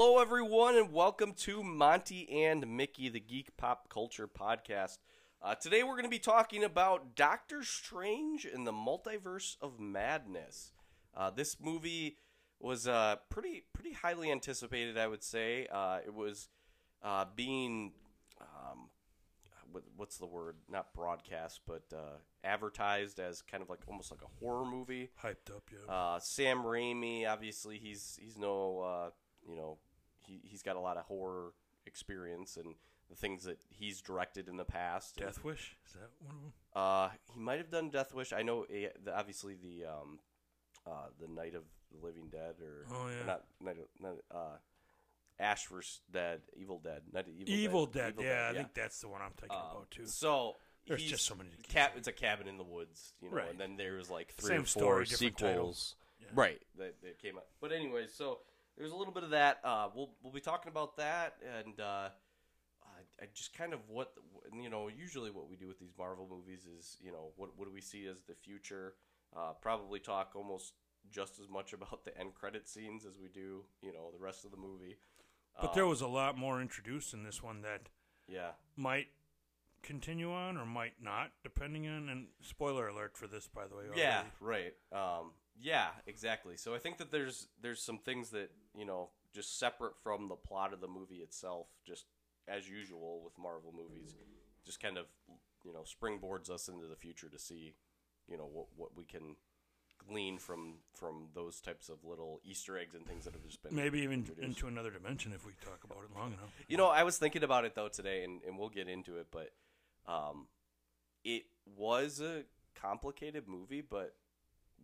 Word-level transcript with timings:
Hello, 0.00 0.20
everyone, 0.20 0.76
and 0.76 0.92
welcome 0.92 1.32
to 1.32 1.64
Monty 1.64 2.44
and 2.44 2.76
Mickey, 2.76 3.08
the 3.08 3.18
Geek 3.18 3.56
Pop 3.56 3.88
Culture 3.88 4.28
Podcast. 4.28 4.98
Uh, 5.42 5.56
today, 5.56 5.82
we're 5.82 5.94
going 5.94 6.04
to 6.04 6.08
be 6.08 6.20
talking 6.20 6.62
about 6.62 7.16
Doctor 7.16 7.64
Strange 7.64 8.44
in 8.44 8.62
the 8.62 8.70
Multiverse 8.70 9.56
of 9.60 9.80
Madness. 9.80 10.70
Uh, 11.16 11.30
this 11.30 11.56
movie 11.60 12.16
was 12.60 12.86
uh, 12.86 13.16
pretty 13.28 13.64
pretty 13.72 13.92
highly 13.92 14.30
anticipated, 14.30 14.96
I 14.96 15.08
would 15.08 15.24
say. 15.24 15.66
Uh, 15.66 15.98
it 16.06 16.14
was 16.14 16.48
uh, 17.02 17.24
being 17.34 17.90
um, 18.40 18.90
what's 19.96 20.18
the 20.18 20.26
word? 20.26 20.58
Not 20.70 20.94
broadcast, 20.94 21.62
but 21.66 21.82
uh, 21.92 22.18
advertised 22.44 23.18
as 23.18 23.42
kind 23.42 23.64
of 23.64 23.68
like 23.68 23.80
almost 23.88 24.12
like 24.12 24.22
a 24.22 24.44
horror 24.44 24.64
movie. 24.64 25.10
Hyped 25.20 25.50
up, 25.50 25.64
yeah. 25.72 25.92
Uh, 25.92 26.20
Sam 26.20 26.58
Raimi, 26.58 27.28
obviously, 27.28 27.78
he's 27.78 28.16
he's 28.22 28.38
no, 28.38 28.78
uh, 28.78 29.10
you 29.44 29.56
know, 29.56 29.78
he 30.28 30.40
he's 30.44 30.62
got 30.62 30.76
a 30.76 30.80
lot 30.80 30.96
of 30.96 31.04
horror 31.06 31.52
experience 31.86 32.56
and 32.56 32.74
the 33.08 33.16
things 33.16 33.44
that 33.44 33.58
he's 33.70 34.00
directed 34.02 34.48
in 34.48 34.56
the 34.58 34.64
past. 34.64 35.16
Death 35.16 35.42
Wish 35.42 35.76
is 35.86 35.94
that 35.94 36.10
one 36.20 36.36
of 36.36 36.42
them? 36.42 36.52
uh, 36.76 37.08
he 37.34 37.40
might 37.40 37.58
have 37.58 37.70
done 37.70 37.88
Death 37.90 38.12
Wish. 38.14 38.32
I 38.34 38.42
know, 38.42 38.64
eh, 38.72 38.88
the, 39.02 39.16
obviously, 39.18 39.54
the 39.54 39.86
um, 39.86 40.18
uh, 40.86 41.06
the 41.20 41.26
Night 41.28 41.54
of 41.54 41.62
the 41.90 42.04
Living 42.04 42.28
Dead, 42.30 42.56
or 42.60 42.84
Oh, 42.92 43.06
or 43.06 43.26
not 43.26 43.44
Night 43.62 43.78
of, 43.78 43.86
not, 44.00 44.16
uh, 44.30 44.56
Ash 45.40 45.66
vs. 45.68 46.00
Dead, 46.10 46.40
Evil 46.56 46.80
Dead, 46.84 47.02
Night 47.12 47.28
of 47.28 47.34
Evil, 47.34 47.54
Evil 47.54 47.86
Dead. 47.86 48.16
Dead. 48.16 48.24
yeah, 48.24 48.48
I 48.50 48.54
think 48.54 48.74
that's 48.74 49.00
the 49.00 49.08
one 49.08 49.22
I'm 49.22 49.30
thinking 49.32 49.56
Um, 49.56 49.70
about 49.76 49.90
too. 49.90 50.04
So 50.06 50.56
There's 50.86 51.02
just 51.04 51.24
so 51.26 51.34
many 51.34 51.50
Cap, 51.68 51.92
it's 51.96 52.08
a 52.08 52.12
cabin 52.12 52.48
in 52.48 52.56
the 52.58 52.64
woods, 52.64 53.12
you 53.22 53.30
know, 53.30 53.36
Right. 53.36 53.50
and 53.50 53.58
then 53.60 53.76
there's 53.76 54.10
like 54.10 54.32
three 54.34 54.48
Same 54.48 54.62
or 54.62 54.64
four 54.64 55.04
story, 55.04 55.06
sequels, 55.06 55.94
Yeah. 56.20 56.28
right? 56.34 56.60
That, 56.76 57.00
that 57.02 57.18
came 57.20 57.36
out. 57.36 57.46
But 57.60 57.72
anyways, 57.72 58.12
so 58.14 58.40
there's 58.78 58.92
a 58.92 58.96
little 58.96 59.12
bit 59.12 59.24
of 59.24 59.30
that. 59.30 59.58
Uh, 59.64 59.88
we'll 59.94 60.10
we'll 60.22 60.32
be 60.32 60.40
talking 60.40 60.70
about 60.70 60.96
that, 60.96 61.34
and 61.58 61.80
uh, 61.80 62.08
I, 62.82 63.22
I 63.22 63.26
just 63.34 63.56
kind 63.56 63.72
of 63.72 63.80
what 63.88 64.12
you 64.54 64.70
know. 64.70 64.88
Usually, 64.88 65.30
what 65.30 65.50
we 65.50 65.56
do 65.56 65.66
with 65.66 65.78
these 65.78 65.92
Marvel 65.98 66.28
movies 66.30 66.66
is 66.78 66.96
you 67.00 67.10
know 67.10 67.32
what 67.36 67.50
what 67.56 67.66
do 67.66 67.74
we 67.74 67.80
see 67.80 68.06
as 68.06 68.22
the 68.22 68.34
future? 68.34 68.94
Uh, 69.36 69.52
probably 69.60 70.00
talk 70.00 70.32
almost 70.34 70.72
just 71.10 71.38
as 71.38 71.48
much 71.48 71.72
about 71.72 72.04
the 72.04 72.16
end 72.18 72.34
credit 72.34 72.68
scenes 72.68 73.04
as 73.04 73.18
we 73.20 73.28
do 73.28 73.64
you 73.82 73.92
know 73.92 74.10
the 74.12 74.24
rest 74.24 74.44
of 74.44 74.50
the 74.50 74.56
movie. 74.56 74.96
But 75.60 75.74
there 75.74 75.86
was 75.86 76.00
a 76.00 76.06
lot 76.06 76.38
more 76.38 76.62
introduced 76.62 77.14
in 77.14 77.24
this 77.24 77.42
one 77.42 77.62
that 77.62 77.88
yeah. 78.28 78.50
might 78.76 79.08
continue 79.82 80.32
on 80.32 80.56
or 80.56 80.64
might 80.64 80.94
not, 81.02 81.32
depending 81.42 81.88
on. 81.88 82.08
And 82.08 82.26
spoiler 82.42 82.86
alert 82.88 83.16
for 83.16 83.26
this, 83.26 83.48
by 83.52 83.66
the 83.66 83.74
way. 83.74 83.84
Yeah, 83.96 84.22
right. 84.40 84.74
Um, 84.92 85.32
yeah, 85.60 85.88
exactly. 86.06 86.56
So 86.56 86.74
I 86.74 86.78
think 86.78 86.98
that 86.98 87.10
there's 87.10 87.48
there's 87.60 87.82
some 87.82 87.98
things 87.98 88.30
that 88.30 88.50
you 88.78 88.84
know 88.84 89.08
just 89.34 89.58
separate 89.58 89.96
from 90.02 90.28
the 90.28 90.36
plot 90.36 90.72
of 90.72 90.80
the 90.80 90.88
movie 90.88 91.16
itself, 91.16 91.66
just 91.86 92.04
as 92.46 92.68
usual 92.68 93.20
with 93.22 93.36
Marvel 93.38 93.74
movies, 93.76 94.14
just 94.64 94.80
kind 94.80 94.96
of 94.96 95.06
you 95.64 95.72
know 95.72 95.82
springboards 95.84 96.48
us 96.50 96.68
into 96.68 96.86
the 96.86 96.96
future 96.96 97.28
to 97.28 97.38
see 97.38 97.74
you 98.30 98.36
know 98.36 98.48
what 98.50 98.66
what 98.76 98.96
we 98.96 99.04
can 99.04 99.36
glean 100.08 100.38
from 100.38 100.74
from 100.94 101.26
those 101.34 101.60
types 101.60 101.88
of 101.88 101.96
little 102.04 102.40
Easter 102.44 102.78
eggs 102.78 102.94
and 102.94 103.04
things 103.06 103.24
that 103.24 103.34
have 103.34 103.44
just 103.44 103.62
been 103.62 103.74
Maybe 103.74 103.98
even 104.00 104.20
introduced. 104.20 104.46
into 104.46 104.68
another 104.68 104.90
dimension 104.90 105.32
if 105.34 105.44
we 105.44 105.52
talk 105.64 105.82
about 105.84 105.98
it 106.04 106.16
long 106.16 106.28
enough. 106.32 106.50
You 106.68 106.76
know, 106.76 106.86
I 106.86 107.02
was 107.02 107.18
thinking 107.18 107.42
about 107.42 107.64
it 107.64 107.74
though 107.74 107.88
today, 107.88 108.22
and, 108.24 108.40
and 108.46 108.56
we'll 108.58 108.68
get 108.68 108.88
into 108.88 109.16
it, 109.18 109.26
but 109.32 109.50
um, 110.06 110.46
it 111.24 111.42
was 111.76 112.20
a 112.20 112.44
complicated 112.80 113.48
movie. 113.48 113.82
But 113.82 114.14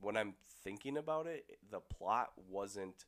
when 0.00 0.16
I'm 0.16 0.34
thinking 0.64 0.96
about 0.96 1.26
it, 1.26 1.44
the 1.70 1.80
plot 1.80 2.32
wasn't 2.50 3.04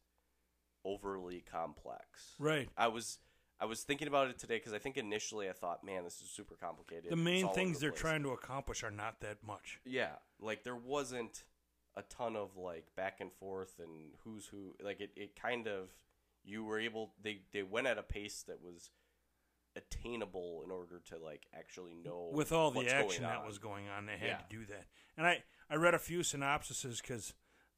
overly 0.86 1.42
complex. 1.50 2.34
Right. 2.38 2.68
I 2.76 2.88
was 2.88 3.18
I 3.58 3.64
was 3.64 3.82
thinking 3.82 4.06
about 4.08 4.28
it 4.28 4.38
today 4.38 4.56
because 4.58 4.72
I 4.72 4.78
think 4.78 4.96
initially 4.96 5.48
I 5.48 5.52
thought, 5.52 5.82
man, 5.84 6.04
this 6.04 6.20
is 6.20 6.28
super 6.30 6.54
complicated. 6.54 7.10
The 7.10 7.16
main 7.16 7.48
things 7.52 7.78
the 7.78 7.82
they're 7.82 7.90
place. 7.90 8.00
trying 8.00 8.22
to 8.22 8.30
accomplish 8.30 8.84
are 8.84 8.90
not 8.90 9.20
that 9.20 9.38
much. 9.46 9.80
Yeah, 9.84 10.12
like 10.40 10.62
there 10.62 10.76
wasn't 10.76 11.44
a 11.96 12.02
ton 12.02 12.36
of 12.36 12.56
like 12.56 12.94
back 12.96 13.20
and 13.20 13.32
forth 13.32 13.78
and 13.78 14.12
who's 14.24 14.46
who. 14.46 14.74
Like 14.82 15.00
it, 15.00 15.10
it 15.16 15.34
kind 15.40 15.66
of 15.66 15.88
you 16.44 16.64
were 16.64 16.78
able 16.78 17.12
they 17.22 17.40
they 17.52 17.62
went 17.62 17.86
at 17.86 17.98
a 17.98 18.02
pace 18.02 18.44
that 18.46 18.62
was 18.62 18.90
attainable 19.74 20.62
in 20.64 20.70
order 20.70 21.00
to 21.10 21.18
like 21.18 21.46
actually 21.54 21.94
know 21.94 22.30
with 22.32 22.50
all 22.52 22.70
the 22.70 22.88
action 22.88 23.22
that 23.24 23.44
was 23.46 23.58
going 23.58 23.88
on, 23.88 24.06
they 24.06 24.12
had 24.16 24.28
Yeah. 24.28 24.36
to 24.38 24.44
do 24.48 24.64
that. 24.66 24.86
And 25.18 25.26
I, 25.26 25.42
I 25.70 25.76
read 25.76 25.94
a 25.94 25.98
few 25.98 26.20
synopsises 26.20 27.00
because 27.02 27.34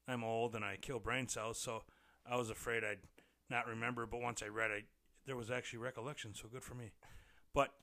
I'm 0.07 0.23
old 0.23 0.55
and 0.55 0.63
I 0.63 0.77
kill 0.79 0.99
brain 0.99 1.27
cells, 1.27 1.59
so 1.59 1.83
I 2.29 2.35
was 2.35 2.49
afraid 2.49 2.83
I'd 2.83 2.99
not 3.49 3.67
remember. 3.67 4.05
But 4.05 4.21
once 4.21 4.41
I 4.43 4.47
read 4.47 4.71
it, 4.71 4.85
there 5.25 5.35
was 5.35 5.49
actually 5.51 5.79
recollection, 5.79 6.33
so 6.33 6.47
good 6.47 6.63
for 6.63 6.75
me. 6.75 6.91
But 7.53 7.73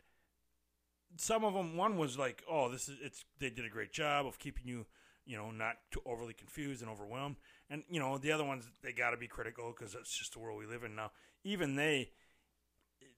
some 1.17 1.45
of 1.45 1.55
them, 1.55 1.77
one 1.77 1.97
was 1.97 2.19
like, 2.19 2.43
"Oh, 2.49 2.71
this 2.71 2.89
is 2.89 2.99
it's." 3.03 3.25
They 3.39 3.51
did 3.51 3.65
a 3.65 3.71
great 3.71 3.93
job 3.93 4.27
of 4.27 4.39
keeping 4.39 4.67
you, 4.67 4.87
you 5.25 5.37
know, 5.37 5.51
not 5.51 5.77
too 5.91 6.01
overly 6.07 6.34
confused 6.34 6.83
and 6.83 6.91
overwhelmed. 6.91 7.37
And 7.71 7.83
you 7.89 8.01
know, 8.01 8.19
the 8.19 8.33
other 8.33 8.45
ones 8.45 8.69
they 8.83 8.93
got 8.93 9.11
to 9.11 9.17
be 9.17 9.29
critical 9.29 9.73
because 9.77 9.93
that's 9.95 10.17
just 10.17 10.34
the 10.34 10.39
world 10.39 10.59
we 10.59 10.67
live 10.67 10.84
in 10.84 10.95
now. 10.95 11.13
Even 11.45 11.77
they, 11.77 12.11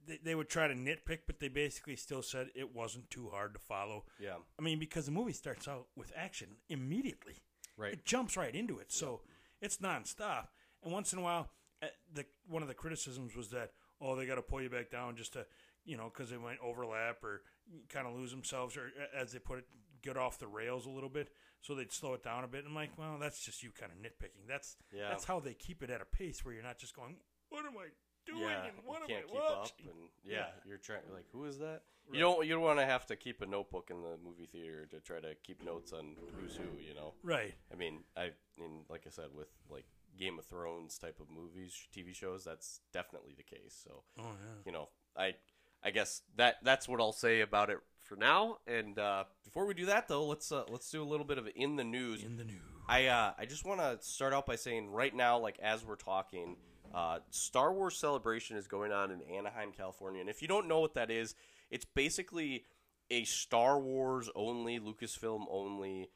they, 0.06 0.18
they 0.22 0.34
would 0.34 0.48
try 0.48 0.68
to 0.68 0.74
nitpick, 0.74 1.20
but 1.26 1.40
they 1.40 1.48
basically 1.48 1.96
still 1.96 2.22
said 2.22 2.48
it 2.54 2.74
wasn't 2.74 3.08
too 3.10 3.30
hard 3.30 3.54
to 3.54 3.60
follow. 3.60 4.04
Yeah, 4.20 4.36
I 4.58 4.62
mean, 4.62 4.78
because 4.78 5.06
the 5.06 5.12
movie 5.12 5.32
starts 5.32 5.66
out 5.66 5.88
with 5.96 6.12
action 6.16 6.48
immediately. 6.68 7.36
right. 7.76 7.92
It 7.94 8.04
jumps 8.04 8.36
right 8.36 8.54
into 8.54 8.78
it, 8.78 8.92
so 8.92 9.22
it's 9.60 9.78
nonstop. 9.78 10.48
And 10.82 10.92
once 10.92 11.12
in 11.12 11.18
a 11.18 11.22
while, 11.22 11.50
uh, 11.82 11.86
the 12.12 12.24
one 12.48 12.62
of 12.62 12.68
the 12.68 12.74
criticisms 12.74 13.34
was 13.36 13.48
that 13.50 13.72
oh, 14.00 14.14
they 14.16 14.26
got 14.26 14.36
to 14.36 14.42
pull 14.42 14.62
you 14.62 14.70
back 14.70 14.90
down 14.90 15.16
just 15.16 15.32
to 15.34 15.44
you 15.84 15.96
know 15.96 16.10
because 16.12 16.30
they 16.30 16.36
might 16.36 16.58
overlap 16.62 17.22
or 17.24 17.42
kind 17.88 18.06
of 18.06 18.14
lose 18.14 18.30
themselves 18.30 18.76
or 18.76 18.90
uh, 19.00 19.20
as 19.20 19.32
they 19.32 19.38
put 19.38 19.58
it, 19.58 19.66
get 20.02 20.16
off 20.16 20.38
the 20.38 20.46
rails 20.46 20.86
a 20.86 20.90
little 20.90 21.08
bit. 21.08 21.30
So 21.60 21.74
they'd 21.74 21.90
slow 21.92 22.14
it 22.14 22.22
down 22.22 22.44
a 22.44 22.48
bit. 22.48 22.64
I'm 22.66 22.74
like, 22.74 22.90
well, 22.96 23.18
that's 23.20 23.44
just 23.44 23.62
you 23.64 23.70
kind 23.72 23.90
of 23.90 23.98
nitpicking. 23.98 24.46
That's 24.48 24.76
Yeah. 24.92 25.08
that's 25.08 25.24
how 25.24 25.40
they 25.40 25.54
keep 25.54 25.82
it 25.82 25.90
at 25.90 26.00
a 26.00 26.04
pace 26.04 26.44
where 26.44 26.54
you're 26.54 26.62
not 26.62 26.78
just 26.78 26.94
going, 26.94 27.16
what 27.48 27.64
am 27.66 27.72
I 27.76 27.86
doing 28.26 28.42
yeah, 28.42 28.64
and 28.66 28.74
what 28.84 28.98
you 29.08 29.16
am 29.16 29.22
can't 29.22 29.24
I 29.24 29.32
keep 29.32 29.34
watching? 29.34 29.86
up, 29.88 29.94
and 29.96 30.08
yeah, 30.24 30.36
Yeah. 30.36 30.46
you're 30.66 30.78
trying 30.78 31.00
like 31.12 31.24
who 31.32 31.44
is 31.46 31.58
that? 31.58 31.82
Right. 32.06 32.14
You 32.14 32.20
don't 32.20 32.46
you 32.46 32.52
don't 32.54 32.62
want 32.62 32.78
to 32.78 32.86
have 32.86 33.06
to 33.06 33.16
keep 33.16 33.42
a 33.42 33.46
notebook 33.46 33.90
in 33.90 34.00
the 34.02 34.16
movie 34.24 34.46
theater 34.46 34.86
to 34.86 35.00
try 35.00 35.18
to 35.20 35.34
keep 35.42 35.64
notes 35.64 35.92
on 35.92 36.14
who's 36.40 36.54
who. 36.56 36.78
You 36.80 36.94
know, 36.94 37.14
Right. 37.22 37.54
I 37.72 37.76
mean, 37.76 38.04
I 38.16 38.30
mean, 38.58 38.84
like 38.88 39.02
I 39.06 39.10
said, 39.10 39.26
with 39.34 39.48
like 39.68 39.84
Game 40.18 40.38
of 40.38 40.44
Thrones 40.46 40.98
type 40.98 41.18
of 41.20 41.26
movies, 41.30 41.74
TV 41.96 42.14
shows, 42.14 42.44
that's 42.44 42.80
definitely 42.92 43.34
the 43.36 43.42
case. 43.42 43.78
So, 43.84 44.02
Oh 44.18 44.22
yeah. 44.22 44.62
you 44.66 44.72
know, 44.72 44.88
I 45.16 45.34
I 45.82 45.90
guess 45.90 46.22
that 46.36 46.56
that's 46.62 46.88
what 46.88 47.00
I'll 47.00 47.12
say 47.12 47.40
about 47.40 47.70
it 47.70 47.78
for 48.02 48.16
now. 48.16 48.58
And 48.66 48.98
uh, 48.98 49.24
before 49.44 49.66
we 49.66 49.74
do 49.74 49.86
that, 49.86 50.08
though, 50.08 50.26
let's 50.26 50.50
uh, 50.50 50.64
let's 50.68 50.90
do 50.90 51.02
a 51.02 51.04
little 51.06 51.26
bit 51.26 51.38
of 51.38 51.48
in 51.54 51.76
the 51.76 51.84
news. 51.84 52.22
In 52.22 52.36
the 52.36 52.44
news. 52.44 52.60
I 52.88 53.06
uh, 53.06 53.32
I 53.38 53.44
just 53.44 53.64
want 53.64 53.80
to 53.80 53.98
start 54.00 54.32
out 54.32 54.46
by 54.46 54.56
saying 54.56 54.90
right 54.90 55.14
now, 55.14 55.38
like 55.38 55.58
as 55.62 55.84
we're 55.84 55.96
talking, 55.96 56.56
uh, 56.94 57.18
Star 57.30 57.72
Wars 57.72 57.96
Celebration 57.98 58.56
is 58.56 58.66
going 58.66 58.92
on 58.92 59.10
in 59.10 59.20
Anaheim, 59.22 59.72
California, 59.76 60.20
and 60.20 60.30
if 60.30 60.40
you 60.42 60.48
don't 60.48 60.66
know 60.68 60.80
what 60.80 60.94
that 60.94 61.10
is, 61.10 61.34
it's 61.70 61.84
basically 61.84 62.64
a 63.10 63.24
Star 63.24 63.78
Wars 63.78 64.30
only, 64.34 64.80
Lucasfilm 64.80 65.44
only 65.50 66.08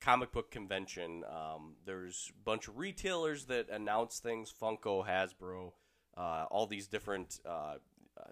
comic 0.00 0.32
book 0.32 0.50
convention. 0.50 1.24
Um, 1.28 1.74
there's 1.84 2.30
a 2.30 2.44
bunch 2.44 2.68
of 2.68 2.78
retailers 2.78 3.46
that 3.46 3.68
announce 3.70 4.18
things: 4.18 4.52
Funko, 4.60 5.06
Hasbro, 5.06 5.72
uh, 6.16 6.46
all 6.50 6.66
these 6.66 6.86
different 6.86 7.40
uh, 7.46 7.76
uh, 8.18 8.30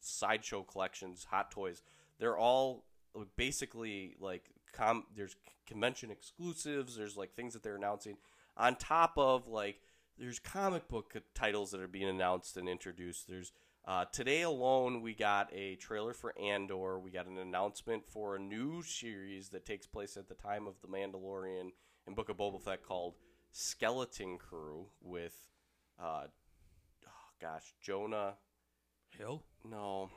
sideshow 0.00 0.62
collections, 0.62 1.26
Hot 1.30 1.50
Toys. 1.50 1.82
They're 2.18 2.36
all 2.36 2.84
basically 3.36 4.16
like 4.20 4.50
com- 4.72 5.06
there's 5.14 5.36
convention 5.66 6.10
exclusives. 6.10 6.96
There's 6.96 7.16
like 7.16 7.34
things 7.34 7.54
that 7.54 7.62
they're 7.62 7.76
announcing 7.76 8.16
on 8.56 8.76
top 8.76 9.14
of 9.16 9.48
like 9.48 9.80
there's 10.18 10.38
comic 10.38 10.88
book 10.88 11.14
titles 11.34 11.70
that 11.70 11.80
are 11.80 11.88
being 11.88 12.08
announced 12.08 12.56
and 12.56 12.68
introduced. 12.68 13.28
There's 13.28 13.52
uh, 13.84 14.04
today 14.12 14.42
alone 14.42 15.00
we 15.02 15.14
got 15.14 15.52
a 15.52 15.76
trailer 15.76 16.12
for 16.14 16.34
Andor. 16.38 16.98
We 16.98 17.10
got 17.10 17.26
an 17.26 17.38
announcement 17.38 18.04
for 18.08 18.36
a 18.36 18.38
new 18.38 18.82
series 18.82 19.48
that 19.50 19.66
takes 19.66 19.86
place 19.86 20.16
at 20.16 20.28
the 20.28 20.34
time 20.34 20.66
of 20.66 20.74
the 20.80 20.88
Mandalorian 20.88 21.70
and 22.06 22.16
Book 22.16 22.28
of 22.28 22.36
Boba 22.36 22.60
Fett 22.62 22.82
called 22.84 23.14
Skeleton 23.50 24.38
Crew 24.38 24.86
with 25.00 25.34
uh, 26.00 26.24
oh 27.06 27.28
gosh 27.40 27.74
Jonah 27.80 28.34
Hill 29.18 29.42
no 29.68 30.10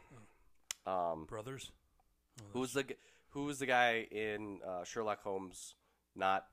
um 0.86 1.26
brothers. 1.26 1.72
Oh, 2.40 2.44
Who's 2.54 2.74
the 2.74 2.84
g- 2.84 2.96
who 3.30 3.46
was 3.46 3.60
the 3.60 3.66
guy 3.66 4.08
in 4.12 4.60
uh, 4.66 4.84
Sherlock 4.84 5.22
Holmes? 5.24 5.76
Not 6.16 6.46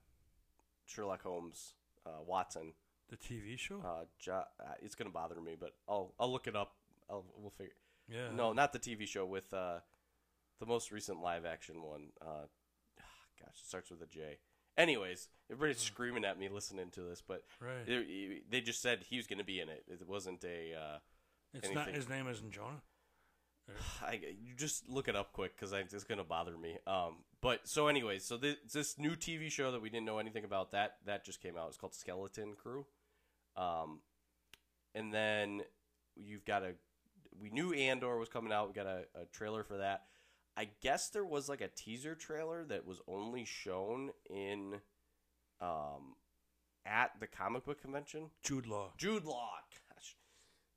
Sherlock 0.87 1.23
Holmes. 1.23 1.75
Uh, 2.05 2.20
Watson. 2.26 2.73
the 3.11 3.17
TV 3.17 3.56
show? 3.56 3.81
Uh, 3.85 4.05
jo- 4.19 4.43
uh, 4.58 4.73
it's 4.82 4.97
gonna 4.97 5.11
bother 5.11 5.41
me, 5.41 5.55
but 5.58 5.75
I'll 5.88 6.15
I'll 6.19 6.32
look 6.32 6.47
it 6.49 6.56
up. 6.56 6.73
I'll 7.11 7.25
we'll 7.37 7.51
figure. 7.51 7.75
yeah. 8.09 8.29
No, 8.35 8.53
not 8.53 8.73
the 8.73 8.79
TV 8.79 9.07
show 9.07 9.25
with 9.27 9.53
uh, 9.53 9.79
the 10.61 10.67
most 10.67 10.91
recent 10.93 11.21
live 11.21 11.45
action 11.45 11.83
one. 11.83 12.09
Uh, 12.21 12.47
gosh, 13.41 13.55
it 13.61 13.67
starts 13.67 13.91
with 13.91 14.03
a 14.03 14.07
J. 14.07 14.39
Anyways, 14.79 15.29
everybody's 15.51 15.81
screaming 15.83 16.25
at 16.25 16.39
me 16.39 16.49
listening 16.49 16.91
to 16.93 17.03
this, 17.03 17.23
but 17.27 17.43
Right. 17.61 17.87
they, 17.87 18.39
they 18.49 18.61
just 18.63 18.81
said 18.81 19.05
he 19.09 19.19
was 19.19 19.27
going 19.27 19.39
to 19.39 19.45
be 19.45 19.61
in 19.61 19.69
it. 19.69 19.85
It 19.89 20.07
wasn't 20.09 20.43
a. 20.45 20.75
Uh, 20.75 20.99
It's 21.53 21.71
not 21.75 21.89
his 21.89 22.09
name 22.09 22.27
isn't 22.29 22.53
Jonah. 22.53 22.83
I, 24.03 24.21
you 24.43 24.55
just 24.57 24.89
look 24.89 25.09
it 25.09 25.15
up 25.17 25.33
quick 25.33 25.55
because 25.55 25.73
it's 25.73 26.05
going 26.05 26.19
to 26.19 26.25
bother 26.25 26.57
me. 26.57 26.79
Um, 26.87 27.17
but 27.43 27.69
so 27.69 27.89
anyways, 27.89 28.25
so 28.25 28.37
this, 28.39 28.57
this 28.73 28.99
new 28.99 29.11
TV 29.15 29.51
show 29.51 29.73
that 29.73 29.83
we 29.83 29.91
didn't 29.91 30.07
know 30.07 30.19
anything 30.19 30.45
about 30.45 30.73
that 30.73 30.97
that 31.07 31.25
just 31.25 31.43
came 31.43 31.57
out. 31.59 31.69
It's 31.69 31.77
called 31.77 31.95
Skeleton 31.95 32.55
Crew. 32.55 32.87
Um, 33.57 34.01
and 34.95 35.13
then 35.13 35.63
you've 36.17 36.45
got 36.47 36.63
a. 36.63 36.73
We 37.40 37.50
knew 37.50 37.73
Andor 37.73 38.19
was 38.19 38.29
coming 38.29 38.52
out. 38.52 38.69
We 38.69 38.75
got 38.75 38.87
a, 38.87 39.05
a 39.14 39.25
trailer 39.32 39.64
for 39.64 39.79
that. 39.79 40.05
I 40.56 40.69
guess 40.82 41.08
there 41.08 41.25
was 41.25 41.49
like 41.49 41.61
a 41.61 41.69
teaser 41.69 42.14
trailer 42.14 42.64
that 42.64 42.87
was 42.87 43.00
only 43.08 43.44
shown 43.44 44.11
in, 44.29 44.81
um, 45.61 46.14
at 46.84 47.12
the 47.20 47.26
comic 47.26 47.64
book 47.64 47.81
convention. 47.81 48.31
Jude 48.43 48.67
Law. 48.67 48.93
Jude 48.99 49.25
Law. 49.25 49.50
Gosh, 49.94 50.17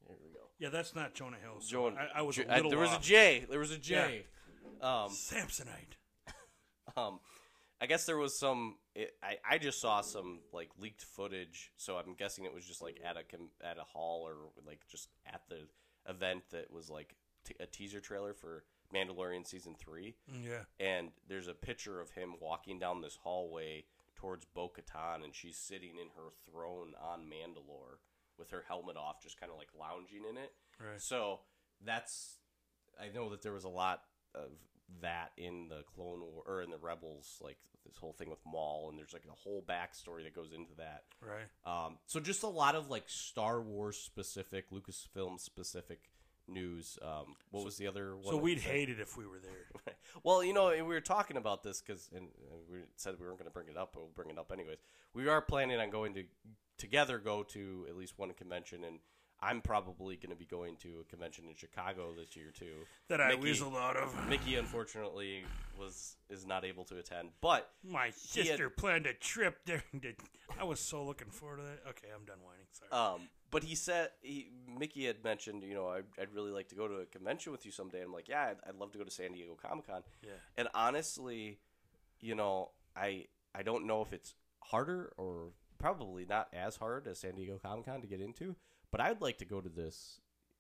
there 0.08 0.18
we 0.24 0.30
go. 0.30 0.46
Yeah, 0.60 0.70
that's 0.70 0.96
not 0.96 1.14
Jonah 1.14 1.38
Hill. 1.42 1.60
So 1.60 1.72
Joan, 1.72 1.98
I, 1.98 2.20
I 2.20 2.22
was 2.22 2.38
J- 2.38 2.46
a 2.48 2.56
little 2.56 2.70
there 2.70 2.80
was 2.80 2.94
a. 2.94 3.00
J. 3.00 3.46
There 3.50 3.60
was 3.60 3.72
a 3.72 3.78
J. 3.78 4.26
Um, 4.82 5.10
Samsonite. 5.10 5.98
um, 6.98 7.20
I 7.82 7.88
guess 7.88 8.06
there 8.06 8.18
was 8.18 8.38
some. 8.38 8.76
It, 8.96 9.12
I 9.22 9.38
I 9.50 9.58
just 9.58 9.82
saw 9.82 10.02
some 10.02 10.40
like 10.54 10.70
leaked 10.80 11.04
footage, 11.04 11.72
so 11.76 11.98
I'm 11.98 12.14
guessing 12.14 12.46
it 12.46 12.54
was 12.54 12.66
just 12.66 12.82
like 12.82 13.02
at 13.04 13.18
a 13.18 13.68
at 13.68 13.78
a 13.78 13.84
hall 13.84 14.22
or 14.26 14.36
like 14.66 14.80
just 14.90 15.10
at 15.26 15.42
the 15.50 15.68
event 16.08 16.44
that 16.52 16.72
was 16.72 16.90
like 16.90 17.16
t- 17.44 17.56
a 17.60 17.66
teaser 17.66 18.00
trailer 18.00 18.34
for 18.34 18.64
Mandalorian 18.94 19.46
season 19.46 19.76
three. 19.78 20.16
Mm, 20.32 20.46
Yeah. 20.46 20.64
And 20.80 21.12
there's 21.28 21.48
a 21.48 21.54
picture 21.54 22.00
of 22.02 22.12
him 22.12 22.36
walking 22.40 22.80
down 22.80 23.02
this 23.02 23.18
hallway 23.24 23.86
towards 24.16 24.46
Bo 24.46 24.70
Katan, 24.70 25.24
and 25.24 25.34
she's 25.36 25.58
sitting 25.58 25.98
in 26.00 26.08
her 26.16 26.30
throne 26.50 26.94
on 27.02 27.22
Mandalore 27.30 27.98
with 28.38 28.52
her 28.52 28.64
helmet 28.68 28.98
off, 28.98 29.22
just 29.22 29.40
kind 29.40 29.52
of 29.52 29.58
like 29.58 29.70
lounging 29.80 30.24
in 30.30 30.38
it. 30.38 30.54
Right. 30.80 31.02
So 31.02 31.42
that's 31.84 32.38
I 33.00 33.10
know 33.14 33.30
that 33.30 33.42
there 33.42 33.54
was 33.54 33.64
a 33.66 33.70
lot 33.70 34.04
of 34.34 34.50
that 35.02 35.32
in 35.38 35.68
the 35.70 35.84
Clone 35.96 36.22
War 36.22 36.44
or 36.46 36.62
in 36.62 36.70
the 36.70 36.78
Rebels, 36.78 37.40
like 37.42 37.58
this 37.86 37.98
whole 37.98 38.14
thing 38.14 38.30
with 38.30 38.40
Maul, 38.46 38.90
and 38.90 38.98
there's 38.98 39.14
like 39.14 39.26
a 39.30 39.36
whole 39.36 39.64
backstory 39.68 40.24
that 40.24 40.36
goes 40.36 40.52
into 40.52 40.74
that. 40.78 41.04
Right. 41.22 41.48
Um, 41.66 41.98
so 42.06 42.20
just 42.20 42.44
a 42.44 42.48
lot 42.48 42.76
of 42.76 42.90
like 42.90 43.04
Star 43.08 43.62
Wars 43.62 43.98
specific, 43.98 44.72
Lucasfilm 44.72 45.40
specific 45.40 46.00
news. 46.48 46.98
Um, 47.02 47.36
what 47.52 47.66
was 47.66 47.78
the 47.78 47.88
other 47.88 48.16
one? 48.16 48.26
So 48.26 48.38
we'd 48.38 48.60
hate 48.60 48.90
it 48.90 49.00
if 49.00 49.18
we 49.18 49.26
were 49.26 49.40
there. 49.40 49.96
well, 50.24 50.44
you 50.44 50.54
know, 50.54 50.70
we 50.70 50.82
were 50.82 51.02
talking 51.02 51.38
about 51.38 51.64
this 51.64 51.82
because, 51.82 52.10
and 52.16 52.28
uh, 52.52 52.56
we 52.72 52.80
said 52.96 53.16
we 53.20 53.26
weren't 53.26 53.40
going 53.40 53.50
to 53.50 53.54
bring 53.54 53.70
it 53.70 53.78
up, 53.78 53.92
but 53.94 54.02
we'll 54.02 54.12
bring 54.16 54.30
it 54.30 54.38
up 54.38 54.52
anyways. 54.52 54.78
We 55.14 55.28
are 55.28 55.42
planning 55.42 55.80
on 55.80 55.90
going 55.90 56.14
to 56.16 56.24
together 56.78 57.20
go 57.20 57.44
to 57.44 57.86
at 57.90 57.96
least 57.96 58.14
one 58.18 58.34
convention, 58.34 58.84
and 58.84 59.00
I'm 59.42 59.62
probably 59.62 60.16
going 60.16 60.30
to 60.30 60.36
be 60.36 60.46
going 60.46 60.78
to 60.78 61.02
a 61.02 61.04
convention 61.04 61.46
in 61.50 61.56
Chicago 61.56 62.14
this 62.18 62.36
year 62.36 62.52
too. 62.58 62.86
That 63.10 63.22
I 63.22 63.30
Mickey- 63.36 63.52
weaseled 63.54 63.76
out 63.76 63.96
of. 63.98 64.28
Mickey, 64.30 64.56
unfortunately, 64.56 65.44
was 65.78 66.16
is 66.30 66.46
not 66.46 66.64
able 66.66 66.84
to 66.86 66.98
attend, 66.98 67.30
but 67.42 67.70
My 67.84 68.06
had- 68.06 68.16
sister 68.16 68.70
planned 68.70 69.06
a 69.06 69.14
trip 69.14 69.60
there. 69.66 69.84
I 70.60 70.64
was 70.64 70.80
so 70.80 71.04
looking 71.04 71.30
forward 71.30 71.58
to 71.58 71.64
that. 71.64 71.80
Okay, 71.90 72.08
I'm 72.16 72.26
done 72.26 72.38
whining. 72.44 72.66
Sorry. 72.72 72.92
Um, 72.92 73.28
but 73.52 73.64
he 73.64 73.76
said 73.76 74.10
he 74.22 74.52
Mickey 74.68 75.06
had 75.06 75.24
mentioned, 75.24 75.64
you 75.64 75.74
know, 75.74 75.90
I'd, 75.90 76.06
I'd 76.20 76.34
really 76.34 76.52
like 76.52 76.70
to 76.70 76.76
go 76.76 76.88
to 76.88 76.96
a 76.96 77.06
convention 77.06 77.52
with 77.52 77.66
you 77.66 77.72
someday. 77.72 78.02
I'm 78.02 78.14
like, 78.14 78.28
yeah, 78.28 78.48
I'd, 78.52 78.58
I'd 78.70 78.76
love 78.76 78.92
to 78.94 78.98
go 78.98 79.04
to 79.04 79.12
San 79.12 79.32
Diego 79.34 79.56
Comic 79.62 79.88
Con. 79.88 80.02
yeah. 80.24 80.32
And 80.58 80.68
honestly, 80.74 81.60
you 82.22 82.36
know, 82.36 82.70
I 82.96 83.26
I 83.54 83.64
don't 83.64 83.86
know 83.86 84.02
if 84.02 84.12
it's 84.14 84.34
harder 84.64 85.12
or 85.18 85.50
probably 85.78 86.26
not 86.26 86.48
as 86.54 86.78
hard 86.78 87.06
as 87.08 87.20
San 87.20 87.36
Diego 87.36 87.60
Comic 87.62 87.86
Con 87.86 88.02
to 88.02 88.08
get 88.08 88.20
into, 88.22 88.56
but 88.92 89.02
I'd 89.02 89.22
like 89.22 89.38
to 89.40 89.46
go 89.46 89.62
to 89.62 89.70
this 89.70 90.20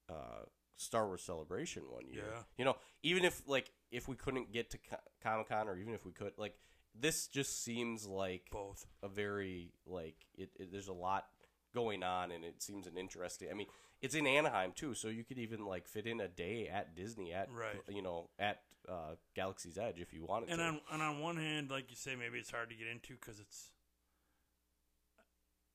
uh, 0.10 0.44
Star 0.75 1.07
Wars 1.07 1.22
Celebration 1.24 1.83
one 1.89 2.07
year. 2.07 2.24
Yeah. 2.31 2.42
You 2.57 2.66
know, 2.66 2.75
even 3.04 3.24
if 3.25 3.42
like 3.48 3.72
if 3.92 4.07
we 4.07 4.16
couldn't 4.16 4.51
get 4.51 4.69
to 4.72 4.77
Co- 4.77 4.98
Comic 5.24 5.50
Con 5.50 5.68
or 5.68 5.77
even 5.77 5.94
if 5.94 6.06
we 6.06 6.12
could, 6.12 6.33
like 6.38 6.56
this 6.94 7.27
just 7.27 7.63
seems 7.63 8.06
like 8.07 8.44
Both. 8.51 8.86
a 9.04 9.07
very 9.10 9.74
like 9.86 10.16
it, 10.38 10.50
it 10.60 10.72
there's 10.72 10.88
a 10.88 10.94
lot 10.94 11.25
going 11.74 12.04
on 12.04 12.31
and 12.31 12.45
it 12.45 12.62
seems 12.63 12.88
an 12.88 12.98
interesting 12.98 13.50
i 13.51 13.54
mean 13.54 13.68
it's 14.01 14.16
in 14.16 14.25
anaheim 14.25 14.71
too 14.74 14.94
so 14.94 15.10
you 15.10 15.25
could 15.25 15.38
even 15.38 15.66
like 15.66 15.89
fit 15.89 16.07
in 16.07 16.21
a 16.21 16.28
day 16.30 16.69
at 16.74 16.95
disney 16.95 17.33
at 17.33 17.50
Right. 17.51 17.75
you 17.89 18.01
know 18.01 18.30
at 18.39 18.62
uh, 18.88 19.16
galaxy's 19.36 19.78
edge 19.78 20.00
if 20.00 20.13
you 20.13 20.24
wanted 20.24 20.48
And 20.51 20.60
to 20.60 20.63
on 20.66 20.80
and 20.94 21.01
on 21.01 21.19
one 21.19 21.36
hand, 21.36 21.69
like 21.69 21.89
you 21.89 21.98
say, 21.98 22.16
maybe 22.16 22.38
it's 22.39 22.50
hard 22.51 22.69
to 22.69 22.75
get 22.75 22.88
into 22.88 23.16
because 23.16 23.42
it's 23.42 23.71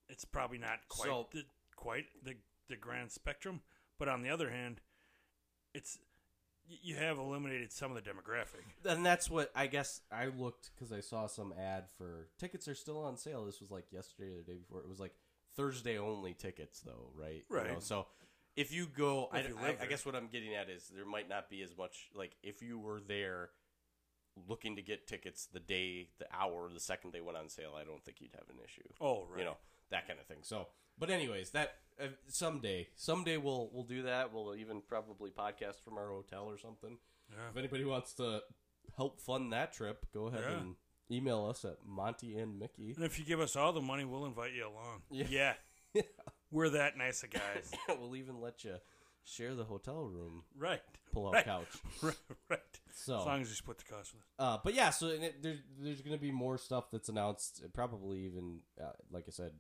it's 0.09 0.25
probably 0.25 0.59
not 0.59 0.79
quite 0.89 1.07
So- 1.09 1.29
the 1.33 1.45
quite 1.81 2.07
the 2.23 2.35
the 2.69 2.77
grand 2.77 3.11
spectrum. 3.11 3.61
But 3.99 4.09
on 4.09 4.23
the 4.23 4.31
other 4.31 4.51
hand, 4.51 4.81
it's 5.75 5.99
you 6.83 6.95
have 6.95 7.19
eliminated 7.19 7.73
some 7.73 7.91
of 7.91 7.97
the 8.03 8.09
demographic. 8.11 8.63
and 8.89 9.05
that's 9.05 9.29
what 9.29 9.51
i 9.57 9.67
guess 9.67 10.03
i 10.13 10.27
looked 10.27 10.71
because 10.73 10.93
i 10.93 11.01
saw 11.01 11.27
some 11.27 11.53
ad 11.59 11.87
for 11.99 12.29
tickets 12.39 12.69
are 12.69 12.77
still 12.77 12.99
on 12.99 13.17
sale 13.17 13.45
this 13.45 13.61
was 13.61 13.73
like 13.73 13.91
yesterday 13.91 14.29
or 14.31 14.37
the 14.37 14.45
day 14.45 14.57
before 14.59 14.79
it 14.79 14.89
was 14.89 15.01
like 15.01 15.13
thursday 15.57 15.99
only 15.99 16.33
tickets 16.33 16.81
though 16.81 17.11
right 17.17 17.43
You 17.51 17.57
Right. 17.57 17.73
know, 17.73 17.81
so 17.81 18.07
if 18.55 18.73
you 18.73 18.87
go 18.87 19.29
I, 19.33 19.41
you 19.41 19.57
I- 19.61 19.79
I 19.83 19.87
guess 19.87 20.07
what 20.07 20.15
i'm 20.15 20.29
getting 20.29 20.55
at 20.55 20.71
is 20.71 20.93
there 20.95 21.05
might 21.05 21.29
not 21.29 21.51
be 21.51 21.61
as 21.63 21.77
much 21.77 22.09
like 22.15 22.37
if 22.45 22.63
you 22.63 22.79
were 22.79 23.01
there 23.01 23.51
looking 24.49 24.77
to 24.77 24.83
get 24.83 25.09
tickets 25.09 25.49
the 25.53 25.59
day 25.61 26.09
the 26.21 26.27
hour 26.33 26.71
the 26.73 26.79
second 26.79 27.13
they 27.13 27.21
went 27.21 27.37
on 27.37 27.49
sale 27.49 27.73
i 27.77 27.83
don't 27.83 28.05
think 28.05 28.21
you'd 28.21 28.35
have 28.35 28.49
an 28.49 28.63
issue 28.65 28.87
Oh, 29.01 29.27
right. 29.29 29.41
you 29.41 29.45
know 29.45 29.57
that 29.91 30.07
kind 30.07 30.19
of 30.21 30.27
thing. 30.27 30.39
So, 30.43 30.69
but 30.99 31.11
anyways, 31.11 31.51
that 31.51 31.75
uh, 32.03 32.07
someday, 32.29 32.89
someday 32.97 33.37
we'll 33.37 33.71
we'll 33.73 33.85
do 33.85 34.03
that. 34.03 34.33
We'll 34.33 34.55
even 34.57 34.83
probably 34.89 35.31
podcast 35.31 35.83
from 35.85 35.99
our 35.99 36.09
hotel 36.09 36.45
or 36.49 36.59
something. 36.59 36.99
Yeah. 37.31 37.51
If 37.51 37.57
anybody 37.57 37.85
wants 37.85 38.13
to 38.15 38.41
help 38.97 39.21
fund 39.21 39.53
that 39.53 39.73
trip, 39.73 40.07
go 40.13 40.27
ahead 40.27 40.45
Yeah. 40.49 40.59
and 40.59 40.75
email 41.11 41.47
us 41.47 41.65
at 41.65 41.77
Monty 41.87 42.37
and 42.39 42.59
Mickey. 42.59 42.93
And 42.97 43.05
if 43.05 43.19
you 43.19 43.25
give 43.25 43.41
us 43.41 43.55
all 43.57 43.73
the 43.73 43.81
money, 43.81 44.05
we'll 44.05 44.27
invite 44.27 44.53
you 44.53 44.65
along. 44.67 45.03
Yeah. 45.11 45.55
Yeah. 45.95 46.03
We're 46.51 46.71
that 46.71 46.97
nice 46.97 47.23
of 47.23 47.31
guys. 47.31 47.71
we'll 48.01 48.17
even 48.17 48.41
let 48.41 48.65
you 48.65 48.75
share 49.25 49.55
the 49.55 49.65
hotel 49.65 50.05
room, 50.07 50.43
right. 50.57 50.81
pull 51.13 51.29
out 51.29 51.35
Right. 51.35 51.45
couch. 51.45 51.69
Right. 52.03 52.15
Right. 52.49 52.61
So, 52.93 53.21
As 53.21 53.27
long 53.27 53.41
as 53.43 53.49
you 53.49 53.55
split 53.55 53.79
the 53.79 53.85
cost 53.85 54.13
with 54.15 54.23
us. 54.23 54.29
Uh, 54.39 54.59
but 54.65 54.75
yeah, 54.75 54.91
so 54.91 55.09
and 55.09 55.23
it, 55.23 55.43
there's 55.43 55.59
there's 55.79 56.01
going 56.01 56.17
to 56.17 56.21
be 56.21 56.33
more 56.33 56.59
stuff 56.59 56.91
that's 56.91 57.09
announced, 57.09 57.63
probably 57.73 58.25
even 58.27 58.59
uh, 58.83 58.91
like 59.13 59.25
I 59.29 59.31
said, 59.31 59.53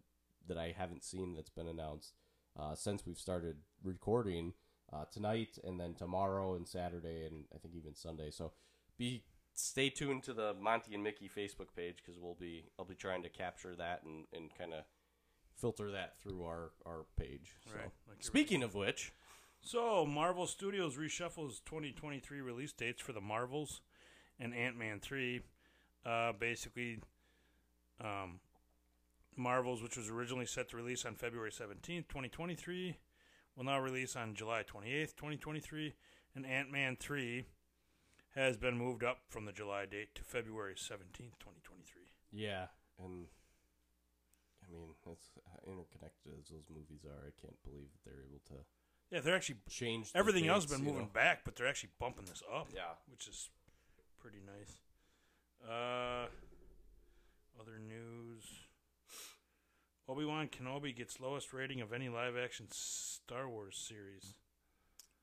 that 0.49 0.59
I 0.59 0.75
haven't 0.77 1.05
seen 1.05 1.35
that's 1.35 1.51
been 1.51 1.69
announced 1.69 2.15
uh, 2.59 2.75
since 2.75 3.07
we've 3.07 3.19
started 3.19 3.57
recording 3.83 4.55
uh, 4.93 5.05
tonight, 5.13 5.59
and 5.63 5.79
then 5.79 5.95
tomorrow 5.95 6.55
and 6.55 6.67
Saturday, 6.67 7.25
and 7.27 7.45
I 7.55 7.59
think 7.59 7.75
even 7.75 7.95
Sunday. 7.95 8.31
So 8.31 8.53
be 8.99 9.23
stay 9.55 9.91
tuned 9.91 10.23
to 10.25 10.33
the 10.33 10.55
Monty 10.61 10.95
and 10.95 11.03
Mickey 11.03 11.29
Facebook 11.29 11.75
page 11.77 11.97
because 12.05 12.21
we'll 12.21 12.37
be 12.39 12.65
I'll 12.79 12.85
be 12.85 12.95
trying 12.95 13.23
to 13.23 13.29
capture 13.29 13.75
that 13.77 14.03
and, 14.05 14.25
and 14.33 14.51
kind 14.57 14.73
of 14.73 14.85
filter 15.57 15.91
that 15.93 16.19
through 16.19 16.43
our 16.45 16.73
our 16.87 17.05
page. 17.17 17.55
So. 17.67 17.77
Right, 17.77 17.91
like 18.09 18.23
Speaking 18.23 18.63
of 18.63 18.75
which, 18.75 19.13
So, 19.63 20.07
Marvel 20.07 20.47
Studios 20.47 20.97
reshuffles 20.97 21.61
2023 21.65 22.41
release 22.41 22.73
dates 22.73 23.03
for 23.03 23.13
the 23.13 23.21
Marvels 23.21 23.83
and 24.39 24.55
Ant 24.55 24.77
Man 24.77 25.01
3. 25.01 25.43
Uh, 26.05 26.33
basically, 26.33 26.99
um, 28.01 28.41
Marvels, 29.37 29.83
which 29.83 29.97
was 29.97 30.09
originally 30.11 30.47
set 30.47 30.69
to 30.71 30.77
release 30.77 31.05
on 31.05 31.15
February 31.15 31.51
17th, 31.51 32.09
2023, 32.09 32.97
will 33.57 33.65
now 33.65 33.81
release 33.81 34.17
on 34.17 34.35
July 34.35 34.63
28th, 34.63 35.17
2023. 35.17 35.95
And 36.35 36.47
Ant 36.47 36.71
Man 36.71 36.97
3 36.99 37.45
has 38.37 38.57
been 38.57 38.79
moved 38.79 39.03
up 39.03 39.19
from 39.29 39.45
the 39.47 39.53
July 39.53 39.85
date 39.87 40.15
to 40.15 40.23
February 40.23 40.75
17th, 40.75 41.35
2023. 41.41 42.03
Yeah, 42.33 42.67
and 43.03 43.27
I 44.65 44.71
mean, 44.73 44.95
as 45.11 45.19
interconnected 45.67 46.33
as 46.39 46.49
those 46.49 46.63
movies 46.73 47.05
are, 47.05 47.27
I 47.27 47.33
can't 47.41 47.61
believe 47.65 47.89
that 47.91 48.05
they're 48.05 48.23
able 48.23 48.39
to 48.51 48.65
Yeah, 49.11 49.19
they're 49.21 49.35
actually. 49.35 49.57
change. 49.69 50.13
the 50.13 50.19
Everything 50.21 50.47
else 50.47 50.63
has 50.65 50.71
been 50.73 50.85
moving 50.87 51.07
know? 51.07 51.11
back, 51.13 51.41
but 51.45 51.57
they're 51.57 51.67
actually 51.67 51.91
bumping 51.99 52.27
this 52.27 52.43
up. 52.55 52.69
Yeah. 52.73 52.95
which 53.11 53.27
is 53.27 53.51
pretty 54.21 54.39
nice. 54.47 54.79
Uh, 55.69 56.29
other 57.61 57.81
news: 57.81 58.45
Obi 60.11 60.25
Wan 60.25 60.49
Kenobi 60.49 60.95
gets 60.95 61.21
lowest 61.21 61.52
rating 61.52 61.81
of 61.81 61.93
any 61.93 62.09
live-action 62.09 62.67
Star 62.71 63.49
Wars 63.49 63.76
series 63.76 64.35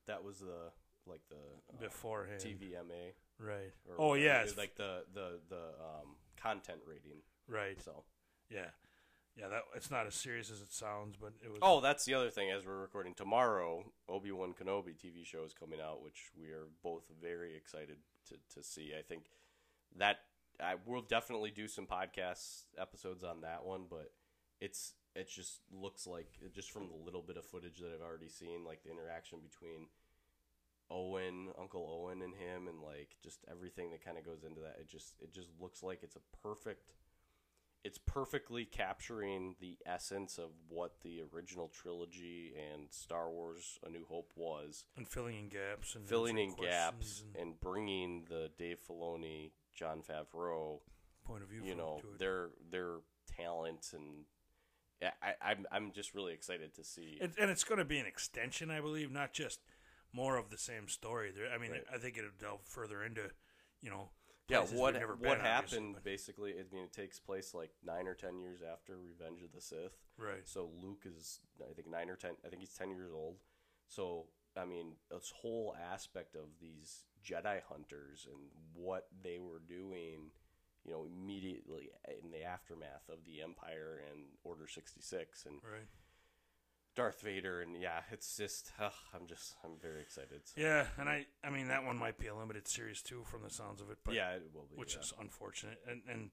That 0.08 0.24
was 0.24 0.40
the 0.40 0.72
like 1.06 1.22
the 1.30 1.36
uh, 1.36 1.82
beforehand. 1.82 2.40
TVMA. 2.40 3.14
Right. 3.40 3.74
Or 3.90 3.96
Oh 4.00 4.14
yeah, 4.14 4.42
it's 4.42 4.58
like 4.58 4.76
the 4.76 5.04
the 5.14 5.40
the 5.50 5.56
um, 5.56 6.16
content 6.42 6.80
rating. 6.88 7.20
right. 7.48 7.82
So. 7.84 8.04
Yeah, 8.50 8.68
yeah. 9.36 9.50
That 9.50 9.64
it's 9.76 9.92
not 9.92 10.08
as 10.08 10.16
serious 10.16 10.50
as 10.50 10.62
it 10.62 10.72
sounds, 10.72 11.18
but 11.20 11.34
it 11.44 11.50
was. 11.50 11.60
Oh, 11.62 11.82
that's 11.82 12.06
the 12.06 12.14
other 12.14 12.30
thing. 12.30 12.50
As 12.50 12.66
we're 12.66 12.80
recording 12.80 13.14
tomorrow, 13.14 13.84
Obi 14.08 14.32
Wan 14.32 14.54
Kenobi 14.54 14.96
TV 14.96 15.26
show 15.26 15.44
is 15.44 15.54
coming 15.54 15.80
out, 15.82 16.02
which 16.02 16.32
we 16.40 16.48
are 16.48 16.68
both 16.82 17.04
very 17.22 17.58
excited 17.58 17.98
to 18.30 18.36
to 18.56 18.64
see. 18.64 18.94
I 18.98 19.02
think 19.02 19.24
that 19.98 20.20
I 20.62 20.76
will 20.86 21.02
definitely 21.02 21.52
do 21.52 21.68
some 21.68 21.86
podcast 21.88 22.64
episodes 22.80 23.26
on 23.26 23.42
that 23.42 23.66
one, 23.66 23.84
but 23.90 24.12
it's 24.62 24.94
it 25.16 25.30
just 25.30 25.62
looks 25.72 26.06
like 26.06 26.28
just 26.54 26.72
from 26.72 26.88
the 26.88 27.06
little 27.06 27.24
bit 27.24 27.38
of 27.38 27.46
footage 27.46 27.80
that 27.80 27.92
I've 27.94 28.06
already 28.08 28.30
seen, 28.30 28.64
like 28.66 28.84
the 28.84 28.92
interaction 28.92 29.40
between 29.40 29.88
Owen, 30.90 31.50
Uncle 31.60 31.88
Owen, 31.90 32.22
and 32.22 32.34
him, 32.34 32.68
and 32.68 32.82
like 32.82 33.16
just 33.24 33.40
everything 33.50 33.92
that 33.92 34.04
kind 34.06 34.18
of 34.18 34.26
goes 34.26 34.44
into 34.44 34.62
that. 34.62 34.78
It 34.80 34.88
just 34.88 35.16
it 35.22 35.34
just 35.34 35.50
looks 35.60 35.84
like 35.84 36.00
it's 36.04 36.16
a 36.16 36.38
perfect. 36.42 36.94
It's 37.84 38.00
perfectly 38.00 38.66
capturing 38.66 39.56
the 39.62 39.78
essence 39.86 40.38
of 40.38 40.50
what 40.68 40.96
the 41.04 41.22
original 41.34 41.70
trilogy 41.70 42.54
and 42.74 42.88
Star 42.92 43.30
Wars: 43.30 43.80
A 43.86 43.90
New 43.90 44.06
Hope 44.10 44.34
was, 44.36 44.86
and 44.98 45.08
filling 45.08 45.38
in 45.38 45.50
gaps 45.50 45.96
and 45.96 46.06
filling 46.06 46.38
in 46.38 46.54
gaps 46.54 47.24
and 47.34 47.42
and 47.42 47.60
bringing 47.60 48.26
the 48.30 48.52
Dave 48.58 48.80
Filoni, 48.88 49.52
Jon 49.74 50.02
Favreau, 50.02 50.80
point 51.26 51.44
of 51.44 51.50
view. 51.50 51.62
you 51.64 51.76
know, 51.76 52.00
to 52.02 52.08
it. 52.08 52.20
their 52.20 52.50
their 52.72 52.96
talent 53.28 53.88
and 53.94 54.26
yeah, 55.02 55.12
I, 55.22 55.34
I'm 55.52 55.66
I'm 55.72 55.92
just 55.92 56.14
really 56.14 56.34
excited 56.34 56.74
to 56.76 56.84
see. 56.84 57.18
It, 57.22 57.34
and 57.40 57.50
it's 57.52 57.64
going 57.64 57.80
to 57.80 57.86
be 57.86 58.00
an 58.00 58.06
extension, 58.06 58.72
I 58.72 58.82
believe, 58.82 59.12
not 59.12 59.34
just 59.34 59.60
more 60.14 60.38
of 60.38 60.50
the 60.50 60.58
same 60.58 60.88
story. 60.88 61.32
There, 61.36 61.50
I 61.54 61.58
mean, 61.58 61.72
Right. 61.72 61.84
I 61.94 61.98
think 61.98 62.18
it'll 62.18 62.32
delve 62.40 62.62
further 62.66 63.04
into, 63.04 63.30
you 63.82 63.90
know, 63.90 64.10
yeah, 64.50 64.62
what 64.62 64.96
what 65.20 65.22
been, 65.22 65.40
happened 65.40 65.94
but- 65.96 66.04
basically? 66.04 66.54
I 66.54 66.64
mean, 66.74 66.86
it 66.86 66.94
takes 66.94 67.20
place 67.20 67.54
like 67.54 67.72
nine 67.86 68.08
or 68.08 68.14
ten 68.16 68.40
years 68.40 68.60
after 68.62 68.98
Revenge 68.98 69.44
of 69.44 69.52
the 69.54 69.62
Sith. 69.62 69.98
right? 70.18 70.46
So 70.46 70.70
Luke 70.82 71.04
is, 71.06 71.40
I 71.62 71.74
think, 71.74 71.90
nine 71.90 72.10
or 72.10 72.16
ten. 72.16 72.32
I 72.46 72.50
think 72.50 72.62
he's 72.62 72.74
ten 72.74 72.90
years 72.90 73.12
old. 73.14 73.36
So 73.90 74.28
I 74.56 74.66
mean, 74.66 74.94
this 75.12 75.32
whole 75.42 75.76
aspect 75.94 76.36
of 76.36 76.46
these 76.60 77.04
Jedi 77.24 77.62
hunters 77.70 78.26
and 78.26 78.40
what 78.74 79.08
they 79.22 79.38
were 79.38 79.62
doing, 79.68 80.32
you 80.88 80.94
know, 80.94 81.06
immediately 81.06 81.90
in 82.24 82.32
the 82.32 82.44
aftermath 82.44 83.10
of 83.10 83.18
the 83.26 83.42
Empire 83.42 84.02
and 84.12 84.24
Order 84.44 84.68
sixty 84.68 85.02
six 85.02 85.46
and 85.46 85.56
Right. 85.64 85.88
Darth 86.96 87.22
Vader, 87.22 87.62
and 87.62 87.80
yeah, 87.80 88.00
it's 88.12 88.36
just, 88.38 88.72
ugh, 88.82 88.92
I'm 89.14 89.28
just, 89.28 89.54
I'm 89.64 89.78
very 89.80 90.02
excited. 90.02 90.42
So, 90.46 90.60
Yeah, 90.60 90.88
and 90.98 91.08
I, 91.08 91.28
I 91.44 91.52
mean, 91.52 91.68
that 91.68 91.86
one 91.86 91.96
might 91.96 92.18
be 92.18 92.26
a 92.26 92.34
limited 92.36 92.68
series 92.68 93.04
too, 93.04 93.24
from 93.30 93.44
the 93.44 93.52
sounds 93.52 93.82
of 93.82 93.92
it. 93.92 94.00
But 94.04 94.16
yeah, 94.16 94.32
it 94.32 94.50
will 94.52 94.66
be. 94.72 94.78
which 94.78 94.96
yeah. 94.96 95.02
is 95.02 95.14
unfortunate. 95.20 95.80
And 95.88 96.02
and 96.12 96.32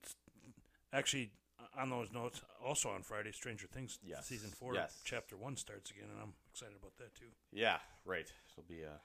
actually, 0.92 1.32
on 1.78 1.90
those 1.90 2.10
notes, 2.12 2.40
also 2.64 2.88
on 2.88 3.02
Friday, 3.02 3.32
Stranger 3.32 3.66
Things 3.66 3.98
Yes. 4.02 4.26
season 4.26 4.48
four, 4.50 4.74
Yes. 4.74 5.02
chapter 5.04 5.36
one 5.36 5.56
starts 5.56 5.90
again, 5.90 6.08
and 6.10 6.18
I'm 6.22 6.32
excited 6.50 6.76
about 6.80 6.96
that 6.96 7.14
too. 7.14 7.32
yeah, 7.52 7.78
right. 8.06 8.32
It'll 8.52 8.66
be 8.66 8.84
uh, 8.84 8.98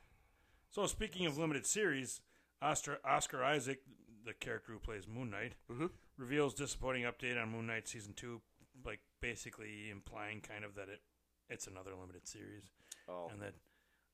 So 0.70 0.86
speaking 0.86 1.26
of 1.26 1.38
limited 1.38 1.66
series, 1.66 2.22
Oscar, 2.62 3.00
Oscar 3.04 3.44
Isaac, 3.44 3.82
the 4.26 4.34
character 4.34 4.72
who 4.74 4.80
plays 4.80 5.08
Moon 5.08 5.30
Knight, 5.30 5.56
Mhm. 5.70 5.92
reveals 6.18 6.54
disappointing 6.54 7.04
update 7.04 7.42
on 7.42 7.50
Moon 7.50 7.68
Knight 7.68 7.88
season 7.88 8.14
two, 8.14 8.42
like 8.84 9.00
basically 9.22 9.90
implying 9.90 10.42
kind 10.42 10.64
of 10.64 10.76
that 10.76 10.90
it 10.90 11.02
it's 11.50 11.66
another 11.68 11.96
limited 11.96 12.28
series, 12.28 12.70
oh, 13.08 13.28
and 13.30 13.42
that 13.42 13.56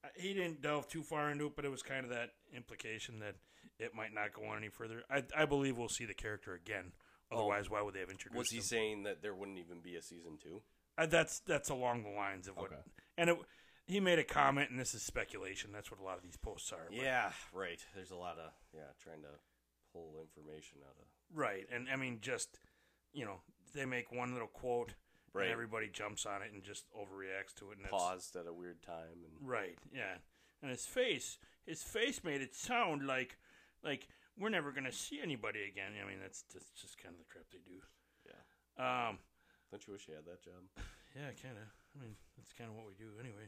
uh, 0.03 0.07
he 0.15 0.33
didn't 0.33 0.61
delve 0.61 0.87
too 0.87 1.03
far 1.03 1.29
into 1.31 1.47
it, 1.47 1.55
but 1.55 1.65
it 1.65 1.69
was 1.69 1.81
kind 1.81 2.05
of 2.05 2.09
that 2.11 2.29
implication 2.53 3.19
that 3.19 3.35
it 3.79 3.93
might 3.93 4.13
not 4.13 4.31
go 4.33 4.45
on 4.45 4.57
any 4.57 4.69
further. 4.69 5.03
I, 5.09 5.23
I 5.35 5.45
believe 5.45 5.75
we'll 5.77 5.89
see 5.89 6.05
the 6.05 6.13
character 6.13 6.53
again. 6.53 6.93
Otherwise, 7.31 7.69
why 7.69 7.81
would 7.81 7.93
they 7.93 7.99
have 7.99 8.09
introduced 8.09 8.35
Oh. 8.37 8.39
was 8.39 8.49
he 8.51 8.57
him? 8.57 8.63
saying 8.63 9.03
that 9.03 9.21
there 9.21 9.33
wouldn't 9.35 9.57
even 9.57 9.81
be 9.81 9.95
a 9.95 10.01
season 10.01 10.37
two? 10.41 10.63
Uh, 10.97 11.07
that's 11.07 11.39
that's 11.41 11.69
along 11.69 12.03
the 12.03 12.09
lines 12.09 12.47
of 12.47 12.55
what, 12.55 12.71
Okay. 12.71 12.81
and 13.17 13.29
it, 13.31 13.37
he 13.87 13.99
made 13.99 14.17
a 14.19 14.23
comment, 14.23 14.69
and 14.69 14.79
this 14.79 14.93
is 14.93 15.05
speculation. 15.05 15.71
That's 15.73 15.91
what 15.91 15.99
a 15.99 16.03
lot 16.03 16.15
of 16.17 16.23
these 16.23 16.37
posts 16.37 16.71
are. 16.71 16.85
but- 16.85 16.93
Yeah, 16.95 17.33
right. 17.51 17.83
There's 17.93 18.11
a 18.11 18.15
lot 18.15 18.37
of 18.39 18.53
yeah, 18.73 18.91
trying 19.03 19.23
to 19.23 19.39
pull 19.95 20.19
information 20.19 20.79
out 20.83 20.95
of 20.99 21.07
Right, 21.33 21.65
and 21.71 21.87
I 21.89 21.95
mean, 21.95 22.19
just 22.21 22.59
you 23.13 23.23
know, 23.23 23.39
they 23.73 23.85
make 23.85 24.11
one 24.11 24.33
little 24.33 24.49
quote, 24.51 24.93
Right. 25.31 25.45
and 25.45 25.53
everybody 25.53 25.87
jumps 25.87 26.25
on 26.25 26.41
it 26.43 26.51
and 26.53 26.61
just 26.63 26.85
overreacts 26.91 27.55
to 27.59 27.71
it. 27.71 27.77
And 27.79 27.87
paused 27.89 28.35
at 28.35 28.45
a 28.47 28.53
weird 28.53 28.81
time 28.83 29.23
and 29.23 29.33
Right, 29.39 29.77
yeah, 29.93 30.19
and 30.61 30.69
his 30.69 30.85
face, 30.85 31.37
his 31.65 31.81
face 31.81 32.23
made 32.23 32.41
it 32.41 32.53
sound 32.53 33.07
like, 33.07 33.37
like 33.83 34.07
we're 34.37 34.49
never 34.49 34.71
gonna 34.73 34.91
see 34.91 35.21
anybody 35.21 35.63
again. 35.63 35.93
I 35.95 36.05
mean, 36.07 36.19
that's 36.21 36.43
that's 36.53 36.69
just 36.75 36.97
kind 37.01 37.15
of 37.15 37.19
the 37.19 37.25
crap 37.31 37.45
they 37.51 37.63
do. 37.65 37.79
yeah. 38.27 39.07
Um, 39.09 39.19
Don't 39.71 39.87
you 39.87 39.93
wish 39.93 40.07
you 40.09 40.15
had 40.15 40.25
that 40.25 40.43
job? 40.43 40.61
yeah, 41.15 41.31
kind 41.41 41.55
of. 41.57 41.67
I 41.95 42.03
mean, 42.03 42.15
that's 42.37 42.51
kind 42.51 42.69
of 42.69 42.75
what 42.75 42.85
we 42.87 42.93
do 42.99 43.15
anyway. 43.19 43.47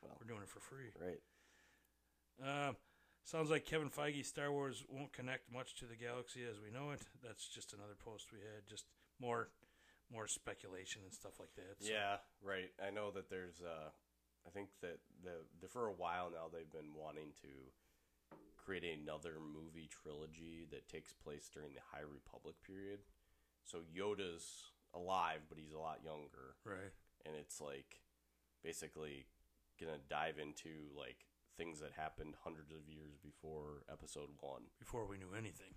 Well. 0.00 0.16
we're 0.18 0.26
doing 0.26 0.42
it 0.42 0.48
for 0.48 0.60
free. 0.60 0.90
Right. 0.98 1.20
Uh, 2.42 2.72
sounds 3.24 3.50
like 3.50 3.64
Kevin 3.64 3.90
Feige 3.90 4.24
Star 4.24 4.50
Wars 4.52 4.84
won't 4.88 5.12
connect 5.12 5.52
much 5.52 5.74
to 5.76 5.84
the 5.86 5.96
galaxy 5.96 6.40
as 6.48 6.56
we 6.62 6.70
know 6.70 6.90
it. 6.90 7.00
That's 7.22 7.46
just 7.48 7.72
another 7.72 7.94
post 7.98 8.32
we 8.32 8.38
had. 8.40 8.66
Just 8.68 8.86
more, 9.20 9.48
more 10.12 10.26
speculation 10.26 11.02
and 11.04 11.12
stuff 11.12 11.38
like 11.40 11.54
that. 11.56 11.76
So- 11.80 11.92
Yeah, 11.92 12.16
right. 12.42 12.70
I 12.84 12.90
know 12.90 13.10
that 13.12 13.30
there's 13.30 13.60
uh 13.62 13.90
I 14.46 14.50
think 14.50 14.70
that 14.80 14.98
the, 15.22 15.38
the 15.60 15.68
for 15.68 15.86
a 15.86 15.92
while 15.92 16.30
now 16.30 16.50
they've 16.52 16.70
been 16.70 16.94
wanting 16.98 17.30
to 17.42 17.48
create 18.56 18.82
another 18.84 19.34
movie 19.38 19.88
trilogy 19.90 20.66
that 20.70 20.88
takes 20.88 21.12
place 21.12 21.48
during 21.52 21.74
the 21.74 21.80
High 21.92 22.02
Republic 22.10 22.56
period. 22.66 23.00
So 23.64 23.78
Yoda's 23.96 24.72
alive, 24.94 25.42
but 25.48 25.58
he's 25.58 25.72
a 25.72 25.78
lot 25.78 26.00
younger, 26.04 26.56
Right. 26.64 26.90
and 27.24 27.34
it's 27.36 27.60
like 27.60 28.00
basically 28.64 29.26
gonna 29.80 29.98
dive 30.10 30.38
into 30.38 30.90
like 30.98 31.24
things 31.56 31.80
that 31.80 31.92
happened 31.96 32.34
hundreds 32.44 32.72
of 32.72 32.88
years 32.88 33.16
before 33.22 33.82
Episode 33.90 34.28
One. 34.40 34.62
Before 34.78 35.06
we 35.06 35.16
knew 35.18 35.34
anything. 35.36 35.74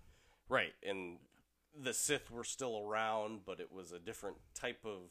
Right, 0.48 0.74
and 0.86 1.18
the 1.78 1.92
Sith 1.92 2.30
were 2.30 2.44
still 2.44 2.78
around, 2.78 3.40
but 3.44 3.60
it 3.60 3.72
was 3.72 3.92
a 3.92 3.98
different 3.98 4.36
type 4.54 4.84
of, 4.84 5.10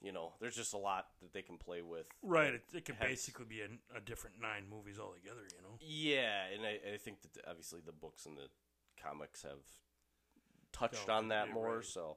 you 0.00 0.12
know, 0.12 0.32
there's 0.40 0.56
just 0.56 0.72
a 0.72 0.78
lot 0.78 1.06
that 1.20 1.32
they 1.32 1.42
can 1.42 1.58
play 1.58 1.82
with. 1.82 2.08
Right. 2.22 2.54
It, 2.54 2.62
it 2.72 2.84
could 2.84 2.94
Has- 2.96 3.08
basically 3.08 3.44
be 3.46 3.60
a, 3.60 3.68
a 3.96 4.00
different 4.00 4.36
nine 4.40 4.64
movies 4.70 4.98
altogether. 4.98 5.42
You 5.42 5.62
know. 5.62 5.78
Yeah, 5.80 6.44
and 6.54 6.64
I, 6.64 6.94
I 6.94 6.96
think 6.96 7.22
that 7.22 7.34
the- 7.34 7.48
obviously 7.48 7.80
the 7.84 7.92
books 7.92 8.24
and 8.26 8.36
the 8.36 8.48
comics 9.02 9.42
have 9.42 9.60
touched 10.72 11.08
on 11.08 11.28
that 11.28 11.52
more, 11.52 11.76
right. 11.76 11.84
so 11.84 12.16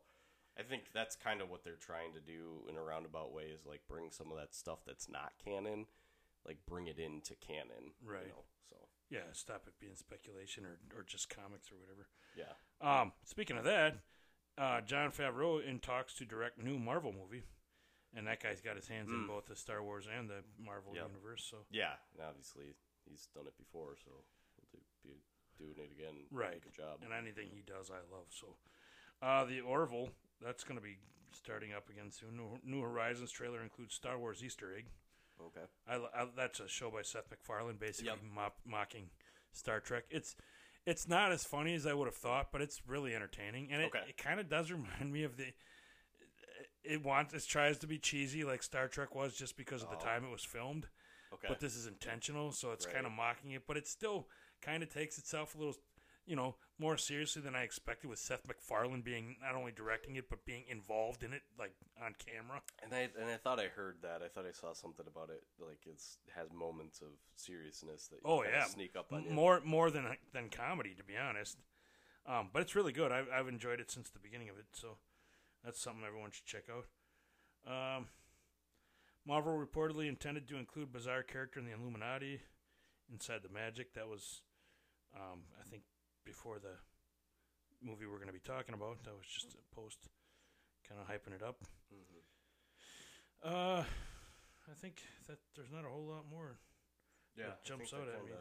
I 0.58 0.63
think 0.63 0.84
that's 0.94 1.15
kind 1.15 1.41
of 1.41 1.50
what 1.50 1.63
they're 1.63 1.75
trying 1.75 2.13
to 2.13 2.20
do 2.20 2.63
in 2.70 2.75
a 2.75 2.82
roundabout 2.82 3.34
way 3.34 3.44
is 3.44 3.65
like 3.65 3.82
bring 3.88 4.12
some 4.12 4.32
of 4.32 4.38
that 4.38 4.53
stuff 4.53 4.79
that's 4.86 5.08
not 5.10 5.32
canon, 5.44 5.86
like 6.50 6.58
bring 6.68 6.88
it 6.88 6.98
into 6.98 7.36
canon. 7.36 7.94
Right. 8.03 8.24
You 8.25 8.29
know, 8.34 8.44
so 8.68 8.75
Yeah. 9.12 9.29
Stop 9.34 9.68
it 9.68 9.74
being 9.79 9.96
speculation 9.96 10.65
or 10.65 10.79
or 10.98 11.03
just 11.03 11.29
comics 11.29 11.72
or 11.72 11.75
whatever. 11.77 12.08
yeah. 12.36 12.53
Um. 12.82 13.13
Speaking 13.24 13.58
of 13.58 13.65
that, 13.65 13.98
uh, 14.58 14.82
Jon 14.82 15.12
Favreau 15.12 15.63
in 15.63 15.79
talks 15.79 16.15
to 16.15 16.25
direct 16.25 16.58
new 16.58 16.79
Marvel 16.79 17.13
movie, 17.13 17.44
and 18.15 18.25
that 18.25 18.41
guy's 18.41 18.62
got 18.62 18.75
his 18.75 18.88
hands 18.88 19.12
in 19.12 19.25
Mm. 19.25 19.27
both 19.27 19.46
the 19.46 19.56
Star 19.56 19.84
Wars 19.84 20.08
and 20.08 20.27
the 20.29 20.44
Marvel 20.58 20.96
Yep. 20.96 21.08
universe. 21.10 21.44
So. 21.46 21.65
Yeah, 21.70 21.96
and 22.13 22.22
obviously 22.24 22.74
he's 23.06 23.27
done 23.27 23.46
it 23.48 23.56
before, 23.58 23.96
so 24.03 24.10
he'll 24.56 24.70
do, 24.72 24.79
be 25.03 25.22
doing 25.58 25.77
it 25.77 25.91
again. 25.91 26.25
Right. 26.32 26.62
Good 26.62 26.74
job. 26.74 27.03
and 27.03 27.13
anything 27.13 27.50
he 27.51 27.62
does, 27.62 27.91
I 27.91 28.00
love. 28.12 28.27
So, 28.32 28.58
uh, 29.22 29.46
the 29.46 29.62
Orville 29.62 30.10
that's 30.41 30.63
going 30.63 30.77
to 30.77 30.84
be 30.84 30.98
starting 31.32 31.74
up 31.74 31.89
again 31.89 32.10
soon. 32.12 32.36
New, 32.38 32.60
New 32.63 32.82
Horizons 32.82 33.32
trailer 33.32 33.62
includes 33.62 33.94
Star 33.94 34.18
Wars 34.18 34.44
Easter 34.44 34.74
egg. 34.75 34.88
Okay. 35.41 35.65
I, 35.88 35.96
I, 36.22 36.27
that's 36.36 36.60
a 36.60 36.67
show 36.67 36.91
by 36.91 37.01
Seth 37.01 37.29
MacFarlane, 37.31 37.77
basically 37.77 38.08
Yep. 38.12 38.19
mop, 38.36 38.60
mocking 38.65 39.10
Star 39.51 39.79
Trek. 39.79 40.05
It's 40.10 40.36
it's 40.86 41.08
not 41.08 41.31
as 41.31 41.43
funny 41.43 41.75
as 41.75 41.86
I 41.86 41.93
would 41.93 42.08
have 42.08 42.15
thought, 42.15 42.51
but 42.51 42.62
it's 42.62 42.81
really 42.88 43.13
entertaining, 43.15 43.69
and 43.72 43.81
it, 43.81 43.88
Okay. 43.88 44.03
it 44.10 44.17
kind 44.17 44.39
of 44.39 44.50
does 44.50 44.72
remind 44.72 45.12
me 45.13 45.24
of 45.24 45.38
the. 45.38 45.46
It 46.84 47.03
wants 47.03 47.34
it 47.34 47.46
tries 47.48 47.77
to 47.79 47.88
be 47.88 47.98
cheesy 47.98 48.43
like 48.43 48.63
Star 48.63 48.88
Trek 48.88 49.13
was 49.13 49.36
just 49.36 49.58
because 49.58 49.84
of 49.84 49.89
the 49.89 49.96
Oh. 49.98 50.00
time 50.00 50.24
it 50.25 50.31
was 50.31 50.43
filmed, 50.43 50.88
Okay. 51.34 51.48
but 51.48 51.60
this 51.60 51.75
is 51.75 51.86
intentional, 51.88 52.51
so 52.51 52.72
it's 52.72 52.86
kind 52.86 53.05
of 53.05 53.12
mocking 53.12 53.51
it, 53.51 53.63
but 53.67 53.77
it 53.77 53.88
still 53.88 54.27
kind 54.62 54.81
of 54.84 54.89
takes 54.89 55.17
itself 55.17 55.55
a 55.55 55.58
little, 55.58 55.75
you 56.29 56.36
know, 56.36 56.55
more 56.77 56.95
seriously 56.95 57.41
than 57.41 57.55
I 57.55 57.63
expected. 57.63 58.07
With 58.07 58.19
Seth 58.19 58.48
MacFarlane 58.48 59.01
being 59.01 59.36
not 59.41 59.55
only 59.55 59.71
directing 59.71 60.15
it 60.15 60.29
but 60.29 60.45
being 60.45 60.63
involved 60.69 61.24
in 61.24 61.33
it, 61.33 61.41
like 61.57 61.74
on 62.01 62.13
camera. 62.24 62.62
And 62.83 62.93
I 62.93 63.09
and 63.19 63.29
I 63.29 63.38
thought 63.38 63.59
I 63.59 63.67
heard 63.67 63.98
that. 64.03 64.21
I 64.24 64.27
thought 64.27 64.45
I 64.45 64.51
saw 64.51 64.74
something 64.74 65.05
about 65.07 65.29
it. 65.29 65.41
Like 65.59 65.79
it's 65.86 66.19
has 66.36 66.53
moments 66.53 67.01
of 67.01 67.07
seriousness 67.36 68.07
that 68.09 68.19
Oh 68.24 68.43
yeah, 68.43 68.65
sneak 68.65 68.95
up 68.95 69.12
on 69.12 69.24
you. 69.24 69.31
more 69.31 69.59
more 69.65 69.89
than 69.89 70.05
than 70.31 70.50
comedy, 70.50 70.93
to 70.95 71.03
be 71.03 71.17
honest. 71.17 71.57
Um, 72.27 72.50
but 72.53 72.62
it's 72.62 72.75
really 72.75 72.93
good. 72.93 73.12
I've 73.12 73.27
I've 73.33 73.48
enjoyed 73.48 73.79
it 73.79 73.89
since 73.89 74.09
the 74.09 74.19
beginning 74.19 74.50
of 74.50 74.57
it, 74.59 74.65
so 74.74 74.98
that's 75.65 75.81
something 75.81 76.03
everyone 76.05 76.29
should 76.31 76.45
check 76.45 76.65
out. 76.69 76.86
Um, 77.67 78.05
Marvel 79.25 79.57
reportedly 79.57 80.07
intended 80.07 80.48
to 80.48 80.57
include 80.57 80.93
bizarre 80.93 81.24
character 81.24 81.59
in 81.59 81.65
the 81.65 81.74
Illuminati 81.74 82.41
inside 83.12 83.41
the 83.43 83.50
Magic. 83.50 83.93
That 83.93 84.07
was, 84.07 84.41
um, 85.15 85.41
I 85.59 85.67
think, 85.69 85.83
before 86.29 86.62
the 86.62 86.77
movie 87.81 88.05
we're 88.05 88.21
going 88.21 88.29
to 88.29 88.38
be 88.38 88.45
talking 88.45 88.77
about. 88.77 89.01
That 89.03 89.17
was 89.17 89.25
just 89.25 89.57
a 89.57 89.63
post, 89.74 89.98
kind 90.86 91.01
of 91.01 91.09
hyping 91.09 91.33
it 91.33 91.41
up. 91.41 91.57
Mhm. 91.89 92.21
Uh, 93.41 93.81
I 94.69 94.74
think 94.77 95.01
that 95.25 95.39
there's 95.55 95.71
not 95.74 95.86
a 95.86 95.89
whole 95.89 96.05
lot 96.05 96.29
more. 96.29 96.59
Yeah, 97.36 97.57
It 97.57 97.63
jumps 97.65 97.93
out 97.93 98.05
that 98.05 98.21
at 98.21 98.25
me. 98.25 98.38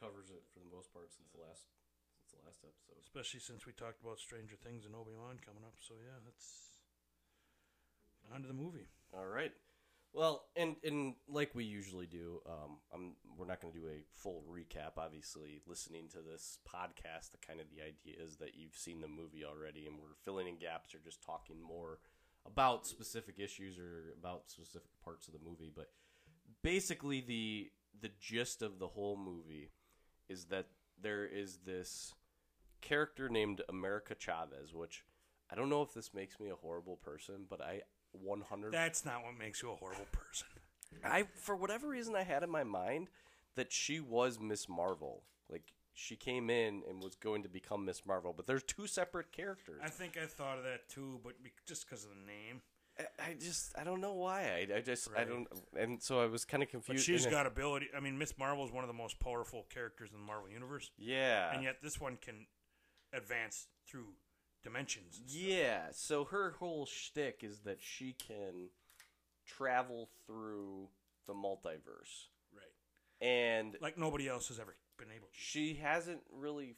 Covers 0.00 0.30
it 0.30 0.42
for 0.54 0.58
the 0.58 0.70
most 0.74 0.90
part 0.92 1.10
since 1.12 1.30
the 1.30 1.38
last 1.42 1.66
since 2.18 2.30
the 2.34 2.42
last 2.46 2.62
episode. 2.64 2.98
especially 3.02 3.40
since 3.40 3.66
we 3.66 3.72
talked 3.72 4.00
about 4.00 4.18
Stranger 4.18 4.54
Things 4.56 4.86
and 4.86 4.94
Obi 4.94 5.12
Wan 5.14 5.38
coming 5.44 5.64
up. 5.64 5.74
So 5.80 5.94
yeah, 6.02 6.18
that's 6.24 6.78
on 8.32 8.42
to 8.42 8.48
the 8.48 8.54
movie. 8.54 8.86
All 9.12 9.26
right. 9.26 9.52
Well, 10.12 10.46
and 10.56 10.76
and 10.82 11.14
like 11.28 11.54
we 11.54 11.64
usually 11.64 12.06
do, 12.06 12.40
um, 12.46 12.78
I'm 12.92 13.12
we're 13.36 13.46
not 13.46 13.60
going 13.60 13.72
to 13.72 13.78
do 13.78 13.86
a 13.86 14.04
full 14.14 14.42
recap. 14.50 14.92
Obviously, 14.96 15.60
listening 15.66 16.08
to 16.12 16.18
this 16.18 16.58
podcast, 16.66 17.30
the 17.30 17.46
kind 17.46 17.60
of 17.60 17.66
the 17.70 17.82
idea 17.82 18.22
is 18.22 18.36
that 18.38 18.56
you've 18.56 18.74
seen 18.74 19.00
the 19.00 19.08
movie 19.08 19.44
already, 19.44 19.86
and 19.86 19.96
we're 19.96 20.16
filling 20.24 20.48
in 20.48 20.58
gaps 20.58 20.94
or 20.94 20.98
just 21.04 21.22
talking 21.22 21.62
more 21.62 21.98
about 22.46 22.86
specific 22.86 23.38
issues 23.38 23.78
or 23.78 24.14
about 24.18 24.50
specific 24.50 24.90
parts 25.04 25.28
of 25.28 25.34
the 25.34 25.40
movie. 25.44 25.70
But 25.74 25.90
basically, 26.62 27.20
the 27.20 27.70
the 28.00 28.10
gist 28.20 28.62
of 28.62 28.78
the 28.78 28.88
whole 28.88 29.16
movie 29.16 29.70
is 30.28 30.46
that 30.46 30.66
there 31.00 31.26
is 31.26 31.58
this 31.64 32.14
character 32.80 33.28
named 33.28 33.62
America 33.68 34.14
Chavez, 34.18 34.74
which 34.74 35.04
I 35.50 35.54
don't 35.54 35.70
know 35.70 35.82
if 35.82 35.94
this 35.94 36.14
makes 36.14 36.38
me 36.40 36.48
a 36.50 36.56
horrible 36.56 36.96
person, 36.96 37.46
but 37.48 37.60
I 37.60 37.82
100 38.12 38.72
That's 38.72 39.04
not 39.04 39.24
what 39.24 39.38
makes 39.38 39.62
you 39.62 39.70
a 39.70 39.76
horrible 39.76 40.06
person. 40.12 40.46
I 41.04 41.24
for 41.34 41.56
whatever 41.56 41.88
reason 41.88 42.14
I 42.16 42.22
had 42.22 42.42
in 42.42 42.50
my 42.50 42.64
mind 42.64 43.08
that 43.56 43.72
she 43.72 44.00
was 44.00 44.38
Miss 44.40 44.68
Marvel. 44.68 45.22
Like 45.50 45.64
she 45.94 46.16
came 46.16 46.48
in 46.48 46.82
and 46.88 47.02
was 47.02 47.16
going 47.16 47.42
to 47.42 47.48
become 47.48 47.84
Miss 47.84 48.06
Marvel, 48.06 48.32
but 48.34 48.46
there's 48.46 48.62
two 48.62 48.86
separate 48.86 49.32
characters. 49.32 49.80
I 49.82 49.88
think 49.88 50.16
I 50.16 50.26
thought 50.26 50.58
of 50.58 50.64
that 50.64 50.88
too, 50.88 51.20
but 51.24 51.34
just 51.66 51.88
because 51.88 52.04
of 52.04 52.10
the 52.10 52.26
name. 52.26 52.62
I, 52.98 53.30
I 53.30 53.34
just 53.38 53.72
I 53.78 53.84
don't 53.84 54.00
know 54.00 54.14
why. 54.14 54.42
I, 54.42 54.76
I 54.76 54.80
just 54.80 55.08
I 55.16 55.24
don't 55.24 55.46
and 55.78 56.02
so 56.02 56.20
I 56.20 56.26
was 56.26 56.44
kind 56.44 56.62
of 56.62 56.68
confused. 56.68 57.04
she's 57.04 57.24
and 57.24 57.32
it- 57.32 57.36
got 57.36 57.46
ability. 57.46 57.88
I 57.96 58.00
mean, 58.00 58.18
Miss 58.18 58.36
Marvel 58.38 58.64
is 58.64 58.72
one 58.72 58.84
of 58.84 58.88
the 58.88 58.94
most 58.94 59.18
powerful 59.20 59.66
characters 59.72 60.10
in 60.12 60.18
the 60.18 60.24
Marvel 60.24 60.50
universe, 60.50 60.90
yeah. 60.98 61.52
and 61.52 61.62
yet 61.62 61.76
this 61.82 62.00
one 62.00 62.16
can 62.20 62.46
advance 63.12 63.66
through 63.88 64.08
dimensions. 64.62 65.20
Yeah, 65.26 65.88
so 65.92 66.24
her 66.26 66.52
whole 66.58 66.86
shtick 66.86 67.40
is 67.42 67.60
that 67.60 67.78
she 67.80 68.12
can 68.14 68.68
travel 69.46 70.08
through 70.26 70.88
the 71.26 71.34
multiverse, 71.34 72.28
Right. 72.52 72.72
and 73.20 73.76
Like 73.80 73.98
nobody 73.98 74.28
else 74.28 74.48
has 74.48 74.58
ever 74.58 74.76
been 74.96 75.10
able 75.10 75.28
to. 75.28 75.34
she 75.34 75.74
hasn't 75.74 76.22
really 76.30 76.76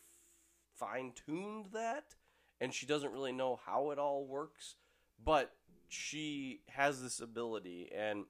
fine 0.75 1.13
tuned 1.13 1.67
that, 1.73 2.15
and 2.61 2.73
she 2.75 2.87
doesn't 2.87 3.13
really 3.13 3.33
know 3.33 3.57
how 3.65 3.91
it 3.91 3.99
all 3.99 4.27
works. 4.27 4.77
But 5.23 5.53
she 5.89 6.63
has 6.69 7.03
this 7.03 7.21
ability, 7.21 7.91
and 7.95 8.21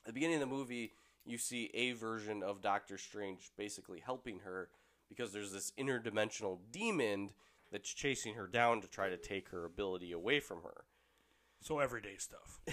at 0.00 0.06
the 0.06 0.12
beginning 0.12 0.36
of 0.42 0.48
the 0.48 0.54
movie, 0.54 0.92
you 1.24 1.38
see 1.38 1.70
a 1.74 1.92
version 1.92 2.42
of 2.42 2.60
Doctor 2.60 2.98
Strange 2.98 3.50
basically 3.56 4.00
helping 4.00 4.40
her 4.40 4.68
because 5.08 5.32
there's 5.32 5.52
this 5.52 5.72
interdimensional 5.78 6.58
demon 6.70 7.30
that's 7.72 7.92
chasing 7.92 8.34
her 8.34 8.46
down 8.46 8.80
to 8.82 8.88
try 8.88 9.08
to 9.08 9.16
take 9.16 9.48
her 9.48 9.64
ability 9.64 10.12
away 10.12 10.38
from 10.38 10.62
her. 10.62 10.84
So 11.60 11.78
everyday 11.78 12.16
stuff. 12.16 12.60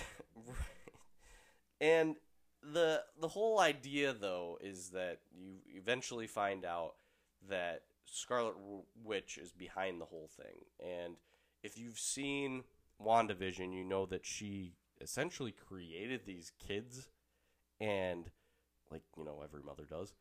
And 1.82 2.16
the 2.62 3.04
the 3.20 3.30
whole 3.30 3.60
idea 3.60 4.14
though 4.14 4.58
is 4.62 4.90
that 4.90 5.20
you 5.32 5.58
eventually 5.76 6.28
find 6.28 6.66
out 6.66 6.96
that 7.50 7.84
Scarlet 8.06 8.56
Witch 9.02 9.38
is 9.38 9.52
behind 9.52 10.02
the 10.02 10.06
whole 10.06 10.30
thing. 10.36 10.66
And 10.80 11.16
if 11.64 11.78
you've 11.78 12.00
seen 12.00 12.64
WandaVision, 13.02 13.74
you 13.74 13.84
know 13.84 14.06
that 14.08 14.26
she 14.26 14.74
essentially 15.00 15.54
created 15.54 16.22
these 16.26 16.52
kids 16.60 17.08
and 17.80 18.30
like, 18.92 19.04
you 19.18 19.24
know, 19.24 19.42
every 19.44 19.62
mother 19.62 19.86
does. 19.90 20.14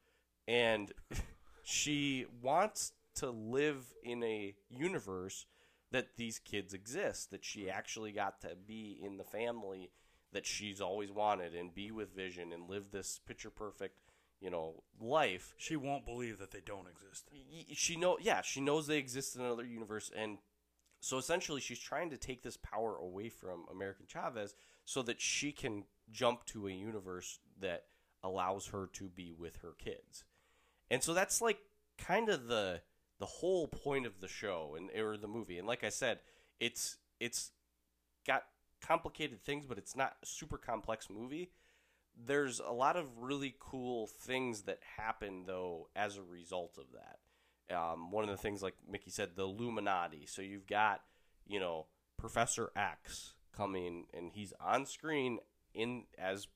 And 0.46 0.92
she 1.64 2.26
wants 2.40 2.92
to 3.18 3.30
live 3.30 3.94
in 4.02 4.22
a 4.22 4.54
universe 4.68 5.46
that 5.90 6.16
these 6.16 6.38
kids 6.38 6.74
exist, 6.74 7.30
that 7.30 7.44
she 7.44 7.70
actually 7.70 8.12
got 8.12 8.40
to 8.42 8.50
be 8.66 8.98
in 9.02 9.16
the 9.16 9.24
family 9.24 9.90
that 10.32 10.46
she's 10.46 10.80
always 10.80 11.10
wanted 11.10 11.54
and 11.54 11.74
be 11.74 11.90
with 11.90 12.14
Vision 12.14 12.52
and 12.52 12.68
live 12.68 12.90
this 12.90 13.20
picture 13.26 13.50
perfect, 13.50 13.98
you 14.40 14.50
know, 14.50 14.82
life. 15.00 15.54
She 15.56 15.76
won't 15.76 16.04
believe 16.04 16.38
that 16.38 16.50
they 16.50 16.60
don't 16.60 16.86
exist. 16.88 17.30
She 17.72 17.96
know, 17.96 18.18
yeah, 18.20 18.42
she 18.42 18.60
knows 18.60 18.86
they 18.86 18.98
exist 18.98 19.36
in 19.36 19.42
another 19.42 19.64
universe, 19.64 20.10
and 20.14 20.38
so 21.00 21.16
essentially, 21.16 21.60
she's 21.60 21.78
trying 21.78 22.10
to 22.10 22.16
take 22.16 22.42
this 22.42 22.56
power 22.56 22.96
away 22.96 23.28
from 23.28 23.66
American 23.70 24.06
Chavez 24.06 24.54
so 24.84 25.02
that 25.02 25.20
she 25.20 25.52
can 25.52 25.84
jump 26.10 26.44
to 26.46 26.66
a 26.66 26.72
universe 26.72 27.38
that 27.60 27.84
allows 28.22 28.68
her 28.68 28.88
to 28.94 29.08
be 29.08 29.32
with 29.32 29.58
her 29.58 29.74
kids. 29.78 30.24
And 30.90 31.02
so 31.02 31.14
that's 31.14 31.40
like 31.40 31.60
kind 31.98 32.28
of 32.28 32.48
the 32.48 32.80
the 33.18 33.26
whole 33.26 33.68
point 33.68 34.06
of 34.06 34.20
the 34.20 34.28
show 34.28 34.76
and 34.76 34.90
or 34.98 35.16
the 35.16 35.28
movie. 35.28 35.58
And 35.58 35.66
like 35.66 35.84
I 35.84 35.88
said, 35.88 36.20
it's 36.60 36.96
it's 37.20 37.50
got 38.26 38.44
complicated 38.80 39.42
things, 39.42 39.66
but 39.66 39.78
it's 39.78 39.96
not 39.96 40.16
a 40.22 40.26
super 40.26 40.58
complex 40.58 41.08
movie. 41.10 41.50
There's 42.16 42.60
a 42.60 42.72
lot 42.72 42.96
of 42.96 43.06
really 43.18 43.54
cool 43.58 44.06
things 44.06 44.62
that 44.62 44.80
happen 44.96 45.44
though 45.46 45.88
as 45.94 46.16
a 46.16 46.22
result 46.22 46.78
of 46.78 46.86
that. 46.92 47.18
Um, 47.70 48.10
one 48.10 48.24
of 48.24 48.30
the 48.30 48.36
things, 48.36 48.62
like 48.62 48.74
Mickey 48.90 49.10
said, 49.10 49.30
the 49.36 49.42
Illuminati. 49.42 50.24
So 50.26 50.40
you've 50.40 50.66
got, 50.66 51.02
you 51.46 51.60
know, 51.60 51.86
Professor 52.16 52.70
X 52.74 53.34
coming, 53.54 54.06
and 54.14 54.32
he's 54.32 54.54
on 54.58 54.86
screen 54.86 55.38
in 55.74 56.04
as 56.18 56.48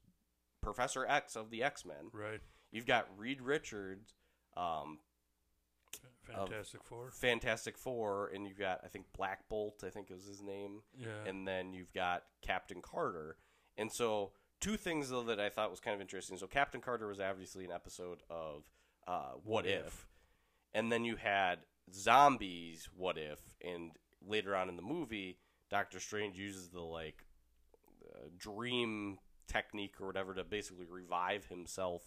Professor 0.62 1.04
X 1.06 1.36
of 1.36 1.50
the 1.50 1.62
X 1.62 1.84
Men. 1.84 2.10
Right. 2.12 2.40
You've 2.70 2.86
got 2.86 3.08
Reed 3.18 3.42
Richards, 3.42 4.14
um, 4.56 4.98
Fantastic 6.26 6.82
Four. 6.84 7.10
Fantastic 7.10 7.76
Four, 7.78 8.28
and 8.34 8.46
you've 8.46 8.58
got 8.58 8.80
I 8.84 8.88
think 8.88 9.06
Black 9.16 9.48
Bolt, 9.48 9.82
I 9.84 9.90
think 9.90 10.10
is 10.10 10.26
his 10.26 10.42
name, 10.42 10.82
Yeah. 10.96 11.08
and 11.26 11.46
then 11.46 11.72
you've 11.72 11.92
got 11.92 12.24
Captain 12.42 12.80
Carter. 12.82 13.36
And 13.76 13.90
so 13.92 14.32
two 14.60 14.76
things 14.76 15.10
though 15.10 15.24
that 15.24 15.40
I 15.40 15.48
thought 15.48 15.70
was 15.70 15.80
kind 15.80 15.94
of 15.94 16.00
interesting. 16.00 16.36
So 16.38 16.46
Captain 16.46 16.80
Carter 16.80 17.06
was 17.08 17.20
obviously 17.20 17.64
an 17.64 17.72
episode 17.72 18.22
of 18.30 18.64
uh, 19.06 19.32
What, 19.44 19.66
if? 19.66 19.86
If. 19.86 20.06
and 20.74 20.92
then 20.92 21.04
you 21.04 21.16
had 21.16 21.60
zombies. 21.92 22.88
What 22.94 23.18
if? 23.18 23.40
And 23.64 23.92
later 24.24 24.54
on 24.56 24.68
in 24.68 24.76
the 24.76 24.82
movie, 24.82 25.38
Doctor 25.70 25.98
Strange 26.00 26.38
uses 26.38 26.68
the 26.68 26.80
like 26.80 27.24
uh, 28.14 28.28
dream 28.38 29.18
technique 29.48 30.00
or 30.00 30.06
whatever 30.06 30.34
to 30.34 30.44
basically 30.44 30.86
revive 30.86 31.46
himself 31.46 32.02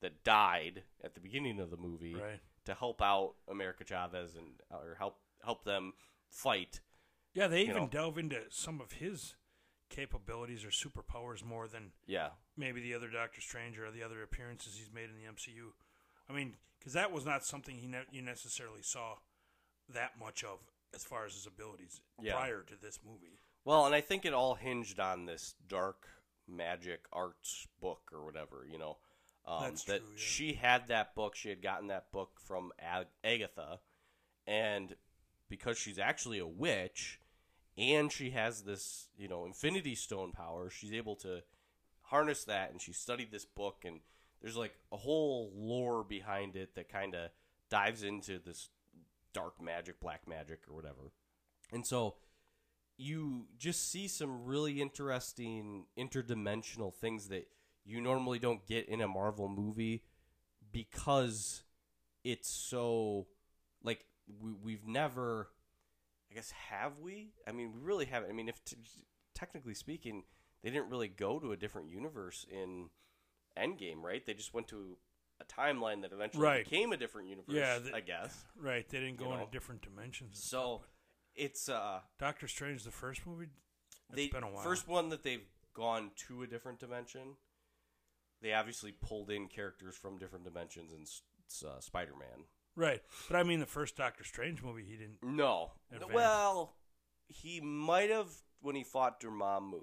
that 0.00 0.22
died 0.24 0.84
at 1.02 1.14
the 1.14 1.20
beginning 1.20 1.58
of 1.58 1.70
the 1.70 1.76
movie 1.76 2.14
Right. 2.14 2.40
To 2.68 2.74
help 2.74 3.02
out 3.02 3.34
America 3.50 3.84
Chavez 3.84 4.34
and 4.36 4.46
or 4.70 4.94
help 4.98 5.16
help 5.44 5.64
them 5.64 5.92
fight. 6.30 6.80
Yeah, 7.34 7.46
they 7.48 7.62
even 7.62 7.74
know. 7.84 7.88
delve 7.90 8.18
into 8.18 8.40
some 8.50 8.80
of 8.80 8.92
his 8.92 9.34
capabilities 9.90 10.64
or 10.64 10.68
superpowers 10.68 11.44
more 11.44 11.66
than 11.68 11.92
Yeah, 12.06 12.30
maybe 12.56 12.80
the 12.80 12.94
other 12.94 13.08
Doctor 13.08 13.40
Strange 13.40 13.78
or 13.78 13.90
the 13.90 14.02
other 14.02 14.22
appearances 14.22 14.76
he's 14.76 14.92
made 14.92 15.08
in 15.10 15.16
the 15.16 15.30
MCU. 15.32 15.72
I 16.28 16.32
mean, 16.32 16.54
because 16.78 16.92
that 16.92 17.10
was 17.12 17.24
not 17.24 17.44
something 17.44 17.76
he 17.76 17.86
ne- 17.86 18.04
you 18.10 18.22
necessarily 18.22 18.82
saw 18.82 19.14
that 19.88 20.18
much 20.18 20.44
of 20.44 20.58
as 20.94 21.04
far 21.04 21.24
as 21.26 21.34
his 21.34 21.46
abilities 21.46 22.00
Yeah. 22.20 22.34
prior 22.34 22.62
to 22.62 22.76
this 22.76 22.98
movie. 23.04 23.40
Well, 23.64 23.86
and 23.86 23.94
I 23.94 24.00
think 24.00 24.24
it 24.24 24.34
all 24.34 24.54
hinged 24.54 25.00
on 25.00 25.26
this 25.26 25.54
dark 25.66 26.06
magic 26.46 27.00
arts 27.12 27.66
book 27.80 28.10
or 28.12 28.24
whatever, 28.24 28.66
you 28.70 28.78
know. 28.78 28.98
Um, 29.48 29.62
That's 29.62 29.84
that 29.84 30.00
true, 30.00 30.10
yeah. 30.12 30.18
she 30.18 30.52
had 30.52 30.88
that 30.88 31.14
book. 31.14 31.34
She 31.34 31.48
had 31.48 31.62
gotten 31.62 31.88
that 31.88 32.12
book 32.12 32.32
from 32.44 32.70
Ag- 32.78 33.06
Agatha, 33.24 33.80
and 34.46 34.94
because 35.48 35.78
she's 35.78 35.98
actually 35.98 36.38
a 36.38 36.46
witch, 36.46 37.18
and 37.78 38.12
she 38.12 38.30
has 38.30 38.62
this, 38.62 39.08
you 39.16 39.26
know, 39.26 39.46
Infinity 39.46 39.94
Stone 39.94 40.32
power, 40.32 40.68
she's 40.68 40.92
able 40.92 41.16
to 41.16 41.42
harness 42.02 42.44
that. 42.44 42.70
And 42.70 42.82
she 42.82 42.92
studied 42.92 43.30
this 43.30 43.46
book, 43.46 43.84
and 43.86 44.00
there's 44.42 44.56
like 44.56 44.74
a 44.92 44.96
whole 44.98 45.50
lore 45.56 46.04
behind 46.04 46.54
it 46.54 46.74
that 46.74 46.90
kind 46.90 47.14
of 47.14 47.30
dives 47.70 48.02
into 48.02 48.38
this 48.38 48.68
dark 49.32 49.62
magic, 49.62 50.00
black 50.00 50.28
magic, 50.28 50.60
or 50.68 50.74
whatever. 50.74 51.12
And 51.72 51.86
so 51.86 52.16
you 52.98 53.46
just 53.56 53.90
see 53.90 54.08
some 54.08 54.44
really 54.44 54.82
interesting 54.82 55.84
interdimensional 55.96 56.92
things 56.92 57.28
that 57.28 57.48
you 57.88 58.00
normally 58.02 58.38
don't 58.38 58.66
get 58.66 58.86
in 58.88 59.00
a 59.00 59.08
Marvel 59.08 59.48
movie 59.48 60.02
because 60.72 61.62
it's 62.24 62.48
so 62.50 63.26
like 63.82 64.04
we, 64.40 64.52
we've 64.62 64.86
never 64.86 65.48
I 66.30 66.34
guess 66.34 66.50
have 66.50 66.98
we? 67.00 67.30
I 67.46 67.52
mean, 67.52 67.72
we 67.72 67.80
really 67.80 68.04
haven't. 68.04 68.28
I 68.28 68.34
mean, 68.34 68.50
if 68.50 68.62
t- 68.62 68.76
technically 69.34 69.72
speaking, 69.72 70.24
they 70.62 70.68
didn't 70.68 70.90
really 70.90 71.08
go 71.08 71.38
to 71.38 71.52
a 71.52 71.56
different 71.56 71.88
universe 71.88 72.44
in 72.50 72.90
Endgame, 73.56 74.02
right? 74.02 74.24
They 74.26 74.34
just 74.34 74.52
went 74.52 74.68
to 74.68 74.98
a 75.40 75.44
timeline 75.46 76.02
that 76.02 76.12
eventually 76.12 76.44
Right. 76.44 76.64
became 76.64 76.92
a 76.92 76.98
different 76.98 77.28
universe, 77.28 77.54
Yeah, 77.54 77.78
the- 77.78 77.94
I 77.94 78.00
guess. 78.00 78.44
Right, 78.60 78.86
they 78.88 79.00
didn't 79.00 79.16
go 79.16 79.26
You 79.28 79.32
into 79.32 79.44
know. 79.44 79.50
different 79.50 79.80
dimensions. 79.80 80.42
So 80.44 80.82
it's 81.34 81.68
uh 81.70 82.00
Doctor 82.18 82.46
Strange, 82.46 82.84
the 82.84 82.90
first 82.90 83.24
movie, 83.26 83.46
it's 84.10 84.16
they 84.16 84.28
been 84.28 84.42
a 84.42 84.50
while. 84.50 84.62
first 84.62 84.86
one 84.86 85.08
that 85.08 85.22
they've 85.22 85.48
gone 85.72 86.10
to 86.26 86.42
a 86.42 86.46
different 86.46 86.78
dimension. 86.78 87.36
They 88.40 88.52
obviously 88.52 88.92
pulled 88.92 89.30
in 89.30 89.48
characters 89.48 89.96
from 89.96 90.18
different 90.18 90.44
dimensions, 90.44 90.92
it's 91.44 91.64
uh, 91.64 91.80
Spider 91.80 92.12
Man. 92.18 92.44
Right, 92.76 93.02
but 93.28 93.36
I 93.36 93.42
mean 93.42 93.58
the 93.60 93.66
first 93.66 93.96
Doctor 93.96 94.22
Strange 94.22 94.62
movie, 94.62 94.84
he 94.84 94.96
didn't. 94.96 95.18
No. 95.22 95.72
Advance. 95.92 96.12
Well, 96.14 96.76
he 97.26 97.60
might 97.60 98.10
have 98.10 98.28
when 98.60 98.76
he 98.76 98.84
fought 98.84 99.20
Dormammu 99.20 99.82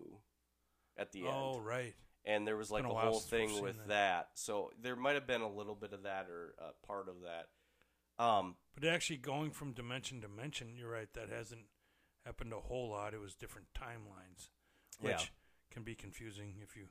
at 0.97 1.11
the 1.11 1.23
Oh, 1.23 1.27
end. 1.27 1.35
Oh, 1.37 1.59
right. 1.59 1.93
And 2.23 2.47
there 2.47 2.55
was 2.57 2.71
like 2.71 2.85
a 2.85 2.89
a 2.89 2.93
whole 2.93 3.19
thing 3.19 3.61
with 3.61 3.77
that. 3.77 3.87
that. 3.89 4.29
So 4.35 4.71
there 4.81 4.95
might 4.95 5.15
have 5.15 5.27
been 5.27 5.41
a 5.41 5.51
little 5.51 5.75
bit 5.75 5.91
of 5.93 6.03
that 6.03 6.27
or 6.29 6.55
uh, 6.59 6.71
part 6.87 7.07
of 7.09 7.15
that. 7.23 8.23
Um, 8.23 8.55
But 8.73 8.85
actually, 8.85 9.17
going 9.17 9.51
from 9.51 9.73
dimension 9.73 10.21
to 10.21 10.27
dimension, 10.27 10.75
you're 10.77 10.89
right. 10.89 11.11
That 11.13 11.29
hasn't 11.29 11.65
happened 12.25 12.53
a 12.53 12.61
whole 12.61 12.89
lot. 12.89 13.13
It 13.13 13.19
was 13.19 13.35
different 13.35 13.67
timelines, 13.77 14.49
which 15.01 15.11
Yeah. 15.11 15.25
can 15.69 15.83
be 15.83 15.95
confusing 15.95 16.55
if 16.63 16.75
you 16.77 16.87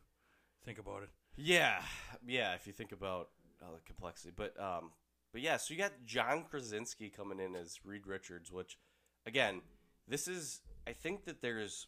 think 0.64 0.79
about 0.79 1.03
it. 1.03 1.11
Yeah, 1.36 1.80
yeah. 2.26 2.54
If 2.54 2.66
you 2.66 2.72
think 2.72 2.92
about 2.92 3.28
uh, 3.62 3.72
the 3.74 3.80
complexity, 3.84 4.32
but 4.34 4.58
um, 4.60 4.90
but 5.32 5.42
yeah. 5.42 5.56
So 5.56 5.74
you 5.74 5.80
got 5.80 5.92
John 6.06 6.44
Krasinski 6.48 7.10
coming 7.10 7.40
in 7.40 7.54
as 7.56 7.80
Reed 7.84 8.06
Richards, 8.06 8.52
which, 8.52 8.78
again, 9.26 9.62
this 10.08 10.28
is. 10.28 10.60
I 10.86 10.92
think 10.92 11.24
that 11.24 11.40
there's 11.40 11.86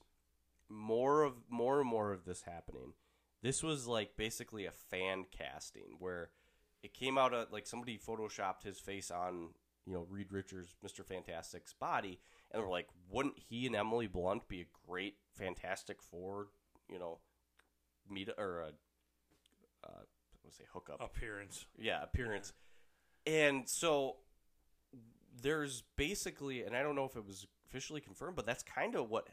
more 0.69 1.23
of 1.23 1.35
more 1.49 1.81
and 1.81 1.89
more 1.89 2.13
of 2.13 2.25
this 2.25 2.43
happening. 2.43 2.95
This 3.43 3.63
was 3.63 3.87
like 3.87 4.17
basically 4.17 4.67
a 4.67 4.73
fan 4.73 5.27
casting 5.31 5.97
where 5.99 6.31
it 6.83 6.95
came 6.95 7.19
out 7.19 7.35
of 7.35 7.53
like 7.53 7.67
somebody 7.67 7.99
photoshopped 7.99 8.65
his 8.65 8.81
face 8.81 9.11
on 9.11 9.51
you 9.87 9.93
know 9.93 10.07
Reed 10.11 10.33
Richards, 10.33 10.75
Mister 10.83 11.05
Fantastic's 11.05 11.73
body, 11.73 12.19
and 12.51 12.61
they're 12.61 12.71
like, 12.71 12.89
wouldn't 13.11 13.39
he 13.39 13.67
and 13.67 13.77
Emily 13.77 14.09
Blunt 14.09 14.49
be 14.49 14.63
a 14.63 14.89
great 14.89 15.17
Fantastic 15.35 16.03
Four? 16.03 16.49
You 16.91 16.99
know, 16.99 17.19
meet 18.11 18.31
or 18.37 18.61
a 18.61 18.71
uh, 19.87 20.01
would 20.45 20.55
say 20.55 20.65
hookup. 20.73 21.01
Appearance. 21.01 21.67
Yeah, 21.79 22.03
appearance. 22.03 22.53
And 23.27 23.69
so 23.69 24.17
there's 25.43 25.83
basically, 25.97 26.63
and 26.63 26.77
I 26.77 26.83
don't 26.83 26.95
know 26.97 27.05
if 27.05 27.17
it 27.17 27.27
was 27.27 27.47
officially 27.69 28.01
confirmed, 28.01 28.37
but 28.37 28.47
that's 28.47 28.63
kind 28.63 28.95
of 28.95 29.11
what 29.11 29.29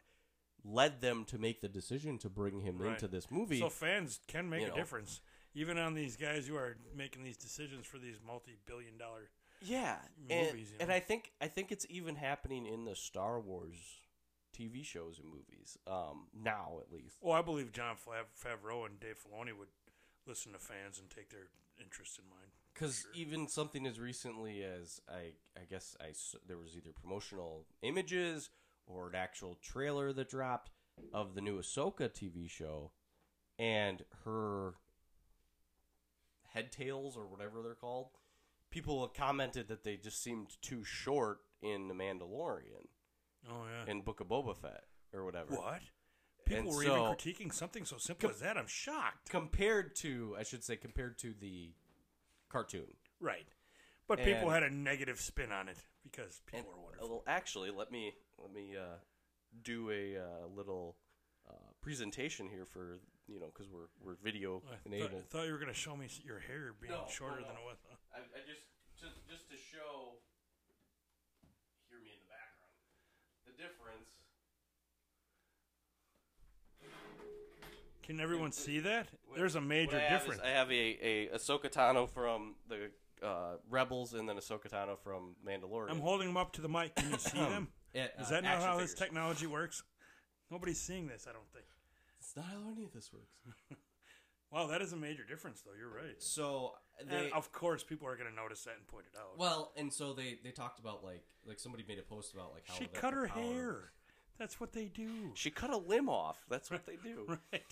led 0.66 1.02
them 1.02 1.26
to 1.26 1.38
make 1.38 1.62
the 1.62 1.68
decision 1.70 2.18
to 2.20 2.30
bring 2.30 2.62
him 2.62 2.78
Right. 2.78 2.94
into 2.94 3.08
this 3.08 3.30
movie. 3.30 3.60
So 3.60 3.70
fans 3.70 4.20
can 4.28 4.50
make 4.50 4.62
you 4.62 4.68
a 4.68 4.70
know. 4.70 4.76
difference, 4.76 5.22
even 5.54 5.78
on 5.78 5.94
these 5.94 6.16
guys 6.18 6.48
who 6.48 6.56
are 6.56 6.78
making 6.96 7.24
these 7.24 7.38
decisions 7.38 7.86
for 7.86 7.98
these 7.98 8.18
multi-billion-dollar. 8.26 9.30
yeah, 9.62 9.98
and, 10.30 10.48
movies, 10.48 10.72
you 10.72 10.78
and. 10.80 10.92
I 10.92 11.00
think 11.00 11.32
I 11.40 11.48
think 11.48 11.72
it's 11.72 11.86
even 11.90 12.16
happening 12.16 12.66
in 12.66 12.86
the 12.86 12.96
Star 12.96 13.40
Wars 13.40 13.76
TV 14.58 14.84
shows 14.86 15.20
and 15.20 15.28
movies 15.30 15.78
um, 15.88 16.28
now, 16.34 16.80
at 16.82 16.92
least. 16.92 17.18
Well, 17.22 17.34
I 17.34 17.42
believe 17.42 17.72
Jon 17.72 17.96
Favreau 17.96 18.86
and 18.86 19.00
Dave 19.00 19.18
Filoni 19.18 19.58
would 19.58 19.70
listen 20.28 20.52
to 20.54 20.60
fans 20.60 21.00
and 21.00 21.10
take 21.10 21.30
their 21.30 21.48
interest 21.82 22.20
in 22.20 22.30
mind. 22.30 22.52
Because 22.74 23.06
even 23.14 23.48
something 23.48 23.86
as 23.86 24.00
recently 24.00 24.64
as 24.64 25.00
I, 25.08 25.34
I 25.56 25.66
guess 25.70 25.96
I 26.02 26.14
there 26.48 26.58
was 26.58 26.76
either 26.76 26.92
promotional 26.92 27.66
images 27.84 28.50
or 28.88 29.08
an 29.10 29.16
actual 29.16 29.58
trailer 29.62 30.12
that 30.14 30.30
dropped 30.30 30.72
of 31.14 31.36
the 31.36 31.42
new 31.42 31.60
Ahsoka 31.60 32.10
TV 32.12 32.50
show, 32.50 32.92
and 33.60 34.04
her 34.26 34.74
head 36.54 36.72
tails 36.72 37.16
or 37.18 37.26
whatever 37.28 37.62
they're 37.62 37.74
called. 37.76 38.08
People 38.70 39.02
have 39.02 39.14
commented 39.14 39.68
that 39.68 39.84
they 39.84 39.96
just 39.98 40.22
seemed 40.24 40.56
too 40.62 40.84
short 40.84 41.40
in 41.62 41.88
The 41.88 41.94
Mandalorian 41.94 42.88
Oh 43.50 43.64
yeah. 43.70 43.92
in 43.92 44.02
Book 44.02 44.20
of 44.20 44.28
Boba 44.28 44.56
Fett 44.56 44.84
or 45.14 45.24
whatever. 45.26 45.54
what? 45.56 45.82
People 46.56 46.70
And 46.72 46.78
were 46.78 46.84
so- 46.84 47.14
even 47.14 47.16
critiquing 47.50 47.54
something 47.54 47.86
so 47.86 47.98
simple 47.98 48.30
as 48.30 48.40
that. 48.40 48.58
I'm 48.58 48.68
shocked. 48.68 49.30
Compared 49.30 49.96
to, 49.98 50.36
I 50.38 50.44
should 50.44 50.64
say, 50.64 50.76
compared 50.76 51.18
to 51.20 51.34
the 51.40 51.72
cartoon. 52.50 52.88
Right. 53.20 53.48
But 54.08 54.20
people 54.24 54.50
had 54.50 54.64
a 54.64 54.70
negative 54.70 55.20
spin 55.22 55.52
on 55.52 55.70
it 55.70 55.78
because 56.04 56.42
people 56.46 56.60
And, 56.60 56.68
were 56.68 56.84
wonderful. 56.84 57.10
Well, 57.10 57.24
actually, 57.26 57.72
let 57.72 57.90
me 57.92 58.14
let 58.38 58.52
me 58.54 58.76
uh, 58.78 58.98
do 59.64 59.90
a 59.92 60.18
uh, 60.18 60.48
little 60.54 60.98
uh, 61.50 61.54
presentation 61.82 62.50
here 62.50 62.66
for 62.66 63.00
you 63.28 63.40
know 63.40 63.48
because 63.48 63.72
we're 63.72 63.88
we're 64.04 64.16
video 64.22 64.62
I 64.68 64.76
thought, 64.76 64.80
enabled. 64.86 65.30
thought 65.30 65.46
you 65.48 65.54
were 65.54 65.58
going 65.58 65.72
to 65.72 65.80
show 65.80 65.96
me 65.96 66.08
your 66.24 66.40
hair 66.40 66.74
being 66.80 66.92
No, 66.94 67.06
shorter 67.10 67.40
no, 67.42 67.48
than 67.48 67.56
no. 67.56 67.62
it 67.62 67.66
was. 67.66 67.78
I, 68.14 68.20
I 68.20 68.40
just 68.46 68.68
just 69.00 69.16
just 69.30 69.50
to 69.50 69.58
show. 69.58 70.20
Hear 71.90 72.00
me 72.04 72.12
in 72.12 72.20
the 72.20 72.30
background. 72.30 72.76
The 73.48 73.56
difference. 73.56 74.20
Can 78.04 78.20
everyone 78.20 78.52
see 78.52 78.80
that? 78.80 79.08
There's 79.36 79.56
a 79.56 79.62
major 79.62 79.94
what 79.94 80.02
I 80.02 80.06
have 80.06 80.22
is 80.22 80.28
difference. 80.28 80.42
I 80.46 80.50
have 80.50 80.72
a 80.72 80.74
a 80.74 81.28
Ahsoka 81.38 81.72
Tano 81.72 82.10
from 82.10 82.56
the 82.68 82.92
uh, 83.26 83.56
Rebels 83.70 84.14
and 84.14 84.28
then 84.28 84.36
Ahsoka 84.38 84.70
Tano 84.70 84.98
from 85.00 85.36
Mandalorian. 85.48 85.90
I'm 85.92 86.00
holding 86.00 86.28
them 86.28 86.38
up 86.38 86.52
to 86.54 86.62
the 86.62 86.70
mic. 86.70 86.96
Can 86.96 87.12
you 87.12 87.18
see 87.18 87.38
them? 87.40 87.68
Yeah, 87.94 88.08
Is 88.20 88.26
uh, 88.28 88.30
that 88.32 88.44
not 88.44 88.54
action 88.54 88.68
how 88.70 88.78
this 88.78 88.92
figures. 88.94 89.00
technology 89.00 89.46
works? 89.46 89.84
Nobody's 90.50 90.80
seeing 90.82 91.06
this, 91.08 91.28
I 91.30 91.32
don't 91.32 91.48
think. 91.54 91.66
It's 92.20 92.36
not 92.36 92.46
how 92.46 92.72
any 92.72 92.86
of 92.86 92.92
this 92.92 93.12
works. 93.14 93.30
Wow, 94.52 94.68
that 94.68 94.84
is 94.84 94.94
a 94.94 94.96
major 94.98 95.24
difference, 95.24 95.62
though. 95.62 95.72
You're 95.78 95.90
right. 95.90 96.14
So 96.22 96.74
they, 97.10 97.26
and 97.26 97.34
of 97.34 97.52
course, 97.52 97.84
people 97.84 98.08
are 98.08 98.16
going 98.16 98.30
to 98.30 98.36
notice 98.36 98.64
that 98.66 98.76
and 98.78 98.88
point 98.88 99.06
it 99.12 99.18
out. 99.18 99.38
Well, 99.40 99.72
and 99.76 99.92
so 99.92 100.14
they 100.14 100.38
they 100.44 100.52
talked 100.52 100.78
about 100.80 101.04
like 101.04 101.24
like 101.48 101.60
somebody 101.60 101.84
made 101.88 101.98
a 101.98 102.04
post 102.04 102.34
about 102.36 102.54
like 102.54 102.64
how 102.68 102.76
she 102.76 102.84
the- 102.86 103.00
cut 103.00 103.14
her 103.16 103.28
power- 103.28 103.42
hair. 103.44 103.78
That's 104.38 104.60
what 104.60 104.72
they 104.74 104.86
do. 104.86 105.32
She 105.34 105.50
cut 105.50 105.72
a 105.72 105.78
limb 105.78 106.08
off. 106.08 106.38
That's 106.50 106.70
what 106.70 106.86
they 106.86 106.98
do. 107.04 107.26
Right. 107.52 107.64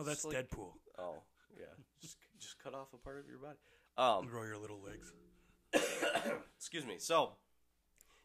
No, 0.00 0.06
that's 0.06 0.24
Deadpool. 0.24 0.72
Oh 0.98 1.22
yeah, 1.58 1.66
just 2.00 2.16
just 2.38 2.58
cut 2.62 2.74
off 2.74 2.88
a 2.94 2.96
part 2.96 3.18
of 3.18 3.28
your 3.28 3.38
body. 3.38 3.58
Um, 3.96 4.26
Grow 4.26 4.44
your 4.44 4.56
little 4.56 4.80
legs. 4.80 5.12
excuse 6.56 6.86
me. 6.86 6.96
So, 6.98 7.32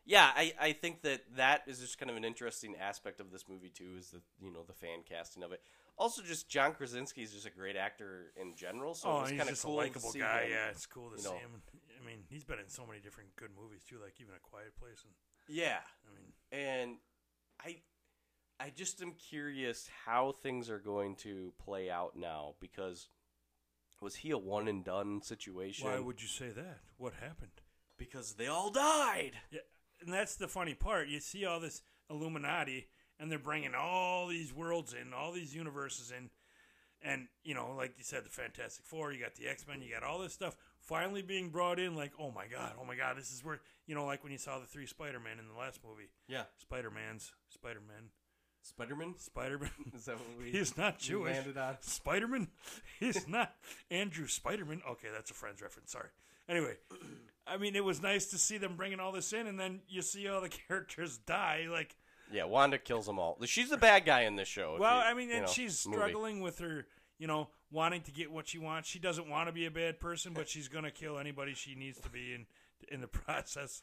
yeah, 0.05 0.31
I, 0.35 0.53
I 0.59 0.71
think 0.71 1.01
that 1.01 1.21
that 1.35 1.63
is 1.67 1.79
just 1.79 1.97
kind 1.97 2.09
of 2.09 2.15
an 2.15 2.23
interesting 2.23 2.75
aspect 2.79 3.19
of 3.19 3.31
this 3.31 3.45
movie 3.49 3.69
too. 3.69 3.95
Is 3.97 4.11
the 4.11 4.21
you 4.39 4.53
know 4.53 4.63
the 4.63 4.73
fan 4.73 4.99
casting 5.07 5.43
of 5.43 5.51
it. 5.51 5.61
Also, 5.97 6.21
just 6.21 6.49
John 6.49 6.73
Krasinski 6.73 7.23
is 7.23 7.31
just 7.31 7.45
a 7.45 7.49
great 7.49 7.75
actor 7.75 8.33
in 8.39 8.55
general. 8.55 8.93
So 8.93 9.09
oh, 9.09 9.21
he's 9.21 9.31
kind 9.31 9.43
of 9.43 9.49
just 9.49 9.63
cool 9.63 9.75
a 9.75 9.83
likable 9.83 10.11
guy. 10.11 10.43
him. 10.43 10.51
Yeah, 10.51 10.69
it's 10.69 10.85
cool 10.85 11.09
to 11.11 11.17
see 11.17 11.29
know. 11.29 11.35
him. 11.35 11.61
I 12.01 12.05
mean, 12.05 12.19
he's 12.29 12.43
been 12.43 12.59
in 12.59 12.69
so 12.69 12.85
many 12.85 12.99
different 12.99 13.35
good 13.35 13.49
movies 13.59 13.83
too, 13.87 13.97
like 14.03 14.13
even 14.19 14.33
A 14.35 14.39
Quiet 14.39 14.75
Place. 14.77 15.03
And 15.03 15.13
Yeah, 15.47 15.79
I 16.05 16.09
mean, 16.13 16.31
and 16.51 16.97
I 17.59 17.77
I 18.59 18.71
just 18.75 19.01
am 19.01 19.11
curious 19.13 19.89
how 20.05 20.31
things 20.31 20.69
are 20.69 20.79
going 20.79 21.15
to 21.17 21.51
play 21.63 21.89
out 21.89 22.15
now 22.15 22.55
because 22.61 23.09
was 24.01 24.15
he 24.15 24.31
a 24.31 24.37
one 24.37 24.67
and 24.67 24.83
done 24.83 25.21
situation? 25.21 25.87
why 25.87 25.99
would 25.99 26.21
you 26.21 26.27
say 26.27 26.49
that? 26.49 26.79
What 26.97 27.13
happened? 27.13 27.61
because 27.97 28.33
they 28.33 28.47
all 28.47 28.69
died. 28.71 29.31
Yeah, 29.51 29.61
and 30.01 30.13
that's 30.13 30.35
the 30.35 30.47
funny 30.47 30.73
part. 30.73 31.07
You 31.07 31.19
see 31.19 31.45
all 31.45 31.59
this 31.59 31.81
Illuminati, 32.09 32.87
and 33.19 33.31
they're 33.31 33.39
bringing 33.39 33.73
all 33.73 34.27
these 34.27 34.53
worlds 34.53 34.93
in, 34.93 35.13
all 35.13 35.31
these 35.31 35.55
universes 35.55 36.11
in, 36.11 36.29
and 37.01 37.27
you 37.43 37.53
know, 37.53 37.73
like 37.77 37.93
you 37.97 38.03
said, 38.03 38.25
the 38.25 38.29
Fantastic 38.29 38.85
Four. 38.85 39.11
You 39.11 39.21
got 39.21 39.35
the 39.35 39.47
X 39.47 39.65
Men. 39.67 39.81
You 39.81 39.93
got 39.93 40.03
all 40.03 40.19
this 40.19 40.33
stuff 40.33 40.55
finally 40.79 41.21
being 41.21 41.49
brought 41.49 41.79
in. 41.79 41.95
Like, 41.95 42.11
oh 42.19 42.31
my 42.31 42.47
god, 42.47 42.73
oh 42.79 42.85
my 42.85 42.95
god, 42.95 43.17
this 43.17 43.31
is 43.31 43.43
where 43.43 43.61
you 43.87 43.95
know, 43.95 44.05
like 44.05 44.23
when 44.23 44.31
you 44.31 44.37
saw 44.37 44.59
the 44.59 44.65
three 44.65 44.85
Spider 44.85 45.19
Man 45.19 45.39
in 45.39 45.47
the 45.47 45.59
last 45.59 45.79
movie, 45.87 46.09
Yeah, 46.27 46.43
Spider 46.57 46.91
Man's 46.91 47.31
Spider 47.49 47.81
Man, 47.85 48.09
Spider 48.67 48.95
Man. 48.95 49.13
Spider 49.17 49.59
Man. 49.59 49.69
Is 49.95 50.05
that 50.05 50.15
what 50.15 50.27
we? 50.43 50.51
He's 50.51 50.77
not 50.77 50.97
Jewish. 50.99 51.33
landed 51.33 51.57
on? 51.57 51.77
Spider 51.81 52.27
Man? 52.27 52.47
He's 52.99 53.27
not 53.27 53.53
Andrew 53.91 54.27
Spider-Man. 54.27 54.81
Okay, 54.91 55.07
that's 55.13 55.31
a 55.31 55.33
Friends 55.33 55.61
reference. 55.61 55.91
Sorry. 55.91 56.09
Anyway, 56.49 56.73
I 57.47 57.57
mean, 57.57 57.75
it 57.75 57.83
was 57.83 58.01
nice 58.01 58.27
to 58.27 58.37
see 58.37 58.57
them 58.57 58.75
bringing 58.75 58.99
all 58.99 59.11
this 59.11 59.33
in, 59.33 59.47
and 59.47 59.59
then 59.59 59.81
you 59.87 60.01
see 60.01 60.27
all 60.27 60.41
the 60.41 60.49
characters 60.67 61.17
die. 61.17 61.65
Like, 61.69 61.95
Yeah, 62.31 62.45
Wanda 62.45 62.77
kills 62.77 63.05
them 63.07 63.17
all. 63.19 63.37
She's 63.45 63.69
the 63.69 63.77
bad 63.77 64.05
guy 64.05 64.21
in 64.21 64.35
this 64.35 64.47
show. 64.47 64.75
if 64.75 64.79
well, 64.79 64.97
you- 64.97 65.03
I 65.03 65.13
mean, 65.13 65.29
you 65.29 65.35
and 65.35 65.45
know, 65.45 65.51
she's 65.51 65.85
movie. 65.85 65.97
struggling 65.97 66.41
with 66.41 66.59
her, 66.59 66.85
you 67.17 67.27
know, 67.27 67.49
wanting 67.71 68.01
to 68.03 68.11
get 68.11 68.31
what 68.31 68.47
she 68.47 68.57
wants. 68.59 68.87
She 68.89 68.99
doesn't 68.99 69.27
want 69.29 69.47
to 69.47 69.53
be 69.53 69.65
a 69.65 69.71
bad 69.71 69.99
person, 69.99 70.33
but 70.33 70.47
she's 70.47 70.67
gonna 70.67 70.91
kill 70.91 71.17
anybody 71.17 71.53
she 71.53 71.75
needs 71.75 71.99
to 72.01 72.09
be 72.09 72.33
in 72.33 72.45
in 72.89 73.01
the 73.01 73.07
process. 73.07 73.81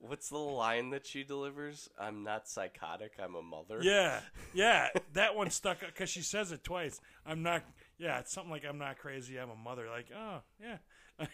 What's 0.00 0.30
the 0.30 0.38
line 0.38 0.90
that 0.90 1.06
she 1.06 1.24
delivers? 1.24 1.90
I'm 1.98 2.24
not 2.24 2.48
psychotic. 2.48 3.12
I'm 3.22 3.34
a 3.34 3.42
mother. 3.42 3.80
Yeah, 3.82 4.20
yeah, 4.54 4.88
that 5.12 5.36
one 5.36 5.50
stuck 5.50 5.80
because 5.80 6.08
she 6.08 6.22
says 6.22 6.52
it 6.52 6.64
twice. 6.64 7.00
I'm 7.26 7.42
not. 7.42 7.62
Yeah, 7.98 8.18
it's 8.18 8.32
something 8.32 8.50
like 8.50 8.64
I'm 8.66 8.78
not 8.78 8.98
crazy. 8.98 9.38
I'm 9.38 9.50
a 9.50 9.56
mother. 9.56 9.88
Like, 9.90 10.06
oh 10.16 10.40
yeah, 10.58 10.78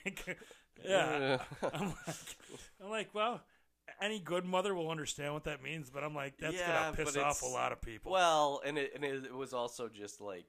yeah. 0.84 1.38
I'm 1.72 1.88
like, 1.88 2.36
I'm 2.82 2.90
like, 2.90 3.14
well, 3.14 3.40
any 4.00 4.18
good 4.18 4.44
mother 4.44 4.74
will 4.74 4.90
understand 4.90 5.32
what 5.32 5.44
that 5.44 5.62
means, 5.62 5.88
but 5.88 6.02
I'm 6.02 6.14
like, 6.14 6.34
that's 6.38 6.54
Yeah, 6.54 6.90
gonna 6.90 6.96
piss 6.96 7.16
off 7.16 7.42
a 7.42 7.46
lot 7.46 7.70
of 7.70 7.80
people. 7.80 8.12
Well, 8.12 8.62
and 8.64 8.78
it 8.78 8.92
and 8.96 9.04
it 9.04 9.32
was 9.32 9.52
also 9.52 9.88
just 9.88 10.20
like 10.20 10.46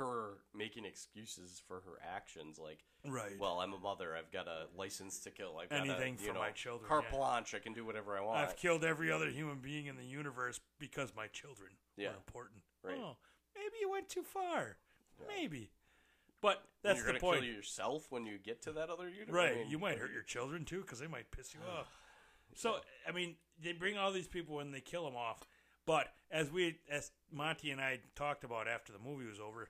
her 0.00 0.38
making 0.54 0.84
excuses 0.84 1.62
for 1.66 1.76
her 1.76 1.98
actions. 2.14 2.58
Like, 2.58 2.80
right. 3.06 3.38
well, 3.38 3.60
I'm 3.60 3.72
a 3.72 3.78
mother. 3.78 4.16
I've 4.16 4.30
got 4.32 4.46
a 4.48 4.66
license 4.76 5.20
to 5.20 5.30
kill. 5.30 5.58
I've 5.62 5.68
got 5.70 5.80
Anything 5.80 6.16
a, 6.18 6.22
you 6.22 6.28
for 6.28 6.34
know, 6.34 6.40
my 6.40 6.50
children, 6.50 6.88
Carte 6.88 7.04
yeah. 7.10 7.18
blanche. 7.18 7.54
I 7.54 7.58
can 7.58 7.72
do 7.72 7.84
whatever 7.84 8.16
I 8.16 8.20
want. 8.20 8.38
I've 8.38 8.56
killed 8.56 8.84
every 8.84 9.10
other 9.12 9.28
human 9.30 9.58
being 9.58 9.86
in 9.86 9.96
the 9.96 10.04
universe 10.04 10.60
because 10.78 11.14
my 11.16 11.26
children 11.28 11.70
Yeah. 11.96 12.08
are 12.08 12.14
important. 12.16 12.62
Right. 12.82 12.98
Oh, 12.98 13.16
maybe 13.54 13.74
you 13.80 13.90
went 13.90 14.08
too 14.08 14.22
far. 14.22 14.76
Maybe. 15.28 15.70
But 16.40 16.62
that's 16.82 16.96
you're 16.96 17.06
the 17.06 17.12
gonna 17.12 17.20
point, 17.20 17.40
kill 17.42 17.52
yourself 17.54 18.06
when 18.10 18.24
you 18.24 18.38
get 18.38 18.62
to 18.62 18.72
that 18.72 18.88
other 18.88 19.08
universe. 19.10 19.34
right? 19.34 19.52
I 19.52 19.56
mean, 19.56 19.70
you 19.70 19.78
might 19.78 19.98
hurt 19.98 20.12
your 20.12 20.22
children 20.22 20.64
too 20.64 20.80
because 20.80 20.98
they 20.98 21.06
might 21.06 21.30
piss 21.30 21.52
you 21.52 21.60
off. 21.78 21.86
So 22.54 22.76
I 23.06 23.12
mean, 23.12 23.36
they 23.62 23.72
bring 23.72 23.98
all 23.98 24.10
these 24.12 24.26
people 24.28 24.60
and 24.60 24.72
they 24.72 24.80
kill 24.80 25.04
them 25.04 25.16
off. 25.16 25.42
But 25.86 26.08
as 26.30 26.50
we, 26.50 26.78
as 26.90 27.10
Monty 27.32 27.70
and 27.70 27.80
I 27.80 28.00
talked 28.14 28.44
about 28.44 28.68
after 28.68 28.92
the 28.92 28.98
movie 28.98 29.26
was 29.26 29.40
over, 29.40 29.68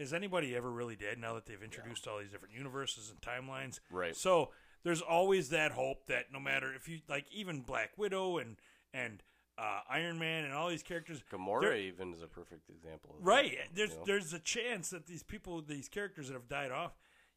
is 0.00 0.12
anybody 0.12 0.56
ever 0.56 0.70
really 0.70 0.96
dead 0.96 1.18
now 1.18 1.34
that 1.34 1.46
they've 1.46 1.62
introduced 1.62 2.06
all 2.08 2.18
these 2.18 2.30
different 2.30 2.54
universes 2.54 3.10
and 3.10 3.20
timelines? 3.20 3.80
Right. 3.90 4.16
So 4.16 4.50
there's 4.82 5.02
always 5.02 5.50
that 5.50 5.72
hope 5.72 6.06
that 6.06 6.32
no 6.32 6.40
matter 6.40 6.72
if 6.74 6.88
you 6.88 7.00
like, 7.08 7.26
even 7.32 7.60
Black 7.60 7.90
Widow 7.98 8.38
and 8.38 8.56
and 8.94 9.22
uh, 9.58 9.80
Iron 9.90 10.18
Man 10.18 10.44
and 10.44 10.54
all 10.54 10.68
these 10.70 10.82
characters, 10.82 11.22
Gamora 11.30 11.78
even 11.78 12.14
is 12.14 12.22
a 12.22 12.26
perfect 12.26 12.70
example. 12.70 13.14
Of 13.18 13.26
right? 13.26 13.50
That, 13.50 13.74
There's 13.76 13.90
you 13.90 13.96
know? 13.98 14.02
there's 14.06 14.32
a 14.32 14.38
chance 14.38 14.88
that 14.90 15.06
these 15.06 15.22
people, 15.22 15.60
these 15.60 15.88
characters 15.88 16.28
that 16.28 16.34
have 16.34 16.48
died 16.48 16.70
off, 16.72 16.92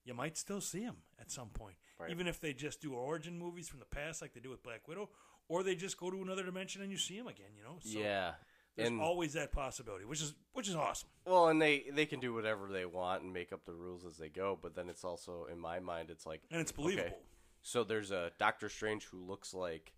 you 0.05 0.13
might 0.13 0.37
still 0.37 0.61
see 0.61 0.85
them 0.85 0.97
at 1.19 1.29
some 1.31 1.49
point, 1.49 1.75
Right. 1.99 2.11
even 2.11 2.27
if 2.27 2.39
they 2.39 2.53
just 2.53 2.81
do 2.81 2.93
origin 2.93 3.37
movies 3.37 3.67
from 3.67 3.79
the 3.79 3.85
past, 3.85 4.21
like 4.21 4.33
they 4.33 4.39
do 4.39 4.49
with 4.49 4.63
Black 4.63 4.87
Widow, 4.87 5.09
or 5.49 5.63
they 5.63 5.75
just 5.75 5.97
go 5.97 6.09
to 6.09 6.21
another 6.21 6.43
dimension 6.43 6.81
and 6.81 6.91
you 6.91 6.97
see 6.97 7.17
them 7.17 7.27
again. 7.27 7.51
You 7.57 7.63
know, 7.63 7.77
so 7.81 7.99
yeah. 7.99 8.33
There's 8.75 8.89
And 8.89 8.99
always 9.01 9.33
that 9.33 9.51
possibility, 9.51 10.03
which 10.05 10.21
is 10.21 10.33
which 10.53 10.67
is 10.67 10.75
awesome. 10.75 11.09
well, 11.25 11.47
and 11.49 11.61
they 11.61 11.85
they 11.93 12.05
can 12.07 12.19
do 12.19 12.33
whatever 12.33 12.67
they 12.71 12.85
want 12.85 13.21
and 13.23 13.31
make 13.31 13.53
up 13.53 13.65
the 13.65 13.73
rules 13.73 14.03
as 14.05 14.17
they 14.17 14.29
go. 14.29 14.57
But 14.59 14.75
then 14.75 14.89
it's 14.89 15.03
also 15.03 15.45
in 15.51 15.59
my 15.59 15.79
mind, 15.79 16.09
it's 16.09 16.25
like 16.25 16.41
And 16.51 16.59
it's 16.61 16.71
okay, 16.71 16.81
believable. 16.81 17.19
So 17.61 17.83
there's 17.83 18.11
a 18.11 18.31
Doctor 18.39 18.69
Strange 18.69 19.05
who 19.05 19.23
looks 19.23 19.53
like 19.53 19.93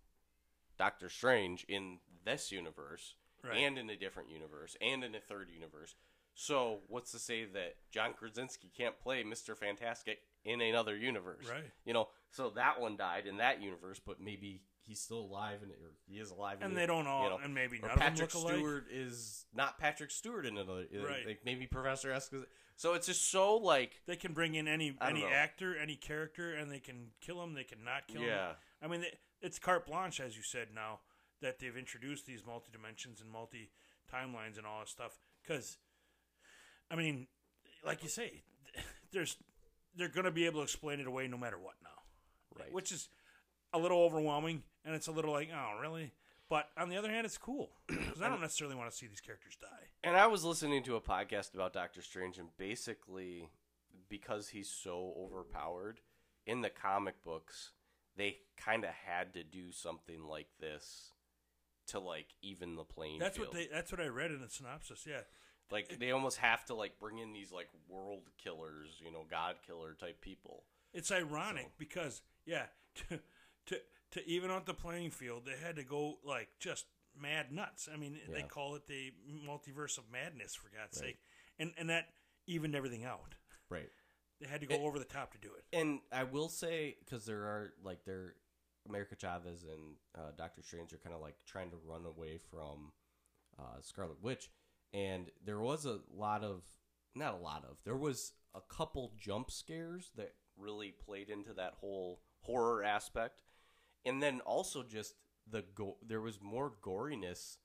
Doctor 0.78 1.08
Strange 1.08 1.64
in 1.68 1.98
this 2.24 2.52
universe 2.52 3.14
Right. 3.44 3.58
and 3.58 3.78
in 3.78 3.88
a 3.90 3.96
different 3.96 4.30
universe 4.30 4.76
and 4.80 5.04
in 5.04 5.14
a 5.14 5.20
third 5.20 5.48
universe. 5.50 5.94
So 6.34 6.80
what's 6.88 7.12
to 7.12 7.18
say 7.18 7.44
that 7.44 7.76
John 7.92 8.12
Krasinski 8.12 8.70
can't 8.76 8.98
play 9.00 9.22
Mister 9.24 9.54
Fantastic 9.54 10.18
in 10.44 10.60
another 10.60 10.96
universe? 10.96 11.46
Right. 11.48 11.70
You 11.84 11.92
know, 11.94 12.08
so 12.30 12.50
that 12.50 12.80
one 12.80 12.96
died 12.96 13.26
in 13.26 13.36
that 13.38 13.62
universe, 13.62 14.00
but 14.04 14.20
maybe 14.20 14.60
he's 14.86 15.00
still 15.00 15.18
alive 15.20 15.58
and 15.62 15.70
or 15.72 15.92
he 16.06 16.18
is 16.18 16.30
alive. 16.30 16.58
in 16.60 16.68
And 16.68 16.76
they 16.76 16.86
don't 16.86 17.06
all, 17.06 17.24
you 17.24 17.30
know, 17.30 17.38
and 17.42 17.54
maybe 17.54 17.78
none 17.80 17.90
Patrick 17.96 18.34
of 18.34 18.42
them 18.42 18.42
look 18.42 18.52
alike. 18.52 18.58
Stewart 18.58 18.86
is 18.90 19.46
not 19.54 19.78
Patrick 19.78 20.10
Stewart 20.10 20.46
in 20.46 20.56
another. 20.56 20.86
Right. 20.94 21.26
Like 21.26 21.40
maybe 21.44 21.66
Professor 21.66 22.12
S. 22.12 22.30
So 22.76 22.94
it's 22.94 23.06
just 23.06 23.30
so 23.30 23.56
like 23.56 24.00
They 24.06 24.16
can 24.16 24.32
bring 24.32 24.54
in 24.54 24.68
any 24.68 24.96
any 25.00 25.22
know. 25.22 25.28
actor, 25.28 25.76
any 25.76 25.96
character, 25.96 26.54
and 26.54 26.70
they 26.70 26.80
can 26.80 27.08
kill 27.20 27.42
him. 27.42 27.54
They 27.54 27.64
can 27.64 27.84
not 27.84 28.06
kill. 28.06 28.22
Yeah. 28.22 28.52
I 28.82 28.88
mean, 28.88 29.04
it's 29.40 29.58
carte 29.58 29.86
blanche, 29.86 30.20
as 30.20 30.36
you 30.36 30.42
said. 30.42 30.68
Now 30.74 31.00
that 31.42 31.58
they've 31.58 31.76
introduced 31.76 32.26
these 32.26 32.44
multi 32.46 32.70
dimensions 32.72 33.20
and 33.20 33.30
multi 33.30 33.70
timelines 34.12 34.56
and 34.58 34.66
all 34.66 34.80
this 34.80 34.90
stuff, 34.90 35.18
because 35.42 35.78
I 36.90 36.96
mean, 36.96 37.26
like 37.84 38.02
you 38.02 38.08
say, 38.08 38.42
there's 39.12 39.36
they're 39.96 40.08
going 40.08 40.24
to 40.24 40.30
be 40.30 40.46
able 40.46 40.60
to 40.60 40.64
explain 40.64 41.00
it 41.00 41.06
away 41.06 41.26
no 41.26 41.38
matter 41.38 41.58
what 41.58 41.74
now, 41.82 42.58
Right. 42.58 42.72
Which 42.72 42.92
is 42.92 43.08
a 43.72 43.78
little 43.78 44.02
overwhelming, 44.02 44.62
and 44.86 44.94
it's 44.94 45.08
a 45.08 45.12
little 45.12 45.32
like, 45.32 45.50
oh, 45.54 45.78
really? 45.80 46.12
But 46.48 46.68
on 46.78 46.88
the 46.88 46.96
other 46.96 47.10
hand, 47.10 47.26
it's 47.26 47.36
cool 47.38 47.72
because 47.88 48.22
I 48.22 48.28
don't 48.28 48.40
necessarily 48.40 48.76
want 48.76 48.88
to 48.90 48.96
see 48.96 49.08
these 49.08 49.20
characters 49.20 49.56
die. 49.60 49.88
And 50.04 50.16
I 50.16 50.28
was 50.28 50.44
listening 50.44 50.84
to 50.84 50.94
a 50.96 51.00
podcast 51.00 51.54
about 51.54 51.72
Doctor 51.72 52.00
Strange, 52.02 52.38
and 52.38 52.48
basically, 52.56 53.48
because 54.08 54.48
he's 54.50 54.70
so 54.70 55.12
overpowered 55.18 56.00
in 56.46 56.60
the 56.60 56.70
comic 56.70 57.22
books, 57.24 57.72
they 58.16 58.36
kind 58.56 58.84
of 58.84 58.90
had 58.90 59.34
to 59.34 59.42
do 59.42 59.72
something 59.72 60.24
like 60.28 60.46
this 60.60 61.10
to 61.88 61.98
like 61.98 62.26
even 62.42 62.76
the 62.76 62.84
playing 62.84 63.18
That's 63.18 63.36
field. 63.36 63.48
what 63.48 63.56
they. 63.56 63.66
That's 63.72 63.90
what 63.90 64.00
I 64.00 64.06
read 64.06 64.30
in 64.30 64.40
the 64.40 64.48
synopsis. 64.48 65.04
Yeah, 65.04 65.22
like. 65.72 65.98
They 65.98 66.12
almost 66.12 66.36
have 66.38 66.64
to 66.66 66.74
like 66.74 67.00
bring 67.00 67.18
in 67.18 67.32
these 67.32 67.50
like 67.50 67.68
world 67.88 68.22
killers, 68.42 69.00
you 69.04 69.10
know, 69.10 69.24
god 69.28 69.56
killer 69.66 69.94
type 69.98 70.20
people. 70.20 70.62
It's 70.94 71.10
ironic 71.10 71.64
So- 71.64 71.70
because 71.76 72.22
yeah, 72.44 72.66
to, 73.08 73.18
to 73.66 73.80
to 74.16 74.28
even 74.28 74.50
out 74.50 74.66
the 74.66 74.74
playing 74.74 75.10
field, 75.10 75.42
they 75.46 75.56
had 75.64 75.76
to 75.76 75.84
go 75.84 76.18
like 76.24 76.48
just 76.58 76.86
mad 77.20 77.52
nuts. 77.52 77.88
I 77.92 77.96
mean, 77.96 78.18
they 78.32 78.42
call 78.42 78.74
it 78.74 78.86
the 78.86 79.12
multiverse 79.46 79.98
of 79.98 80.04
madness 80.10 80.54
for 80.54 80.68
God's 80.76 80.98
sake, 80.98 81.18
and 81.58 81.72
and 81.78 81.90
that 81.90 82.06
evened 82.46 82.74
everything 82.74 83.04
out. 83.04 83.34
Right. 83.70 83.90
They 84.40 84.46
had 84.46 84.60
to 84.60 84.66
go 84.66 84.84
over 84.84 84.98
the 84.98 85.06
top 85.06 85.32
to 85.32 85.38
do 85.38 85.48
it. 85.56 85.64
And 85.76 86.00
I 86.12 86.24
will 86.24 86.48
say 86.48 86.96
because 87.04 87.24
there 87.24 87.42
are 87.44 87.72
like 87.82 88.04
there, 88.04 88.34
America 88.88 89.16
Chavez 89.16 89.62
and 89.62 89.96
uh, 90.16 90.32
Doctor 90.36 90.62
Strange 90.62 90.92
are 90.92 90.98
kind 90.98 91.14
of 91.14 91.22
like 91.22 91.36
trying 91.46 91.70
to 91.70 91.76
run 91.86 92.04
away 92.04 92.38
from 92.50 92.92
uh, 93.58 93.80
Scarlet 93.80 94.22
Witch, 94.22 94.50
and 94.92 95.30
there 95.44 95.60
was 95.60 95.86
a 95.86 96.00
lot 96.14 96.44
of 96.44 96.62
not 97.14 97.34
a 97.34 97.38
lot 97.38 97.64
of 97.68 97.78
there 97.84 97.96
was 97.96 98.32
a 98.54 98.60
couple 98.60 99.12
jump 99.18 99.50
scares 99.50 100.10
that 100.16 100.34
really 100.58 100.94
played 101.04 101.28
into 101.30 101.52
that 101.54 101.74
whole 101.80 102.20
horror 102.40 102.84
aspect, 102.84 103.42
and 104.06 104.22
then 104.22 104.40
also 104.40 104.82
just 104.82 105.14
the 105.50 105.64
go 105.74 105.96
there 106.06 106.20
was 106.20 106.40
more 106.40 106.72
goriness 106.82 107.58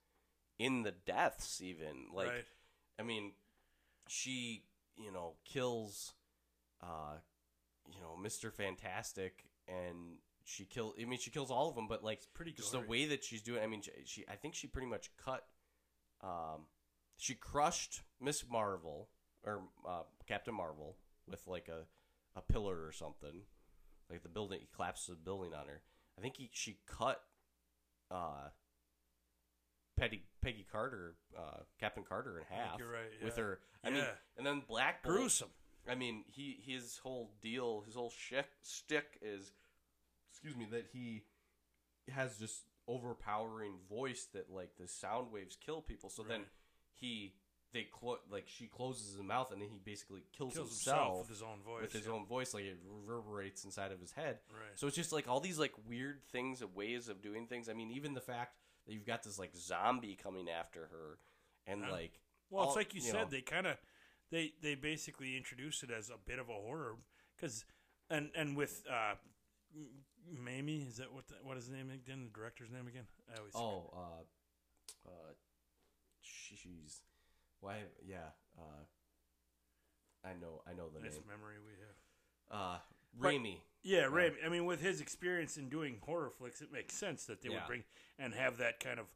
in 0.58 0.82
the 0.82 0.92
deaths 0.92 1.62
even 1.62 2.06
like 2.12 2.28
right. 2.28 2.44
I 2.98 3.04
mean, 3.04 3.32
she, 4.08 4.64
you 4.96 5.12
know, 5.12 5.34
kills, 5.44 6.14
uh, 6.82 7.16
you 7.92 8.00
know, 8.00 8.16
Mister 8.16 8.50
Fantastic, 8.50 9.44
and 9.66 10.18
she 10.44 10.64
kill. 10.64 10.94
I 11.00 11.04
mean, 11.04 11.18
she 11.18 11.30
kills 11.30 11.50
all 11.50 11.68
of 11.68 11.74
them, 11.74 11.88
but 11.88 12.04
like 12.04 12.18
it's 12.18 12.26
pretty 12.26 12.52
just 12.52 12.72
gory. 12.72 12.84
the 12.84 12.90
way 12.90 13.04
that 13.06 13.24
she's 13.24 13.42
doing. 13.42 13.62
I 13.62 13.66
mean, 13.66 13.82
she, 13.82 13.90
she. 14.04 14.24
I 14.30 14.36
think 14.36 14.54
she 14.54 14.66
pretty 14.66 14.88
much 14.88 15.10
cut. 15.16 15.44
Um, 16.22 16.66
she 17.16 17.34
crushed 17.34 18.02
Miss 18.20 18.44
Marvel 18.48 19.08
or 19.44 19.62
uh, 19.88 20.02
Captain 20.28 20.54
Marvel 20.54 20.96
with 21.28 21.46
like 21.46 21.68
a 21.68 21.86
a 22.38 22.42
pillar 22.42 22.86
or 22.86 22.92
something. 22.92 23.42
Like 24.10 24.22
the 24.22 24.28
building, 24.28 24.60
he 24.60 24.68
collapsed 24.74 25.08
the 25.08 25.14
building 25.14 25.54
on 25.54 25.66
her. 25.66 25.82
I 26.18 26.20
think 26.20 26.36
he 26.36 26.50
she 26.52 26.78
cut. 26.86 27.20
Uh, 28.10 28.48
Peggy 29.98 30.22
Peggy 30.42 30.66
Carter, 30.70 31.16
uh, 31.38 31.60
Captain 31.78 32.02
Carter 32.02 32.38
in 32.38 32.44
half 32.48 32.78
you're 32.78 32.88
right, 32.88 33.24
with 33.24 33.36
her. 33.36 33.60
I 33.84 33.90
mean, 33.90 34.04
and 34.36 34.46
then 34.46 34.62
Black 34.66 35.02
Bolt, 35.02 35.16
gruesome. 35.16 35.50
I 35.88 35.94
mean, 35.94 36.24
he 36.26 36.58
his 36.64 36.98
whole 37.02 37.30
deal, 37.40 37.82
his 37.86 37.94
whole 37.94 38.10
shtick, 38.10 38.46
stick 38.62 39.18
is, 39.20 39.52
excuse 40.30 40.56
me, 40.56 40.66
that 40.70 40.86
he 40.92 41.24
has 42.10 42.38
just 42.38 42.62
overpowering 42.88 43.74
voice 43.88 44.26
that 44.32 44.50
like 44.50 44.70
the 44.78 44.88
sound 44.88 45.30
waves 45.30 45.56
kill 45.64 45.80
people. 45.80 46.10
So 46.10 46.22
then 46.22 46.42
he 46.94 47.34
they 47.72 47.84
clo- 47.84 48.18
like 48.30 48.44
she 48.46 48.66
closes 48.66 49.14
his 49.14 49.22
mouth 49.22 49.50
and 49.52 49.60
then 49.62 49.68
he 49.70 49.78
basically 49.84 50.22
kills, 50.36 50.54
Kills 50.54 50.68
himself 50.68 50.98
himself, 50.98 51.18
with 51.20 51.28
his 51.30 51.42
own 51.42 51.62
voice. 51.64 51.82
with 51.82 51.92
his 51.92 52.06
yeah. 52.06 52.12
own 52.12 52.26
voice, 52.26 52.52
like 52.54 52.64
it 52.64 52.78
reverberates 52.86 53.64
inside 53.64 53.92
of 53.92 54.00
his 54.00 54.12
head. 54.12 54.38
Right. 54.50 54.70
So 54.74 54.86
it's 54.86 54.96
just 54.96 55.12
like 55.12 55.26
all 55.28 55.40
these 55.40 55.58
like 55.58 55.72
weird 55.88 56.22
things 56.30 56.60
of 56.62 56.74
ways 56.76 57.08
of 57.08 57.22
doing 57.22 57.46
things. 57.46 57.68
I 57.68 57.72
mean, 57.72 57.90
even 57.90 58.14
the 58.14 58.20
fact 58.20 58.56
that 58.86 58.92
you've 58.92 59.06
got 59.06 59.22
this 59.22 59.38
like 59.38 59.54
zombie 59.56 60.16
coming 60.22 60.48
after 60.50 60.80
her, 60.90 61.18
and 61.66 61.80
Yeah. 61.82 61.90
like 61.90 62.20
Well, 62.50 62.66
it's 62.66 62.76
like 62.76 62.94
you, 62.94 63.00
said. 63.00 63.14
know, 63.14 63.24
They 63.30 63.40
kind 63.40 63.66
of 63.66 63.76
they 64.30 64.52
they 64.60 64.74
basically 64.74 65.36
introduce 65.36 65.82
it 65.82 65.90
as 65.90 66.10
a 66.10 66.16
bit 66.24 66.38
of 66.38 66.48
a 66.48 66.52
horror 66.54 66.96
because 67.36 67.64
and 68.10 68.30
and 68.34 68.56
with 68.56 68.84
uh, 68.90 69.14
Mamie 70.30 70.82
is 70.88 70.96
that 70.98 71.12
what 71.12 71.26
the, 71.28 71.34
what 71.42 71.56
is 71.56 71.64
his 71.66 71.72
name 71.74 71.90
again? 71.90 72.24
The 72.24 72.38
director's 72.38 72.70
name 72.70 72.86
again? 72.86 73.04
I 73.34 73.38
always 73.38 73.54
Oh, 73.54 73.90
uh, 73.96 75.08
uh, 75.08 75.32
jeez, 76.22 77.00
why? 77.62 77.78
Yeah, 78.06 78.28
uh, 78.58 78.84
I 80.28 80.34
know, 80.34 80.60
I 80.68 80.74
know 80.74 80.90
the 80.90 81.00
nice 81.00 81.14
name. 81.14 81.22
memory 81.26 81.56
we 81.64 81.72
have. 81.80 81.96
Uh, 82.60 82.78
But- 83.14 83.28
Raimi. 83.32 83.62
Yeah, 83.82 84.04
Ray. 84.10 84.30
I 84.44 84.48
mean, 84.48 84.64
with 84.66 84.80
his 84.80 85.00
experience 85.00 85.56
in 85.56 85.68
doing 85.68 85.98
horror 86.04 86.30
flicks, 86.30 86.60
it 86.62 86.70
makes 86.70 86.94
sense 86.94 87.24
that 87.26 87.40
they 87.42 87.48
Yeah. 87.48 87.56
would 87.60 87.66
bring 87.66 87.84
and 88.18 88.32
have 88.34 88.58
that 88.58 88.78
kind 88.78 89.00
of 89.00 89.06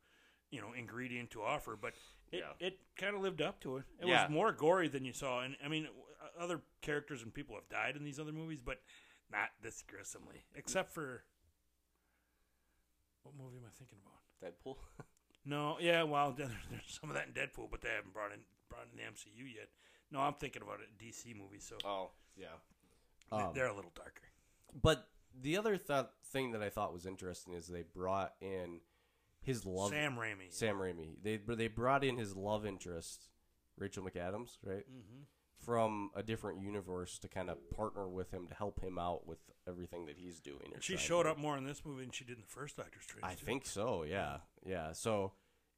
you 0.51 0.61
know 0.61 0.73
ingredient 0.73 1.31
to 1.33 1.43
offer. 1.43 1.77
But 1.77 1.95
it 2.33 2.39
Yeah. 2.41 2.53
it 2.67 2.81
kind 2.97 3.15
of 3.15 3.21
lived 3.23 3.41
up 3.43 3.61
to 3.61 3.77
it. 3.77 3.85
It 4.01 4.07
Yeah. 4.09 4.23
was 4.23 4.31
more 4.33 4.53
gory 4.53 4.89
than 4.89 5.05
you 5.05 5.13
saw, 5.13 5.43
and 5.43 5.57
I 5.63 5.69
mean, 5.69 5.89
other 6.37 6.63
characters 6.81 7.23
and 7.23 7.33
people 7.33 7.55
have 7.55 7.69
died 7.69 7.97
in 7.97 8.03
these 8.05 8.19
other 8.19 8.33
movies, 8.33 8.61
but 8.61 8.83
not 9.31 9.51
this 9.61 9.83
gruesomely, 9.83 10.45
except 10.55 10.93
for 10.93 11.25
what 13.23 13.35
movie 13.35 13.57
am 13.59 13.65
I 13.67 13.71
thinking 13.71 13.99
about? 13.99 14.23
Deadpool. 14.41 14.79
No, 15.47 15.77
yeah, 15.81 16.03
well, 16.03 16.33
there's 16.37 16.51
some 16.87 17.09
of 17.11 17.17
that 17.17 17.29
in 17.29 17.33
Deadpool, 17.33 17.71
but 17.71 17.81
they 17.81 17.89
haven't 17.89 18.13
brought 18.13 18.33
in 18.33 18.41
brought 18.69 18.87
in 18.93 18.97
the 18.97 19.03
MCU 19.05 19.55
yet. 19.55 19.69
No, 20.11 20.21
I'm 20.21 20.35
thinking 20.35 20.63
about 20.63 20.79
a 20.81 21.03
DC 21.03 21.37
movie, 21.37 21.61
so 21.61 21.77
oh, 21.85 22.11
yeah. 22.37 22.47
Um, 23.33 23.53
they're 23.55 23.67
a 23.67 23.75
little 23.75 23.93
darker. 23.95 24.23
but 24.83 25.09
the 25.41 25.57
other 25.57 25.77
th- 25.77 26.07
thing 26.27 26.53
that 26.53 26.63
I 26.63 26.69
thought 26.71 26.93
was 26.93 27.07
interesting 27.07 27.55
is 27.55 27.67
they 27.67 27.83
brought 27.83 28.35
in 28.41 28.81
his 29.43 29.65
love. 29.67 29.91
Sam 29.91 30.17
Raimi. 30.17 30.51
Sam 30.51 30.77
Raimi. 30.77 31.17
They 31.23 31.37
they 31.37 31.69
brought 31.69 32.05
in 32.05 32.17
his 32.19 32.37
love 32.37 32.67
interest, 32.67 33.29
Rachel 33.79 34.05
McAdams, 34.05 34.59
right, 34.65 34.85
hmm 34.87 35.23
from 35.67 36.11
a 36.15 36.23
different 36.23 36.61
universe 36.61 37.19
to 37.19 37.29
kind 37.29 37.51
of 37.51 37.59
partner 37.77 38.09
with 38.09 38.31
him 38.31 38.47
to 38.47 38.55
help 38.55 38.81
him 38.81 38.99
out 38.99 39.27
with 39.27 39.39
everything 39.69 40.07
that 40.07 40.17
he's 40.17 40.39
doing. 40.39 40.73
She 40.79 40.95
trying 40.95 41.05
showed 41.05 41.27
up 41.27 41.39
more 41.39 41.59
in 41.59 41.65
this 41.65 41.83
movie 41.85 42.03
than 42.03 42.13
she 42.13 42.25
did 42.25 42.37
in 42.37 42.43
the 42.43 42.49
first 42.49 42.77
Doctor 42.77 43.01
Strange. 43.03 43.25
I 43.25 43.35
too. 43.35 43.45
think 43.45 43.67
so. 43.67 44.05
Yeah, 44.05 44.39
yeah. 44.65 44.93
So 44.93 45.33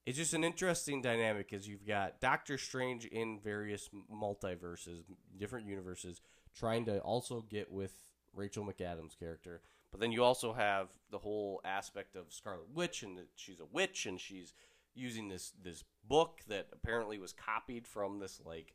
it's 0.05 0.19
just 0.19 0.35
an 0.35 0.45
interesting 0.45 1.01
dynamic 1.01 1.51
because 1.51 1.67
you've 1.67 1.87
got 1.87 2.21
Doctor 2.21 2.59
Strange 2.59 3.07
in 3.07 3.41
various 3.41 3.89
multiverses, 4.13 5.05
different 5.39 5.67
universes, 5.67 6.21
trying 6.55 6.85
to 6.85 6.99
also 6.99 7.45
get 7.49 7.73
with 7.73 7.95
Rachel 8.35 8.67
McAdams' 8.67 9.19
character. 9.19 9.63
But 9.91 10.01
then 10.01 10.13
you 10.13 10.23
also 10.23 10.53
have 10.53 10.89
the 11.11 11.19
whole 11.19 11.63
aspect 11.65 12.15
of 12.15 12.27
Scarlet 12.29 12.69
Witch, 12.75 13.03
and 13.03 13.17
that 13.17 13.29
she's 13.37 13.59
a 13.59 13.65
witch, 13.65 14.05
and 14.05 14.21
she's 14.21 14.53
using 14.95 15.29
this 15.29 15.53
this 15.63 15.85
book 16.07 16.41
that 16.49 16.67
apparently 16.73 17.19
was 17.19 17.33
copied 17.33 17.87
from 17.87 18.19
this 18.19 18.41
like 18.45 18.75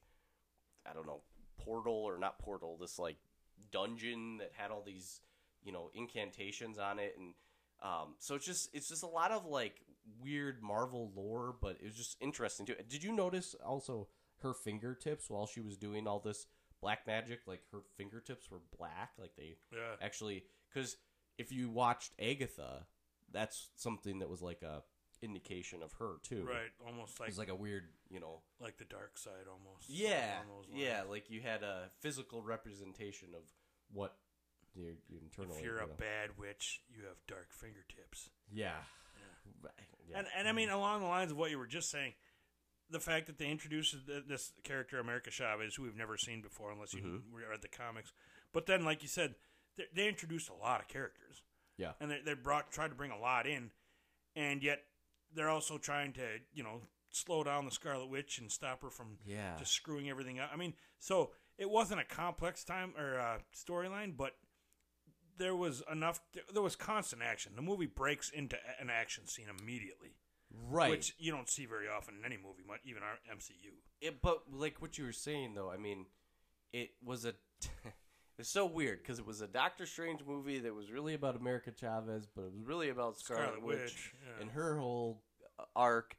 I 0.89 0.93
don't 0.93 1.05
know 1.07 1.21
portal 1.57 1.93
or 1.93 2.17
not 2.17 2.39
portal, 2.39 2.77
this 2.79 2.99
like 2.99 3.17
dungeon 3.71 4.37
that 4.37 4.51
had 4.53 4.71
all 4.71 4.83
these 4.85 5.21
you 5.63 5.71
know 5.71 5.89
incantations 5.93 6.77
on 6.77 6.99
it, 6.99 7.15
and 7.17 7.33
um, 7.81 8.15
so 8.19 8.35
it's 8.35 8.45
just 8.45 8.69
it's 8.73 8.89
just 8.89 9.03
a 9.03 9.07
lot 9.07 9.31
of 9.31 9.45
like 9.45 9.81
weird 10.21 10.61
Marvel 10.61 11.11
lore, 11.15 11.55
but 11.61 11.77
it 11.79 11.85
was 11.85 11.95
just 11.95 12.17
interesting 12.21 12.65
too. 12.65 12.75
Did 12.89 13.03
you 13.03 13.11
notice 13.11 13.55
also 13.65 14.07
her 14.41 14.53
fingertips 14.53 15.29
while 15.29 15.47
she 15.47 15.61
was 15.61 15.77
doing 15.77 16.07
all 16.07 16.19
this 16.19 16.47
black 16.81 17.07
magic? 17.07 17.41
Like 17.47 17.61
her 17.71 17.79
fingertips 17.97 18.51
were 18.51 18.59
black, 18.77 19.11
like 19.17 19.35
they 19.37 19.55
Yeah. 19.73 19.95
actually 20.01 20.43
because 20.73 20.97
if 21.37 21.51
you 21.51 21.69
watched 21.69 22.11
Agatha, 22.19 22.85
that's 23.31 23.69
something 23.75 24.19
that 24.19 24.29
was 24.29 24.41
like 24.41 24.61
a 24.61 24.83
indication 25.23 25.81
of 25.81 25.93
her 25.93 26.15
too. 26.21 26.45
Right. 26.47 26.69
Almost 26.85 27.19
like 27.19 27.29
it's 27.29 27.37
like 27.37 27.49
a 27.49 27.55
weird, 27.55 27.85
you 28.09 28.19
know. 28.19 28.41
like 28.59 28.77
the 28.77 28.85
dark 28.85 29.17
side 29.17 29.47
almost. 29.49 29.89
Yeah, 29.89 30.35
along 30.43 30.57
those 30.57 30.69
lines. 30.69 30.83
yeah. 30.83 31.01
Like 31.09 31.29
you 31.29 31.41
had 31.41 31.63
a 31.63 31.89
physical 32.01 32.41
representation 32.43 33.29
of 33.35 33.41
what 33.91 34.15
your, 34.75 34.91
your 35.09 35.21
internally. 35.21 35.57
If 35.59 35.63
you're 35.65 35.77
you 35.77 35.83
a 35.85 35.87
bad 35.87 36.37
witch, 36.37 36.81
you 36.89 37.03
have 37.07 37.17
dark 37.27 37.47
fingertips. 37.51 38.29
yeah. 38.53 38.71
Yeah. 40.09 40.17
And 40.17 40.27
and 40.37 40.47
I 40.47 40.51
mean, 40.51 40.69
along 40.69 41.01
the 41.01 41.07
lines 41.07 41.31
of 41.31 41.37
what 41.37 41.49
you 41.49 41.57
were 41.57 41.67
just 41.67 41.89
saying, 41.89 42.13
the 42.89 42.99
fact 42.99 43.27
that 43.27 43.37
they 43.37 43.49
introduced 43.49 43.95
this 44.27 44.51
character 44.63 44.99
America 44.99 45.31
Chavez, 45.31 45.75
who 45.75 45.83
we've 45.83 45.95
never 45.95 46.17
seen 46.17 46.41
before 46.41 46.71
unless 46.71 46.93
you 46.93 47.01
Mm-hmm. 47.01 47.35
read 47.49 47.61
the 47.61 47.67
comics, 47.69 48.11
but 48.51 48.65
then, 48.65 48.83
like 48.83 49.01
you 49.01 49.07
said, 49.07 49.35
they, 49.77 49.85
they 49.95 50.07
introduced 50.09 50.49
a 50.49 50.53
lot 50.53 50.81
of 50.81 50.87
characters, 50.89 51.41
yeah. 51.77 51.93
and 52.01 52.11
they, 52.11 52.19
they 52.25 52.33
brought 52.33 52.71
tried 52.71 52.89
to 52.89 52.95
bring 52.95 53.11
a 53.11 53.17
lot 53.17 53.47
in, 53.47 53.71
and 54.35 54.61
yet 54.61 54.83
they're 55.35 55.49
also 55.49 55.77
trying 55.77 56.13
to 56.13 56.21
you 56.53 56.63
know 56.63 56.81
slow 57.09 57.43
down 57.43 57.65
the 57.65 57.71
Scarlet 57.71 58.09
Witch 58.09 58.39
and 58.39 58.51
stop 58.51 58.81
her 58.81 58.89
from 58.89 59.17
Yeah. 59.25 59.55
just 59.59 59.71
screwing 59.73 60.09
everything 60.09 60.39
up. 60.39 60.49
I 60.51 60.57
mean, 60.57 60.73
so 60.99 61.31
it 61.57 61.69
wasn't 61.69 61.99
a 62.01 62.03
complex 62.05 62.63
time 62.63 62.93
or 62.97 63.19
uh, 63.19 63.37
storyline, 63.55 64.17
but 64.17 64.35
there 65.37 65.55
was 65.55 65.83
enough. 65.91 66.19
There 66.53 66.61
was 66.63 66.75
constant 66.75 67.21
action. 67.21 67.53
The 67.55 67.61
movie 67.61 67.85
breaks 67.85 68.29
into 68.29 68.57
an 68.79 68.89
action 68.89 69.27
scene 69.27 69.47
immediately, 69.59 70.15
Right. 70.69 70.89
which 70.91 71.15
you 71.17 71.31
don't 71.31 71.49
see 71.49 71.65
very 71.65 71.87
often 71.87 72.15
in 72.17 72.25
any 72.25 72.37
movie, 72.37 72.63
mu- 72.67 72.75
even 72.83 73.03
our 73.03 73.17
MCU. 73.31 73.73
it, 74.01 74.21
but 74.21 74.43
like 74.51 74.81
what 74.81 74.97
you 74.97 75.05
were 75.05 75.11
saying 75.11 75.53
though, 75.55 75.69
I 75.71 75.77
mean, 75.77 76.05
it 76.71 76.91
was 77.03 77.25
a. 77.25 77.33
It's 78.39 78.49
so 78.49 78.65
weird 78.65 78.99
because 79.03 79.19
it 79.19 79.25
was 79.27 79.41
a 79.41 79.47
Doctor 79.47 79.85
Strange 79.85 80.21
movie 80.25 80.59
that 80.59 80.73
was 80.73 80.91
really 80.91 81.13
about 81.13 81.35
America 81.35 81.71
Chavez, 81.79 82.27
but 82.35 82.43
it 82.43 82.51
was 82.53 82.63
really 82.65 82.89
about 82.89 83.17
Scarlet, 83.19 83.43
Scarlet 83.43 83.63
Witch, 83.63 83.77
Witch, 83.79 84.13
yeah. 84.25 84.41
and 84.41 84.51
her 84.51 84.77
whole 84.77 85.21
uh, 85.59 85.63
arc. 85.75 86.15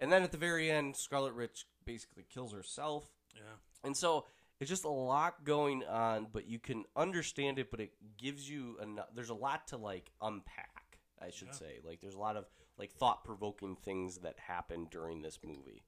And 0.00 0.12
then 0.12 0.22
at 0.22 0.30
the 0.30 0.38
very 0.38 0.70
end, 0.70 0.96
Scarlet 0.96 1.34
Witch 1.36 1.66
basically 1.84 2.24
kills 2.32 2.52
herself. 2.52 3.04
Yeah, 3.34 3.42
And 3.84 3.96
so 3.96 4.26
it's 4.60 4.70
just 4.70 4.84
a 4.84 4.88
lot 4.90 5.44
going 5.44 5.84
on, 5.84 6.28
but 6.32 6.48
you 6.48 6.58
can 6.60 6.84
understand 6.96 7.58
it, 7.58 7.70
but 7.70 7.80
it 7.80 7.92
gives 8.16 8.48
you 8.48 8.76
enough. 8.82 9.06
There's 9.14 9.30
a 9.30 9.34
lot 9.34 9.66
to 9.68 9.76
like 9.76 10.10
unpack, 10.22 10.98
I 11.20 11.30
should 11.30 11.48
Yeah. 11.48 11.54
say. 11.54 11.78
Like 11.84 12.00
there's 12.00 12.14
a 12.14 12.20
lot 12.20 12.36
of 12.36 12.46
like 12.76 12.92
thought 12.92 13.24
provoking 13.24 13.74
things 13.76 14.18
that 14.18 14.38
happen 14.38 14.86
during 14.90 15.22
this 15.22 15.40
movie. 15.44 15.84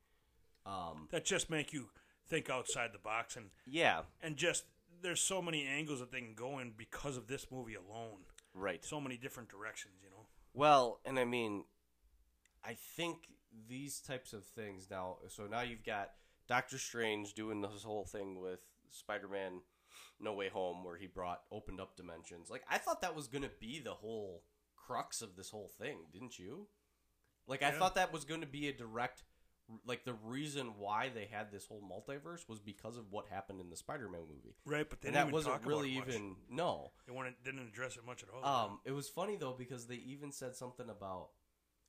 Um, 0.67 1.09
that 1.11 1.25
just 1.25 1.49
make 1.49 1.73
you 1.73 1.91
think 2.29 2.51
outside 2.51 2.91
the 2.93 2.99
box, 2.99 3.37
and 3.37 3.51
yeah, 3.67 4.03
and 4.21 4.37
just 4.37 4.65
there's 5.03 5.21
so 5.21 5.41
many 5.43 5.67
angles 5.67 6.01
that 6.01 6.11
they 6.13 6.21
can 6.21 6.35
go 6.35 6.59
in 6.59 6.73
because 6.77 7.17
of 7.17 7.27
this 7.27 7.47
movie 7.51 7.75
alone. 7.75 8.21
right. 8.55 8.85
So 8.85 9.01
many 9.01 9.17
different 9.17 9.49
directions, 9.49 9.95
you 10.03 10.11
know. 10.11 10.27
Well, 10.55 11.01
and 11.05 11.19
I 11.19 11.25
mean, 11.25 11.65
I 12.65 12.75
think 12.97 13.29
these 13.69 14.01
types 14.01 14.33
of 14.33 14.45
things 14.45 14.89
now. 14.91 15.19
So 15.29 15.47
now 15.47 15.61
you've 15.63 15.85
got 15.85 16.11
Doctor 16.49 16.79
Strange 16.79 17.35
doing 17.35 17.61
this 17.61 17.83
whole 17.85 18.05
thing 18.05 18.41
with 18.41 18.61
Spider-Man: 18.91 19.61
No 20.21 20.33
Way 20.35 20.49
Home, 20.49 20.85
where 20.85 20.97
he 20.97 21.07
brought 21.07 21.43
opened 21.53 21.81
up 21.81 21.97
dimensions. 21.97 22.51
Like 22.51 22.65
I 22.69 22.79
thought 22.79 23.01
that 23.03 23.15
was 23.17 23.29
gonna 23.29 23.51
be 23.61 23.79
the 23.81 23.95
whole 23.95 24.43
crux 24.77 25.23
of 25.23 25.37
this 25.37 25.51
whole 25.51 25.71
thing, 25.79 25.99
didn't 26.13 26.39
you? 26.39 26.67
Like 27.47 27.63
I 27.63 27.71
Yeah. 27.71 27.79
thought 27.79 27.95
that 27.95 28.13
was 28.13 28.25
going 28.25 28.41
to 28.41 28.47
be 28.47 28.69
a 28.69 28.73
direct. 28.73 29.23
Like 29.87 30.05
the 30.05 30.15
reason 30.25 30.75
why 30.79 31.11
they 31.15 31.27
had 31.31 31.51
this 31.53 31.67
whole 31.67 31.81
multiverse 31.83 32.49
was 32.49 32.59
because 32.61 32.97
of 32.97 33.11
what 33.11 33.27
happened 33.29 33.61
in 33.61 33.71
the 33.71 33.77
Spider-Man 33.77 34.23
movie, 34.23 34.55
Right, 34.65 34.89
but 34.89 35.01
they 35.01 35.11
that 35.11 35.23
even 35.23 35.33
wasn't 35.33 35.55
talk 35.55 35.67
really 35.67 35.97
about 35.97 36.09
it 36.09 36.13
much. 36.13 36.17
even 36.21 36.37
no. 36.51 36.93
They 37.07 37.13
wanted, 37.13 37.35
didn't 37.45 37.69
address 37.69 37.97
it 37.97 38.05
much 38.07 38.23
at 38.23 38.29
all. 38.35 38.65
Um, 38.65 38.81
it 38.85 38.93
was 38.93 39.09
funny 39.09 39.37
though 39.37 39.55
because 39.57 39.87
they 39.87 39.97
even 39.97 40.33
said 40.33 40.55
something 40.57 40.89
about 40.89 41.29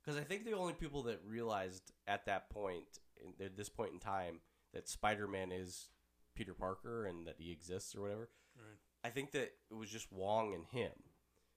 because 0.04 0.18
I 0.20 0.24
think 0.24 0.44
the 0.44 0.52
only 0.54 0.72
people 0.74 1.04
that 1.04 1.20
realized 1.24 1.92
at 2.08 2.26
that 2.26 2.50
point, 2.50 2.84
in, 3.16 3.44
at 3.44 3.56
this 3.56 3.68
point 3.68 3.92
in 3.92 3.98
time, 4.00 4.40
that 4.74 4.88
Spider-Man 4.88 5.52
is 5.52 5.88
Peter 6.34 6.54
Parker 6.54 7.06
and 7.06 7.26
that 7.26 7.36
he 7.38 7.52
exists 7.52 7.94
or 7.94 8.00
whatever. 8.02 8.28
Right. 8.56 8.78
I 9.04 9.10
think 9.10 9.32
that 9.32 9.52
it 9.70 9.74
was 9.74 9.90
just 9.90 10.10
Wong 10.12 10.54
and 10.54 10.64
him. 10.66 10.92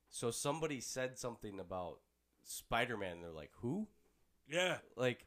So 0.09 0.31
somebody 0.31 0.79
said 0.79 1.17
something 1.17 1.59
about 1.59 1.99
Spider-Man. 2.43 3.13
and 3.13 3.23
They're 3.23 3.31
like, 3.31 3.51
"Who?" 3.61 3.87
yeah, 4.47 4.77
Like 4.95 5.25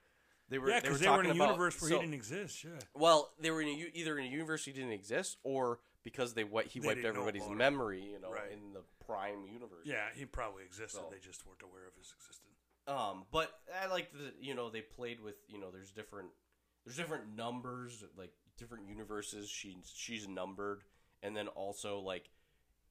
they 0.49 0.59
were 0.59 0.71
yeah, 0.71 0.81
because 0.81 1.01
they, 1.01 1.09
were 1.09 1.21
in 1.23 1.31
a 1.31 1.35
about 1.35 1.49
universe 1.51 1.81
where 1.81 1.91
so- 1.91 1.97
he 1.97 2.01
didn't 2.03 2.15
exist. 2.15 2.65
Yeah, 2.65 2.71
well, 2.95 3.31
they 3.41 3.51
were 3.51 3.61
in 3.61 3.69
a, 3.69 3.91
either 3.95 4.19
in 4.19 4.27
a 4.27 4.29
universe 4.29 4.65
he 4.65 4.73
didn't 4.73 4.93
exist, 4.93 5.39
or 5.43 5.81
because 6.05 6.35
they 6.35 6.45
he 6.69 6.81
They 6.81 6.87
wiped 6.87 7.05
everybody's 7.05 7.49
memory, 7.49 8.03
you 8.03 8.19
know, 8.21 8.31
Right. 8.31 8.51
in 8.53 8.73
the 8.73 8.83
Prime 9.05 9.45
universe. 9.47 9.85
yeah, 9.85 10.07
he 10.15 10.25
probably 10.25 10.65
existed. 10.65 10.97
So- 10.99 11.09
They 11.11 11.19
just 11.19 11.47
weren't 11.47 11.63
aware 11.63 11.87
of 11.87 11.95
his 11.97 12.13
existence. 12.17 12.45
Um, 12.87 13.27
but 13.31 13.53
I 13.83 13.87
like 13.87 14.13
the 14.13 14.33
you 14.41 14.55
know 14.55 14.71
they 14.71 14.81
played 14.81 15.21
with 15.21 15.35
you 15.49 15.59
know 15.61 15.71
there's 15.71 15.91
different 15.91 16.31
there's 16.85 16.97
different 16.97 17.37
numbers 17.37 18.03
like 18.17 18.33
different 18.57 18.89
universes 18.89 19.51
she 19.51 19.77
she's 19.85 20.27
numbered 20.27 20.83
and 21.23 21.37
then 21.37 21.49
also 21.49 21.99
like 21.99 22.31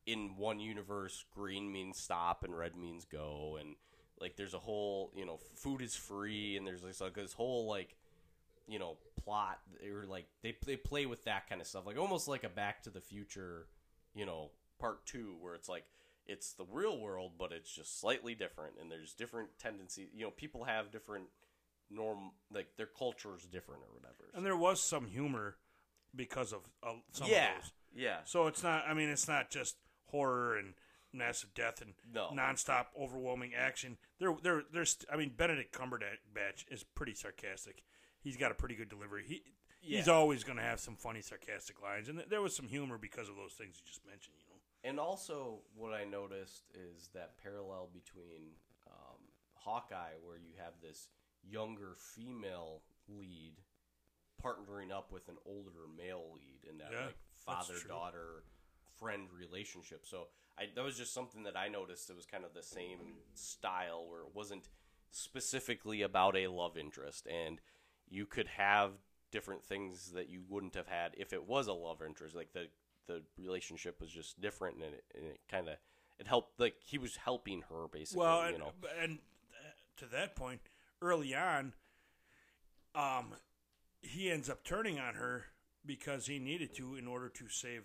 in 0.06 0.36
one 0.38 0.60
universe 0.60 1.26
green 1.32 1.72
means 1.72 1.98
stop 1.98 2.44
and 2.44 2.56
red 2.56 2.76
means 2.76 3.06
go 3.06 3.58
and 3.60 3.76
like 4.20 4.36
there's 4.36 4.54
a 4.54 4.60
whole 4.60 5.12
you 5.16 5.26
know 5.26 5.40
food 5.56 5.82
is 5.82 5.96
free 5.96 6.58
and 6.58 6.66
there's 6.66 6.82
this 6.82 7.02
like 7.02 7.14
this 7.14 7.34
whole 7.34 7.68
like 7.68 7.96
you 8.68 8.80
know 8.80 8.98
plot 9.24 9.60
or 9.92 10.06
like 10.06 10.26
they 10.44 10.56
they 10.66 10.76
play 10.76 11.06
with 11.06 11.24
that 11.26 11.48
kind 11.50 11.62
of 11.62 11.68
stuff 11.68 11.86
like 11.86 11.98
almost 11.98 12.28
like 12.28 12.44
a 12.44 12.50
Back 12.50 12.84
to 12.84 12.90
the 12.90 13.02
Future 13.02 13.68
you 14.14 14.26
know 14.26 14.52
part 14.80 15.06
two 15.06 15.36
where 15.42 15.54
it's 15.54 15.70
like 15.70 15.86
it's 16.26 16.54
the 16.54 16.66
real 16.72 17.00
world 17.00 17.34
but 17.40 17.52
it's 17.52 17.74
just 17.74 18.00
slightly 18.00 18.36
different 18.36 18.74
and 18.82 18.92
there's 18.92 19.14
different 19.14 19.50
tendencies 19.60 20.10
you 20.14 20.24
know 20.26 20.32
people 20.32 20.66
have 20.66 20.92
different 20.92 21.26
norm 21.90 22.32
like 22.54 22.68
their 22.78 22.86
culture 22.88 23.36
is 23.38 23.44
different 23.44 23.82
or 23.82 23.94
whatever 23.94 24.30
And 24.34 24.46
there 24.46 24.58
was 24.58 24.82
some 24.82 25.06
humor 25.06 25.56
because 26.16 26.52
of 26.54 26.62
uh, 26.84 26.94
some 27.12 27.28
yeah 27.30 27.56
of 27.58 27.62
those. 27.62 27.72
yeah 27.96 28.18
So 28.26 28.48
it's 28.48 28.62
not. 28.64 28.84
I 28.88 28.94
mean, 28.94 29.08
it's 29.10 29.28
not 29.28 29.50
just 29.50 29.76
horror 30.08 30.58
and 30.58 30.74
massive 31.18 31.54
death 31.54 31.82
and 31.82 31.94
No. 32.14 32.30
nonstop 32.34 32.88
overwhelming 33.00 33.54
action. 33.56 33.98
There, 34.20 34.36
there, 34.42 34.64
there's. 34.72 34.98
I 35.12 35.18
mean, 35.18 35.34
Benedict 35.36 35.74
Cumberbatch 35.78 36.66
is 36.70 36.84
pretty 36.84 37.14
sarcastic. 37.14 37.84
He's 38.20 38.38
got 38.38 38.52
a 38.52 38.56
pretty 38.56 38.76
good 38.76 38.90
delivery. 38.90 39.24
He, 39.28 39.42
he's 39.82 40.08
always 40.08 40.44
going 40.44 40.58
to 40.58 40.64
have 40.64 40.80
some 40.80 40.96
funny, 40.96 41.22
sarcastic 41.22 41.82
lines, 41.82 42.10
and 42.10 42.18
th- 42.20 42.30
there 42.30 42.42
was 42.42 42.56
some 42.56 42.68
humor 42.68 42.98
because 42.98 43.30
of 43.30 43.36
those 43.36 43.54
things 43.54 43.76
you 43.80 43.86
just 43.88 44.06
mentioned. 44.06 44.36
You 44.40 44.54
know. 44.54 44.90
And 44.90 45.00
also, 45.00 45.60
what 45.76 45.94
I 45.94 46.04
noticed 46.04 46.64
is 46.74 47.10
that 47.14 47.38
parallel 47.42 47.90
between 47.94 48.52
um, 48.88 49.20
Hawkeye, 49.56 50.16
where 50.24 50.38
you 50.38 50.54
have 50.64 50.74
this 50.82 51.08
younger 51.44 51.96
female 51.98 52.82
lead 53.08 53.54
partnering 54.44 54.92
up 54.92 55.12
with 55.12 55.28
an 55.30 55.36
older 55.46 55.88
male 55.98 56.32
lead 56.34 56.70
in 56.70 56.78
that 56.78 56.90
Yeah, 56.92 57.06
like 57.08 57.16
father 57.46 57.74
daughter 57.88 58.44
friend 59.00 59.28
relationship. 59.38 60.06
So 60.06 60.28
I 60.60 60.66
that 60.76 60.84
was 60.84 60.98
just 60.98 61.14
something 61.14 61.44
that 61.44 61.58
I 61.58 61.68
noticed. 61.68 62.10
It 62.10 62.16
was 62.16 62.26
kind 62.26 62.44
of 62.44 62.54
the 62.54 62.64
same 62.64 63.00
style 63.34 64.06
where 64.10 64.22
it 64.22 64.34
wasn't 64.34 64.70
specifically 65.12 66.02
about 66.02 66.36
a 66.36 66.48
love 66.48 66.78
interest, 66.78 67.28
and 67.28 67.60
you 68.10 68.26
could 68.26 68.48
have 68.48 68.92
different 69.32 69.64
things 69.64 70.12
that 70.14 70.30
you 70.30 70.42
wouldn't 70.48 70.76
have 70.76 70.88
had 70.88 71.12
if 71.18 71.34
it 71.34 71.48
was 71.48 71.68
a 71.68 71.74
love 71.74 72.02
interest. 72.02 72.36
Like 72.36 72.54
the 72.54 72.68
the 73.08 73.22
relationship 73.38 74.02
was 74.02 74.10
just 74.10 74.40
different, 74.42 74.76
and 74.78 74.86
it, 74.86 75.04
it 75.14 75.40
kind 75.50 75.68
of 75.68 75.76
it 76.20 76.28
helped. 76.28 76.60
Like 76.60 76.76
he 76.80 76.98
was 76.98 77.16
helping 77.18 77.64
her 77.70 77.88
basically. 77.92 78.22
Well, 78.22 78.42
and, 78.42 78.54
you 78.54 78.60
know, 78.60 78.72
and 79.02 79.20
uh, 79.52 79.70
to 79.98 80.06
that 80.08 80.36
point, 80.36 80.62
early 81.02 81.36
on, 81.36 81.74
um, 82.96 83.34
he 84.02 84.32
ends 84.32 84.50
up 84.50 84.64
turning 84.64 85.00
on 85.00 85.16
her 85.16 85.46
because 85.86 86.28
he 86.28 86.40
needed 86.40 86.76
to 86.76 86.96
in 86.96 87.08
order 87.08 87.30
to 87.30 87.48
save 87.48 87.84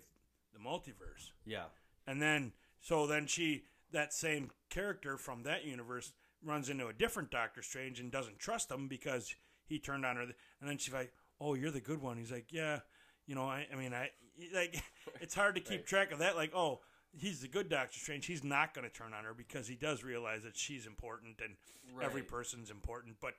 the 0.53 0.59
multiverse. 0.59 1.31
yeah, 1.45 1.65
And 2.05 2.21
then, 2.21 2.51
so 2.83 3.07
then 3.07 3.25
she, 3.25 3.63
that 3.91 4.13
same 4.13 4.51
character 4.69 5.17
from 5.17 5.41
that 5.43 5.65
universe, 5.65 6.13
runs 6.45 6.69
into 6.69 6.87
a 6.87 6.93
different 6.93 7.31
Doctor 7.31 7.61
Strange 7.63 7.99
and 7.99 8.11
doesn't 8.11 8.37
trust 8.37 8.69
him 8.69 8.87
because 8.87 9.33
he 9.65 9.79
turned 9.79 10.05
on 10.05 10.17
her. 10.17 10.21
And 10.23 10.33
then 10.61 10.77
she's 10.77 10.93
like, 10.93 11.13
"Oh, 11.41 11.53
you're 11.55 11.71
the 11.71 11.79
good 11.79 12.01
one." 12.01 12.17
He's 12.17 12.31
like, 12.31 12.51
"Yeah, 12.51 12.79
you 13.25 13.33
know, 13.33 13.45
I, 13.45 13.65
I 13.71 13.75
mean, 13.77 13.93
I 13.93 14.09
like 14.53 14.83
it's 15.21 15.33
hard 15.33 15.55
to 15.55 15.61
keep 15.61 15.79
Right. 15.79 15.85
track 15.87 16.11
of 16.11 16.19
that. 16.19 16.35
Like, 16.35 16.53
oh, 16.53 16.81
he's 17.17 17.39
the 17.41 17.47
good 17.47 17.69
Doctor 17.69 17.97
Strange. 17.97 18.25
He's 18.25 18.43
not 18.43 18.73
going 18.73 18.87
to 18.87 18.93
turn 18.93 19.13
on 19.13 19.23
her 19.23 19.33
because 19.33 19.67
he 19.67 19.75
does 19.75 20.03
realize 20.03 20.43
that 20.43 20.57
she's 20.57 20.85
important 20.85 21.39
and 21.41 21.55
every 22.03 22.23
person's 22.23 22.69
important. 22.69 23.15
But 23.21 23.35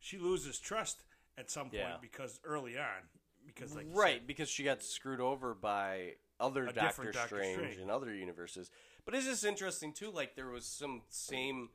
she 0.00 0.18
loses 0.18 0.58
trust 0.58 1.04
at 1.38 1.50
some 1.50 1.66
point 1.70 1.74
Yeah. 1.74 1.96
because 2.00 2.40
early 2.44 2.76
on, 2.76 3.08
because 3.46 3.76
like 3.76 3.86
right 3.92 4.16
said, 4.18 4.26
because 4.26 4.48
she 4.48 4.64
got 4.64 4.82
screwed 4.82 5.20
over 5.20 5.54
by 5.54 6.14
other 6.40 6.66
Doctor 6.66 7.12
Doctor 7.12 7.36
Strange, 7.36 7.58
Strange. 7.58 7.78
in 7.78 7.90
other 7.90 8.12
universes. 8.14 8.70
But 9.04 9.14
it's 9.14 9.26
just 9.26 9.44
interesting 9.44 9.92
too. 9.92 10.10
Like 10.10 10.34
there 10.34 10.48
was 10.48 10.64
some 10.66 11.02
same 11.08 11.68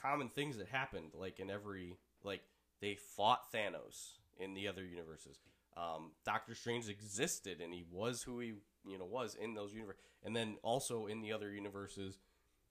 common 0.00 0.28
things 0.28 0.58
that 0.58 0.68
happened. 0.68 1.12
Like 1.14 1.40
in 1.40 1.50
every 1.50 1.96
like 2.22 2.42
they 2.80 2.94
fought 2.94 3.52
Thanos 3.52 4.12
in 4.38 4.54
the 4.54 4.68
other 4.68 4.84
universes. 4.84 5.38
Um, 5.76 6.12
Doctor 6.24 6.54
Strange 6.54 6.88
existed 6.88 7.60
and 7.60 7.72
he 7.72 7.84
was 7.90 8.22
who 8.22 8.40
he 8.40 8.54
you 8.84 8.98
know 8.98 9.04
was 9.06 9.34
in 9.34 9.54
those 9.54 9.72
universes. 9.72 10.02
And 10.24 10.34
then 10.36 10.56
also 10.62 11.06
in 11.06 11.20
the 11.22 11.32
other 11.32 11.50
universes, 11.50 12.18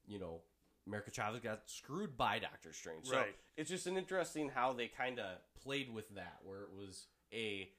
you 0.06 0.20
know, 0.20 0.42
America 0.86 1.12
Chavez 1.12 1.42
got 1.42 1.62
screwed 1.66 2.18
by 2.18 2.40
Doctor 2.40 2.72
Strange. 2.74 3.08
So 3.08 3.18
Right. 3.18 3.36
it's 3.58 3.70
just 3.70 3.88
an 3.88 3.98
interesting 3.98 4.50
how 4.50 4.74
they 4.74 4.88
kind 4.88 5.20
of 5.20 5.38
played 5.62 5.94
with 5.94 6.10
that, 6.16 6.38
where 6.44 6.62
it 6.64 6.72
was 6.74 7.08
a 7.34 7.70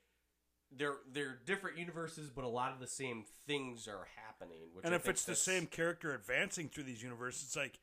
they're 0.77 0.97
they're 1.13 1.39
different 1.47 1.79
universes, 1.79 2.31
but 2.31 2.45
a 2.45 2.49
lot 2.49 2.73
of 2.73 2.81
the 2.81 2.87
same 2.87 3.25
things 3.47 3.89
are 3.89 4.07
happening. 4.17 4.69
Which 4.73 4.85
and 4.85 4.95
I 4.95 4.97
if 4.97 5.09
it's 5.09 5.25
the 5.25 5.37
same 5.37 5.67
character 5.67 6.15
advancing 6.15 6.69
through 6.69 6.85
these 6.85 7.03
universes, 7.03 7.45
it's 7.45 7.57
like, 7.57 7.81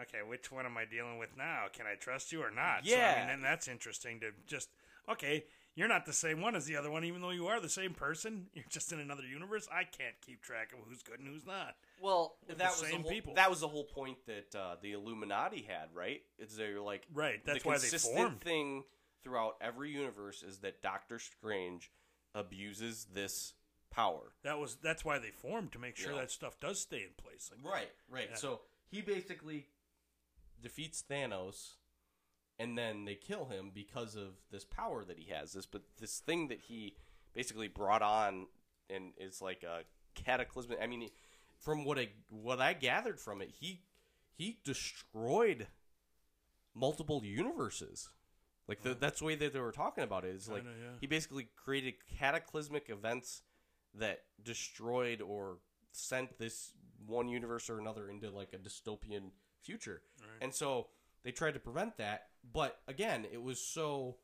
okay, 0.00 0.18
which 0.26 0.52
one 0.52 0.66
am 0.66 0.76
I 0.76 0.84
dealing 0.84 1.18
with 1.18 1.36
now? 1.36 1.66
Can 1.72 1.86
I 1.86 1.94
trust 1.94 2.32
you 2.32 2.42
or 2.42 2.50
not? 2.50 2.86
So, 2.86 2.94
I 2.94 2.98
Yeah. 2.98 3.20
mean, 3.20 3.30
and 3.34 3.44
that's 3.44 3.68
interesting 3.68 4.20
to 4.20 4.32
just 4.46 4.70
okay. 5.08 5.44
You're 5.74 5.86
not 5.86 6.06
the 6.06 6.12
same 6.12 6.40
one 6.40 6.56
as 6.56 6.66
the 6.66 6.74
other 6.74 6.90
one, 6.90 7.04
even 7.04 7.20
though 7.22 7.30
you 7.30 7.46
are 7.46 7.60
the 7.60 7.68
same 7.68 7.94
person. 7.94 8.48
You're 8.52 8.64
just 8.68 8.92
in 8.92 8.98
another 8.98 9.22
universe. 9.22 9.68
I 9.70 9.84
can't 9.84 10.20
keep 10.20 10.42
track 10.42 10.72
of 10.72 10.80
who's 10.88 11.04
good 11.04 11.20
and 11.20 11.28
who's 11.28 11.46
not. 11.46 11.76
well, 12.00 12.34
that 12.48 12.58
was 12.58 12.78
same 12.80 12.90
the 12.90 12.96
whole, 13.02 13.10
people. 13.12 13.34
That 13.34 13.48
was 13.48 13.60
the 13.60 13.68
whole 13.68 13.84
point 13.84 14.18
that 14.26 14.52
uh, 14.58 14.74
the 14.82 14.90
Illuminati 14.94 15.62
had, 15.62 15.94
right? 15.94 16.22
Is 16.40 16.56
they're 16.56 16.80
like 16.80 17.06
Right, 17.14 17.44
that's 17.44 17.62
the 17.62 17.68
why 17.68 17.76
they 17.76 17.82
consistent 17.82 18.16
formed. 18.16 18.40
thing 18.40 18.82
throughout 19.22 19.54
every 19.60 19.92
universe 19.92 20.42
is 20.42 20.58
that 20.58 20.82
Doctor 20.82 21.20
Strange 21.20 21.92
abuses 22.34 23.06
this 23.12 23.54
power. 23.90 24.32
That 24.42 24.58
was 24.58 24.76
that's 24.82 25.04
why 25.04 25.18
they 25.18 25.30
formed 25.30 25.72
to 25.72 25.78
make 25.78 25.96
sure 25.96 26.12
Yeah. 26.12 26.20
that 26.20 26.30
stuff 26.30 26.58
does 26.60 26.80
stay 26.80 27.02
in 27.02 27.10
place. 27.16 27.50
Like, 27.50 27.72
Right, 27.72 27.90
right. 28.08 28.28
Yeah. 28.30 28.36
So 28.36 28.60
he 28.90 29.00
basically 29.00 29.66
defeats 30.60 31.02
Thanos, 31.08 31.74
and 32.58 32.76
then 32.76 33.04
they 33.04 33.14
kill 33.14 33.46
him 33.46 33.70
because 33.74 34.14
of 34.16 34.34
this 34.50 34.64
power 34.64 35.04
that 35.04 35.18
he 35.18 35.30
has. 35.32 35.52
This, 35.52 35.66
but 35.66 35.82
this 36.00 36.18
thing 36.20 36.48
that 36.48 36.60
he 36.60 36.96
basically 37.34 37.68
brought 37.68 38.02
on, 38.02 38.46
and 38.90 39.12
is 39.18 39.40
like 39.42 39.62
a 39.62 39.82
cataclysmic. 40.14 40.78
I 40.82 40.86
mean, 40.86 41.08
from 41.60 41.84
what 41.84 41.98
I 41.98 42.10
what 42.30 42.60
I 42.60 42.72
gathered 42.72 43.20
from 43.20 43.40
it, 43.42 43.50
he 43.58 43.82
he 44.36 44.58
destroyed 44.64 45.66
multiple 46.74 47.24
universes. 47.24 48.10
Like 48.68 48.82
the, 48.82 48.94
that's 48.94 49.20
the 49.20 49.24
way 49.24 49.34
that 49.34 49.52
they 49.52 49.60
were 49.60 49.72
talking 49.72 50.04
about 50.04 50.24
it. 50.24 50.34
Is 50.34 50.48
like 50.48 50.62
Kinda, 50.62 50.78
yeah. 50.78 50.90
he 51.00 51.06
basically 51.06 51.48
created 51.56 51.94
cataclysmic 52.18 52.90
events 52.90 53.42
that 53.94 54.24
destroyed 54.42 55.22
or 55.22 55.58
sent 55.92 56.38
this 56.38 56.72
one 57.06 57.28
universe 57.28 57.70
or 57.70 57.78
another 57.78 58.10
into 58.10 58.30
like 58.30 58.52
a 58.52 58.58
dystopian 58.58 59.30
future. 59.62 60.02
And 60.40 60.54
so 60.54 60.88
they 61.24 61.32
tried 61.32 61.54
to 61.54 61.60
prevent 61.60 61.96
that, 61.96 62.28
but 62.52 62.78
again, 62.86 63.26
it 63.32 63.42
was 63.42 63.60
so 63.60 64.16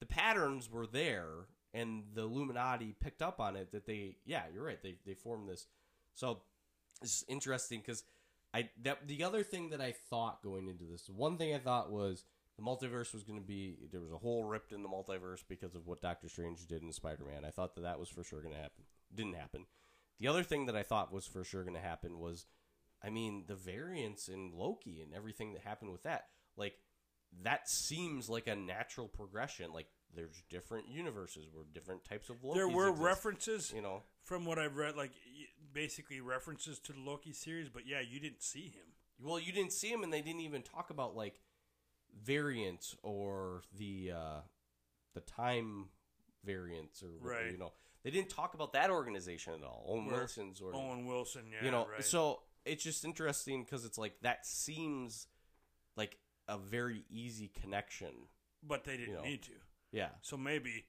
the 0.00 0.06
patterns 0.06 0.70
were 0.70 0.86
there 0.86 1.46
and 1.74 2.04
the 2.14 2.22
Illuminati 2.22 2.94
picked 3.00 3.22
up 3.22 3.40
on 3.40 3.56
it 3.56 3.72
that 3.72 3.86
they 3.86 4.16
yeah, 4.24 4.42
you're 4.52 4.64
right. 4.64 4.82
They 4.82 4.96
they 5.04 5.14
formed 5.14 5.48
this. 5.48 5.66
So 6.14 6.42
it's 7.02 7.24
interesting 7.28 7.82
cuz 7.82 8.04
I 8.54 8.70
that 8.82 9.08
the 9.08 9.24
other 9.24 9.42
thing 9.42 9.70
that 9.70 9.80
I 9.80 9.92
thought 9.92 10.42
going 10.42 10.68
into 10.68 10.84
this, 10.84 11.08
one 11.08 11.38
thing 11.38 11.54
I 11.54 11.58
thought 11.58 11.90
was 11.90 12.24
the 12.56 12.62
multiverse 12.62 13.12
was 13.12 13.22
going 13.22 13.38
to 13.38 13.44
be 13.44 13.76
there 13.90 14.00
was 14.00 14.12
a 14.12 14.18
hole 14.18 14.44
ripped 14.44 14.72
in 14.72 14.82
the 14.82 14.88
multiverse 14.88 15.42
because 15.48 15.74
of 15.74 15.86
what 15.86 16.02
Doctor 16.02 16.28
Strange 16.28 16.66
did 16.66 16.82
in 16.82 16.92
Spider-Man. 16.92 17.44
I 17.44 17.50
thought 17.50 17.74
that 17.74 17.82
that 17.82 17.98
was 17.98 18.08
for 18.08 18.22
sure 18.22 18.42
going 18.42 18.54
to 18.54 18.60
happen. 18.60 18.84
Didn't 19.14 19.36
happen. 19.36 19.66
The 20.20 20.28
other 20.28 20.42
thing 20.42 20.66
that 20.66 20.76
I 20.76 20.82
thought 20.82 21.12
was 21.12 21.26
for 21.26 21.44
sure 21.44 21.64
going 21.64 21.74
to 21.74 21.80
happen 21.80 22.18
was 22.18 22.46
I 23.04 23.10
mean, 23.10 23.44
the 23.48 23.56
variance 23.56 24.28
in 24.28 24.52
Loki 24.54 25.00
and 25.02 25.12
everything 25.12 25.52
that 25.54 25.62
happened 25.62 25.90
with 25.90 26.04
that. 26.04 26.26
Like 26.56 26.74
that 27.42 27.68
seems 27.68 28.28
like 28.28 28.46
a 28.46 28.54
natural 28.54 29.08
progression. 29.08 29.72
Like 29.72 29.88
there's 30.14 30.42
different 30.50 30.88
universes 30.88 31.46
where 31.52 31.64
different 31.72 32.04
types 32.04 32.30
of 32.30 32.44
Loki. 32.44 32.58
there 32.58 32.68
were 32.68 32.88
exist, 32.88 33.04
references 33.04 33.72
you 33.74 33.82
know. 33.82 34.02
from 34.22 34.44
what 34.44 34.58
I've 34.58 34.76
read, 34.76 34.96
like 34.96 35.12
basically 35.72 36.20
references 36.20 36.78
to 36.80 36.92
the 36.92 37.00
Loki 37.00 37.32
series. 37.32 37.68
But 37.68 37.86
yeah, 37.86 38.00
you 38.00 38.20
didn't 38.20 38.42
see 38.42 38.66
him. 38.66 38.94
Well, 39.20 39.38
you 39.38 39.52
didn't 39.52 39.72
see 39.72 39.90
him, 39.90 40.02
and 40.02 40.12
they 40.12 40.20
didn't 40.20 40.40
even 40.40 40.62
talk 40.62 40.90
about 40.90 41.16
like 41.16 41.40
variants 42.24 42.94
or 43.02 43.62
the 43.76 44.12
uh, 44.14 44.40
the 45.14 45.20
time 45.20 45.86
variants 46.44 47.02
or 47.02 47.08
Right. 47.20 47.52
you 47.52 47.58
know 47.58 47.72
they 48.02 48.10
didn't 48.10 48.30
talk 48.30 48.54
about 48.54 48.72
that 48.72 48.90
organization 48.90 49.54
at 49.54 49.62
all. 49.62 49.84
Owen 49.88 50.06
Wilson's 50.06 50.60
or 50.60 50.74
Owen 50.74 51.06
Wilson, 51.06 51.42
yeah, 51.52 51.64
you 51.64 51.70
know 51.70 51.86
right. 51.92 52.04
so 52.04 52.40
it's 52.64 52.82
just 52.82 53.04
interesting 53.04 53.64
because 53.64 53.84
it's 53.84 53.98
like 53.98 54.14
that 54.22 54.44
seems 54.46 55.26
like 55.96 56.18
a 56.48 56.58
very 56.58 57.04
easy 57.10 57.48
connection. 57.60 58.12
but 58.62 58.84
they 58.84 58.96
didn't 58.96 59.08
you 59.10 59.14
know. 59.16 59.22
need 59.22 59.42
to. 59.42 59.52
Yeah. 59.92 60.08
So 60.22 60.36
maybe 60.36 60.86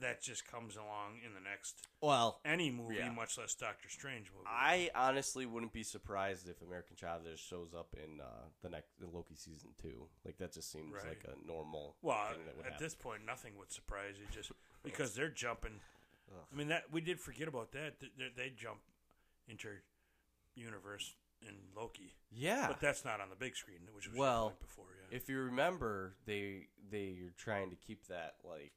that 0.00 0.22
just 0.22 0.46
comes 0.46 0.76
along 0.76 1.20
in 1.26 1.34
the 1.34 1.40
next 1.40 1.76
Well, 2.00 2.40
any 2.44 2.70
movie, 2.70 2.96
Yeah. 2.96 3.10
much 3.10 3.36
less 3.38 3.54
Doctor 3.54 3.88
Strange 3.88 4.30
movie. 4.32 4.46
I 4.46 4.90
honestly 4.94 5.44
wouldn't 5.46 5.72
be 5.72 5.82
surprised 5.82 6.48
if 6.48 6.62
American 6.62 6.96
Chavez 6.96 7.40
shows 7.40 7.74
up 7.74 7.94
in 7.94 8.20
uh, 8.20 8.24
the 8.62 8.68
next 8.68 8.90
in 9.00 9.12
Loki 9.12 9.34
season 9.34 9.70
two. 9.80 10.08
Like 10.24 10.38
that 10.38 10.52
just 10.52 10.70
seems 10.70 10.92
Right. 10.94 11.08
like 11.08 11.24
a 11.24 11.46
normal 11.46 11.96
well, 12.02 12.30
thing 12.30 12.44
that 12.46 12.56
would 12.56 12.66
at 12.66 12.72
happen. 12.72 12.84
this 12.86 12.94
point, 12.94 13.24
nothing 13.26 13.56
would 13.58 13.72
surprise 13.72 14.14
you 14.18 14.26
just 14.30 14.52
because 14.82 15.14
they're 15.14 15.28
jumping. 15.30 15.80
I 16.52 16.54
mean, 16.56 16.68
that 16.68 16.92
we 16.92 17.00
did 17.00 17.18
forget 17.20 17.48
about 17.48 17.72
that. 17.72 17.94
They, 18.00 18.28
they 18.36 18.50
jump 18.50 18.80
inter 19.48 19.80
universe 20.54 21.14
in 21.40 21.54
Loki, 21.76 22.14
yeah. 22.30 22.66
but 22.68 22.80
that's 22.80 23.04
not 23.04 23.20
on 23.20 23.30
the 23.30 23.36
big 23.36 23.56
screen, 23.56 23.78
which 23.94 24.08
was 24.08 24.16
Well, 24.18 24.54
before. 24.60 24.84
Yeah, 25.10 25.16
if 25.16 25.28
you 25.28 25.38
remember, 25.38 26.16
they 26.26 26.66
they 26.90 27.16
are 27.26 27.32
trying 27.36 27.70
to 27.70 27.76
keep 27.76 28.06
that 28.08 28.34
like 28.44 28.72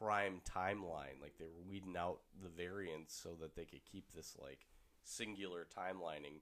prime 0.00 0.40
timeline. 0.48 1.20
Like 1.20 1.34
they 1.38 1.46
were 1.46 1.62
weeding 1.68 1.96
out 1.96 2.20
the 2.42 2.48
variants 2.48 3.14
so 3.14 3.36
that 3.40 3.54
they 3.56 3.64
could 3.64 3.84
keep 3.84 4.12
this 4.14 4.36
like 4.40 4.66
singular 5.02 5.66
timelining. 5.76 6.40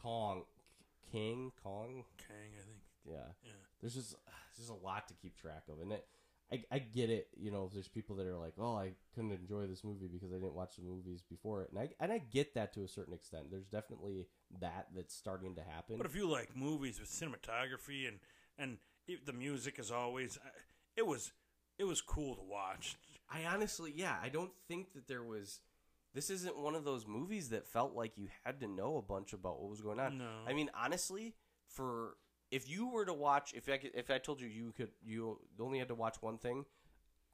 Kong, 0.00 0.44
King, 1.10 1.52
Kong, 1.62 2.04
Kang, 2.18 2.52
I 2.58 2.62
think. 2.62 2.78
yeah. 3.04 3.32
Yeah. 3.42 3.50
There's 3.80 3.94
just 3.94 4.10
there's 4.56 4.68
just 4.68 4.70
a 4.70 4.84
lot 4.84 5.08
to 5.08 5.14
keep 5.14 5.36
track 5.36 5.64
of, 5.68 5.80
and 5.80 5.92
it. 5.92 6.06
I, 6.52 6.62
I 6.70 6.78
get 6.78 7.10
it, 7.10 7.26
you 7.36 7.50
know. 7.50 7.68
There's 7.72 7.88
people 7.88 8.14
that 8.14 8.26
are 8.28 8.38
like, 8.38 8.52
"Oh, 8.56 8.76
I 8.76 8.92
couldn't 9.16 9.32
enjoy 9.32 9.66
this 9.66 9.82
movie 9.82 10.06
because 10.06 10.30
I 10.30 10.36
didn't 10.36 10.54
watch 10.54 10.76
the 10.76 10.84
movies 10.84 11.20
before 11.28 11.62
it," 11.62 11.70
and 11.70 11.80
I 11.80 11.88
and 11.98 12.12
I 12.12 12.18
get 12.18 12.54
that 12.54 12.72
to 12.74 12.84
a 12.84 12.88
certain 12.88 13.14
extent. 13.14 13.50
There's 13.50 13.66
definitely 13.66 14.28
that 14.60 14.86
that's 14.94 15.12
starting 15.12 15.56
to 15.56 15.62
happen. 15.62 15.96
But 15.96 16.06
if 16.06 16.14
you 16.14 16.30
like 16.30 16.54
movies 16.54 17.00
with 17.00 17.08
cinematography 17.08 18.06
and 18.06 18.20
and 18.56 18.78
it, 19.08 19.26
the 19.26 19.32
music 19.32 19.80
is 19.80 19.90
always, 19.90 20.36
uh, 20.36 20.48
it 20.96 21.06
was 21.06 21.32
it 21.78 21.84
was 21.84 22.00
cool 22.00 22.34
to 22.36 22.42
watch. 22.42 22.96
I 23.30 23.44
honestly, 23.44 23.92
yeah, 23.94 24.16
I 24.22 24.28
don't 24.28 24.52
think 24.68 24.92
that 24.94 25.08
there 25.08 25.22
was. 25.22 25.60
This 26.14 26.30
isn't 26.30 26.58
one 26.58 26.74
of 26.74 26.84
those 26.84 27.06
movies 27.06 27.50
that 27.50 27.66
felt 27.66 27.94
like 27.94 28.16
you 28.16 28.28
had 28.44 28.60
to 28.60 28.66
know 28.66 28.96
a 28.96 29.02
bunch 29.02 29.34
about 29.34 29.60
what 29.60 29.68
was 29.68 29.82
going 29.82 30.00
on. 30.00 30.16
No. 30.16 30.30
I 30.48 30.54
mean, 30.54 30.70
honestly, 30.74 31.34
for 31.68 32.14
if 32.50 32.70
you 32.70 32.88
were 32.88 33.04
to 33.04 33.12
watch, 33.12 33.52
if 33.54 33.68
I 33.68 33.76
could, 33.76 33.90
if 33.94 34.10
I 34.10 34.18
told 34.18 34.40
you 34.40 34.48
you 34.48 34.72
could, 34.74 34.90
you 35.04 35.38
only 35.60 35.78
had 35.78 35.88
to 35.88 35.94
watch 35.94 36.16
one 36.20 36.38
thing, 36.38 36.64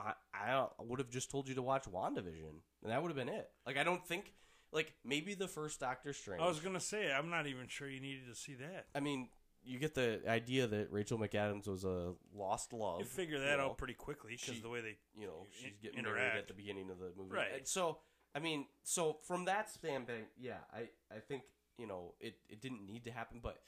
I 0.01 0.15
I 0.35 0.67
would 0.81 0.99
have 0.99 1.11
just 1.11 1.31
told 1.31 1.49
you 1.49 1.55
to 1.55 1.63
watch 1.63 1.85
Wandavision, 1.85 2.61
and 2.83 2.91
that 2.91 3.01
would 3.03 3.09
have 3.09 3.17
been 3.17 3.29
it. 3.29 3.51
Like, 3.67 3.77
I 3.77 3.85
don't 3.85 4.05
think, 4.05 4.33
like, 4.73 4.95
maybe 5.05 5.35
the 5.35 5.49
first 5.49 5.79
Doctor 5.79 6.13
Strange. 6.13 6.43
I 6.43 6.49
was 6.49 6.61
gonna 6.61 6.81
say, 6.81 7.13
I'm 7.13 7.31
not 7.31 7.47
even 7.47 7.69
sure 7.69 7.89
you 7.89 8.01
needed 8.01 8.27
to 8.29 8.35
see 8.35 8.55
that. 8.55 8.87
I 8.95 9.01
mean, 9.01 9.29
you 9.65 9.79
get 9.79 9.95
the 9.95 10.21
idea 10.29 10.67
that 10.67 10.91
Rachel 10.91 11.19
McAdams 11.19 11.69
was 11.69 11.85
a 11.85 12.15
lost 12.35 12.73
love. 12.73 13.01
You 13.01 13.07
figure 13.07 13.39
that 13.41 13.59
know? 13.59 13.67
out 13.67 13.79
pretty 13.79 13.95
quickly 13.95 14.37
because 14.41 14.61
the 14.61 14.69
way 14.69 14.81
they 14.81 14.97
you 15.19 15.27
know, 15.27 15.47
she's 15.51 15.73
getting 15.83 16.01
interact. 16.01 16.19
married 16.19 16.39
at 16.39 16.49
the 16.49 16.55
beginning 16.55 16.91
of 16.91 16.99
the 16.99 17.11
movie. 17.17 17.35
Right. 17.35 17.47
And 17.59 17.67
So, 17.67 17.99
I 18.35 18.39
mean, 18.41 18.67
so 18.83 19.19
from 19.27 19.45
that 19.47 19.71
standpoint, 19.71 20.27
yeah, 20.39 20.59
I, 20.73 20.89
I 21.15 21.21
think, 21.21 21.43
you 21.79 21.87
know, 21.87 22.15
it, 22.21 22.37
it 22.49 22.61
didn't 22.61 22.85
need 22.87 23.05
to 23.05 23.13
happen, 23.13 23.41
but 23.43 23.61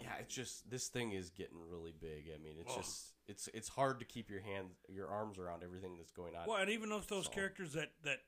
yeah, 0.00 0.12
it's 0.20 0.34
just, 0.34 0.70
this 0.70 0.88
thing 0.88 1.12
is 1.12 1.30
getting 1.30 1.58
really 1.70 1.92
big. 1.98 2.30
I 2.34 2.42
mean, 2.42 2.54
it's 2.60 2.68
Well- 2.68 2.78
just, 2.78 3.12
it's, 3.28 3.48
it's 3.52 3.68
hard 3.68 3.98
to 3.98 4.04
keep 4.06 4.30
your 4.30 4.40
hands, 4.40 4.72
your 4.88 5.08
arms 5.08 5.38
around 5.38 5.64
everything 5.64 5.96
that's 5.96 6.12
going 6.12 6.34
on. 6.36 6.46
Well, 6.46 6.58
and 6.58 6.70
even 6.70 6.92
if 6.92 7.08
those 7.08 7.24
So- 7.26 7.32
characters 7.32 7.72
that 7.72 7.92
that 8.04 8.18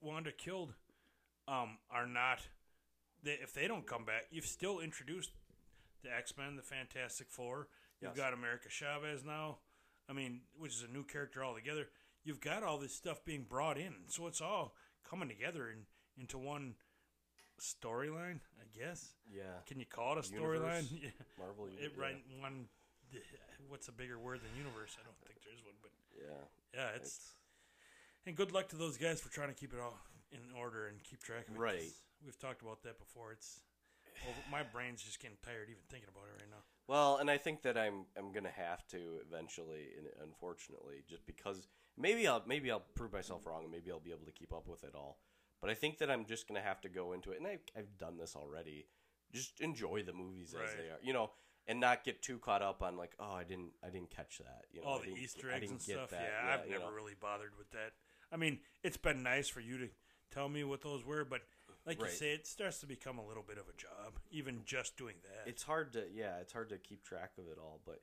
Wanda 0.00 0.32
killed, 0.32 0.74
um, 1.48 1.78
are 1.90 2.06
not, 2.06 2.40
they, 3.22 3.38
if 3.42 3.52
they 3.54 3.68
don't 3.68 3.86
come 3.86 4.04
back, 4.04 4.26
you've 4.30 4.46
still 4.46 4.80
introduced 4.80 5.30
the 6.06 6.16
X 6.16 6.36
Men, 6.36 6.56
the 6.56 6.62
Fantastic 6.62 7.28
Four. 7.30 7.68
You've 8.00 8.10
Yes. 8.10 8.16
got 8.16 8.32
America 8.34 8.68
Chavez 8.68 9.24
now. 9.24 9.58
I 10.08 10.12
mean, 10.12 10.42
which 10.58 10.74
is 10.74 10.82
a 10.82 10.88
new 10.88 11.02
character 11.04 11.44
altogether. 11.44 11.88
You've 12.24 12.40
got 12.40 12.62
all 12.62 12.78
this 12.78 12.94
stuff 12.94 13.24
being 13.24 13.44
brought 13.48 13.78
in, 13.78 13.94
so 14.08 14.26
it's 14.26 14.40
all 14.40 14.74
coming 15.08 15.28
together 15.28 15.70
in, 15.70 15.86
into 16.20 16.38
one 16.38 16.74
storyline. 17.60 18.40
I 18.60 18.66
guess. 18.76 19.14
Yeah. 19.32 19.42
Can 19.66 19.80
you 19.80 19.86
call 19.86 20.18
it 20.18 20.26
a 20.26 20.28
storyline? 20.32 20.84
Yeah. 21.02 21.10
Marvel. 21.38 21.66
It 21.66 21.92
yeah. 21.96 22.02
right 22.02 22.16
one. 22.40 22.66
What's 23.68 23.88
a 23.88 23.92
bigger 23.92 24.18
word 24.18 24.40
than 24.42 24.50
universe? 24.56 24.96
I 25.00 25.04
don't 25.04 25.16
think 25.26 25.40
there's 25.44 25.64
one, 25.64 25.74
but 25.82 25.90
Yeah. 26.16 26.44
yeah, 26.74 26.96
it's 26.96 27.32
and 28.26 28.36
good 28.36 28.52
luck 28.52 28.68
to 28.70 28.76
those 28.76 28.96
guys 28.96 29.20
for 29.20 29.32
trying 29.32 29.48
to 29.48 29.54
keep 29.54 29.72
it 29.72 29.80
all 29.80 29.96
in 30.32 30.40
order 30.58 30.88
and 30.88 31.02
keep 31.02 31.22
track 31.22 31.48
of 31.48 31.54
it. 31.54 31.58
Right. 31.58 31.92
We've 32.24 32.38
talked 32.38 32.62
about 32.62 32.82
that 32.82 32.98
before. 32.98 33.32
It's 33.32 33.60
over, 34.28 34.38
my 34.50 34.62
brain's 34.62 35.02
just 35.02 35.20
getting 35.20 35.36
tired 35.42 35.68
even 35.68 35.82
thinking 35.88 36.08
about 36.08 36.24
it 36.28 36.40
right 36.40 36.50
now. 36.50 36.62
Well, 36.88 37.18
and 37.18 37.30
I 37.30 37.38
think 37.38 37.62
that 37.62 37.76
I'm 37.76 38.06
I'm 38.16 38.32
gonna 38.32 38.50
have 38.54 38.86
to 38.88 39.20
eventually, 39.26 39.88
and 39.96 40.06
unfortunately, 40.22 41.02
just 41.08 41.26
because 41.26 41.66
maybe 41.96 42.26
I'll 42.26 42.42
maybe 42.46 42.70
I'll 42.70 42.84
prove 42.94 43.12
myself 43.12 43.46
wrong, 43.46 43.62
and 43.64 43.72
maybe 43.72 43.90
I'll 43.90 44.00
be 44.00 44.12
able 44.12 44.26
to 44.26 44.32
keep 44.32 44.52
up 44.52 44.68
with 44.68 44.84
it 44.84 44.94
all. 44.94 45.18
But 45.60 45.70
I 45.70 45.74
think 45.74 45.98
that 45.98 46.10
I'm 46.10 46.24
just 46.26 46.46
gonna 46.46 46.60
have 46.62 46.80
to 46.82 46.88
go 46.88 47.12
into 47.12 47.32
it, 47.32 47.38
and 47.38 47.46
I've 47.46 47.64
I've 47.76 47.98
done 47.98 48.16
this 48.18 48.36
already. 48.36 48.86
Just 49.32 49.60
enjoy 49.60 50.02
the 50.04 50.12
movies 50.12 50.54
as 50.54 50.60
Right. 50.60 50.76
they 50.76 50.84
are, 50.90 50.98
you 51.02 51.12
know, 51.12 51.32
and 51.66 51.80
not 51.80 52.04
get 52.04 52.22
too 52.22 52.38
caught 52.38 52.62
up 52.62 52.82
on 52.82 52.96
like, 52.96 53.14
oh, 53.18 53.32
I 53.32 53.42
didn't 53.44 53.72
I 53.84 53.90
didn't 53.90 54.10
catch 54.10 54.38
that, 54.38 54.66
you 54.72 54.80
know, 54.80 54.86
all 54.86 55.00
the 55.00 55.14
Easter 55.14 55.50
eggs 55.50 55.70
and 55.70 55.82
stuff. 55.82 56.10
that. 56.10 56.22
Yeah, 56.22 56.54
I've 56.54 56.70
never 56.70 56.84
know. 56.84 56.90
really 56.92 57.14
bothered 57.20 57.56
with 57.58 57.70
that. 57.72 57.92
I 58.32 58.36
mean, 58.36 58.60
it's 58.84 58.96
been 58.96 59.22
nice 59.22 59.48
for 59.48 59.60
you 59.60 59.78
to 59.78 59.88
tell 60.30 60.48
me 60.48 60.62
what 60.64 60.82
those 60.82 61.04
were, 61.04 61.24
but 61.24 61.42
like 61.86 62.00
Right. 62.00 62.10
you 62.10 62.16
say, 62.16 62.32
it 62.32 62.46
starts 62.46 62.78
to 62.80 62.86
become 62.86 63.18
a 63.18 63.24
little 63.26 63.44
bit 63.46 63.58
of 63.58 63.64
a 63.68 63.76
job, 63.76 64.18
even 64.30 64.62
just 64.64 64.96
doing 64.96 65.14
that. 65.24 65.48
it's 65.48 65.62
hard 65.62 65.92
to 65.94 66.04
yeah 66.12 66.38
it's 66.40 66.52
hard 66.52 66.68
to 66.70 66.78
keep 66.78 67.04
track 67.04 67.30
of 67.38 67.44
it 67.46 67.58
all 67.58 67.80
but 67.86 68.00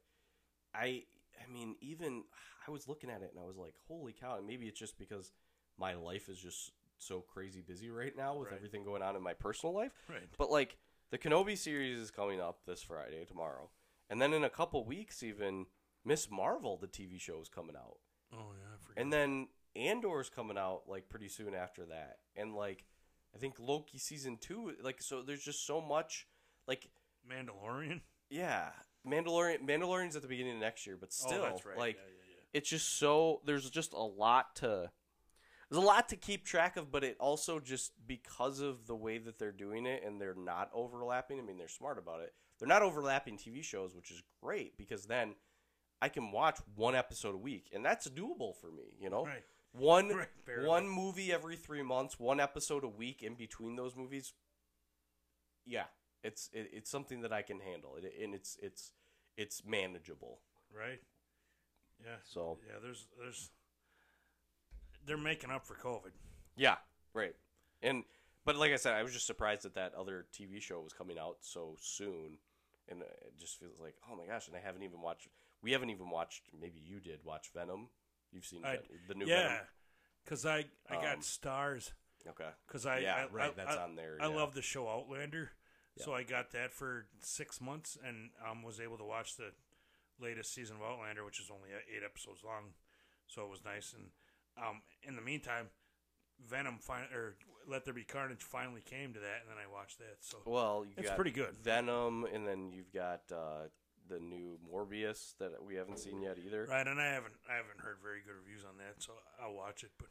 i 0.73 1.03
i 1.41 1.51
mean 1.51 1.75
even 1.81 2.23
i 2.67 2.71
was 2.71 2.87
looking 2.87 3.09
at 3.09 3.21
it 3.21 3.31
and 3.35 3.43
i 3.43 3.45
was 3.47 3.57
like 3.57 3.73
holy 3.87 4.13
cow 4.13 4.37
and 4.37 4.47
maybe 4.47 4.67
it's 4.67 4.79
just 4.79 4.97
because 4.97 5.31
my 5.77 5.93
life 5.95 6.29
is 6.29 6.37
just 6.39 6.71
so 6.97 7.19
crazy 7.21 7.61
busy 7.61 7.89
right 7.89 8.15
now 8.15 8.35
with 8.35 8.47
Right. 8.49 8.55
everything 8.57 8.83
going 8.85 9.01
on 9.01 9.15
in 9.15 9.21
my 9.23 9.33
personal 9.33 9.73
life 9.75 9.91
right. 10.09 10.29
but 10.37 10.49
like 10.49 10.77
the 11.11 11.17
kenobi 11.17 11.57
series 11.57 11.99
is 11.99 12.11
coming 12.11 12.39
up 12.39 12.59
this 12.65 12.81
friday 12.81 13.25
tomorrow 13.25 13.69
and 14.09 14.21
then 14.21 14.33
in 14.33 14.43
a 14.43 14.49
couple 14.49 14.85
weeks 14.85 15.21
even 15.23 15.65
miss 16.05 16.29
marvel 16.31 16.77
the 16.77 16.87
tv 16.87 17.19
show 17.19 17.39
is 17.41 17.49
coming 17.49 17.75
out 17.75 17.97
Oh 18.35 18.53
yeah, 18.57 18.73
I 18.73 18.77
forgot. 18.83 19.01
and 19.01 19.11
then 19.13 19.47
andor's 19.75 20.29
coming 20.29 20.57
out 20.57 20.83
like 20.87 21.09
pretty 21.09 21.27
soon 21.27 21.53
after 21.53 21.85
that 21.87 22.17
and 22.35 22.55
like 22.55 22.85
i 23.35 23.37
think 23.37 23.55
loki 23.59 23.97
season 23.97 24.37
two 24.39 24.73
like 24.81 25.01
so 25.01 25.21
there's 25.21 25.43
just 25.43 25.65
so 25.65 25.81
much 25.81 26.27
like 26.67 26.89
Mandalorian. 27.29 28.01
yeah, 28.29 28.69
Mandalorian. 29.07 29.67
Mandalorian's 29.67 30.15
at 30.15 30.21
the 30.21 30.27
beginning 30.27 30.55
of 30.55 30.61
next 30.61 30.85
year, 30.85 30.97
but 30.99 31.09
oh, 31.09 31.27
still, 31.27 31.43
oh, 31.43 31.59
right. 31.65 31.77
like 31.77 31.95
yeah, 31.95 32.01
yeah, 32.01 32.35
yeah. 32.35 32.43
it's 32.53 32.69
just 32.69 32.97
so 32.97 33.41
there's 33.45 33.69
just 33.69 33.93
a 33.93 33.97
lot 33.97 34.55
to 34.57 34.89
there's 35.69 35.83
a 35.83 35.85
lot 35.85 36.09
to 36.09 36.15
keep 36.15 36.45
track 36.45 36.77
of, 36.77 36.91
but 36.91 37.03
it 37.03 37.17
also 37.19 37.59
just 37.59 37.93
because 38.05 38.59
of 38.59 38.85
the 38.85 38.95
way 38.95 39.17
that 39.17 39.39
they're 39.39 39.51
doing 39.51 39.85
it 39.85 40.03
and 40.05 40.21
they're 40.21 40.35
not 40.35 40.69
overlapping. 40.73 41.39
I 41.39 41.43
mean, 41.43 41.57
they're 41.57 41.67
smart 41.67 41.97
about 41.97 42.21
it. 42.21 42.33
They're 42.59 42.67
not 42.67 42.83
overlapping 42.83 43.37
TV 43.37 43.63
shows, 43.63 43.95
which 43.95 44.11
is 44.11 44.21
great 44.41 44.77
because 44.77 45.05
then 45.05 45.35
I 46.01 46.09
can 46.09 46.31
watch 46.31 46.59
one 46.75 46.95
episode 46.95 47.33
a 47.33 47.39
week, 47.39 47.69
and 47.73 47.83
that's 47.83 48.07
doable 48.07 48.55
for 48.59 48.71
me. 48.71 48.93
You 48.99 49.09
know, 49.09 49.25
Right. 49.25 49.43
One 49.73 50.25
one 50.63 50.87
movie 50.87 51.31
every 51.33 51.55
three 51.55 51.81
months, 51.83 52.19
one 52.19 52.39
episode 52.39 52.83
a 52.83 52.87
week 52.87 53.21
in 53.21 53.35
between 53.35 53.75
those 53.75 53.95
movies. 53.95 54.33
Yeah, 55.65 55.85
it's 56.23 56.49
it, 56.53 56.69
it's 56.73 56.89
something 56.89 57.21
that 57.21 57.33
I 57.33 57.41
can 57.41 57.59
handle, 57.59 57.95
it, 57.95 58.13
and 58.21 58.33
it's 58.33 58.57
it's 58.61 58.91
it's 59.37 59.63
manageable. 59.65 60.39
Right. 60.75 61.01
Yeah. 62.03 62.17
So 62.23 62.59
Yeah. 62.67 62.79
There's 62.81 63.07
there's 63.17 63.51
they're 65.05 65.17
making 65.17 65.51
up 65.51 65.65
for 65.65 65.75
COVID. 65.75 66.11
yeah, 66.55 66.77
right. 67.13 67.35
And 67.81 68.03
but 68.45 68.55
like 68.55 68.71
I 68.71 68.77
said, 68.77 68.93
I 68.93 69.03
was 69.03 69.13
just 69.13 69.25
surprised 69.27 69.63
that 69.63 69.73
that 69.75 69.93
other 69.95 70.25
TV 70.33 70.61
show 70.61 70.79
was 70.81 70.93
coming 70.93 71.17
out 71.17 71.37
so 71.41 71.75
soon, 71.81 72.37
and 72.89 73.01
it 73.01 73.33
just 73.39 73.59
feels 73.59 73.79
like 73.81 73.95
oh 74.09 74.15
my 74.15 74.25
gosh! 74.25 74.47
And 74.47 74.55
I 74.55 74.59
haven't 74.59 74.83
even 74.83 75.01
watched. 75.01 75.27
We 75.61 75.71
haven't 75.71 75.89
even 75.89 76.09
watched. 76.09 76.43
Maybe 76.59 76.79
you 76.83 76.99
did 76.99 77.19
watch 77.23 77.51
Venom. 77.55 77.87
You've 78.33 78.45
seen 78.45 78.65
I- 78.65 78.79
the 79.07 79.15
new 79.15 79.25
yeah. 79.25 79.59
Because 80.23 80.45
I 80.45 80.65
I 80.89 80.95
got 80.95 81.15
Um, 81.15 81.21
Starz. 81.21 81.91
Okay. 82.27 82.49
Because 82.67 82.85
I 82.85 82.99
yeah, 82.99 83.15
I, 83.29 83.33
right. 83.33 83.51
I, 83.51 83.53
that's 83.53 83.77
on 83.77 83.95
there. 83.95 84.17
I 84.21 84.27
yeah. 84.29 84.35
love 84.35 84.53
the 84.53 84.61
show 84.61 84.87
Outlander, 84.87 85.51
so 85.97 86.13
I 86.13 86.23
got 86.23 86.51
that 86.51 86.71
for 86.71 87.05
six 87.19 87.59
months 87.59 87.97
and 88.05 88.29
um, 88.49 88.63
was 88.63 88.79
able 88.79 88.97
to 88.97 89.03
watch 89.03 89.35
the 89.35 89.51
latest 90.19 90.53
season 90.53 90.77
of 90.77 90.83
Outlander, 90.83 91.25
which 91.25 91.39
is 91.41 91.51
only 91.51 91.69
eight 91.71 92.03
episodes 92.03 92.41
long, 92.45 92.73
so 93.27 93.43
it 93.43 93.49
was 93.49 93.65
nice. 93.65 93.93
And 93.93 94.11
um, 94.57 94.81
in 95.03 95.15
the 95.17 95.21
meantime, 95.21 95.67
Venom 96.47 96.77
fin- 96.79 97.11
or 97.13 97.35
Let 97.67 97.83
There 97.83 97.93
Be 97.93 98.03
Carnage 98.05 98.41
finally 98.43 98.81
came 98.81 99.13
to 99.13 99.19
that, 99.19 99.41
and 99.41 99.49
then 99.49 99.57
I 99.57 99.69
watched 99.71 99.99
that. 99.99 100.17
So 100.21 100.37
Well, 100.45 100.85
you 100.85 100.93
It's 100.97 101.09
got 101.09 101.15
pretty 101.17 101.31
good. 101.31 101.57
Venom, 101.61 102.25
and 102.33 102.47
then 102.47 102.71
you've 102.71 102.93
got 102.93 103.23
uh, 103.31 103.67
the 104.09 104.19
new 104.19 104.57
Morbius 104.71 105.35
that 105.39 105.51
we 105.65 105.75
haven't 105.75 105.99
seen 105.99 106.21
yet 106.21 106.37
either. 106.45 106.67
right, 106.69 106.87
and 106.87 106.99
I 106.99 107.07
haven't 107.13 107.35
I 107.49 107.55
haven't 107.55 107.79
heard 107.79 107.97
very 108.03 108.21
good 108.25 108.35
reviews 108.43 108.63
on 108.65 108.77
that, 108.77 109.01
so 109.01 109.13
I'll 109.41 109.53
watch 109.53 109.83
it, 109.83 109.91
but 109.97 110.09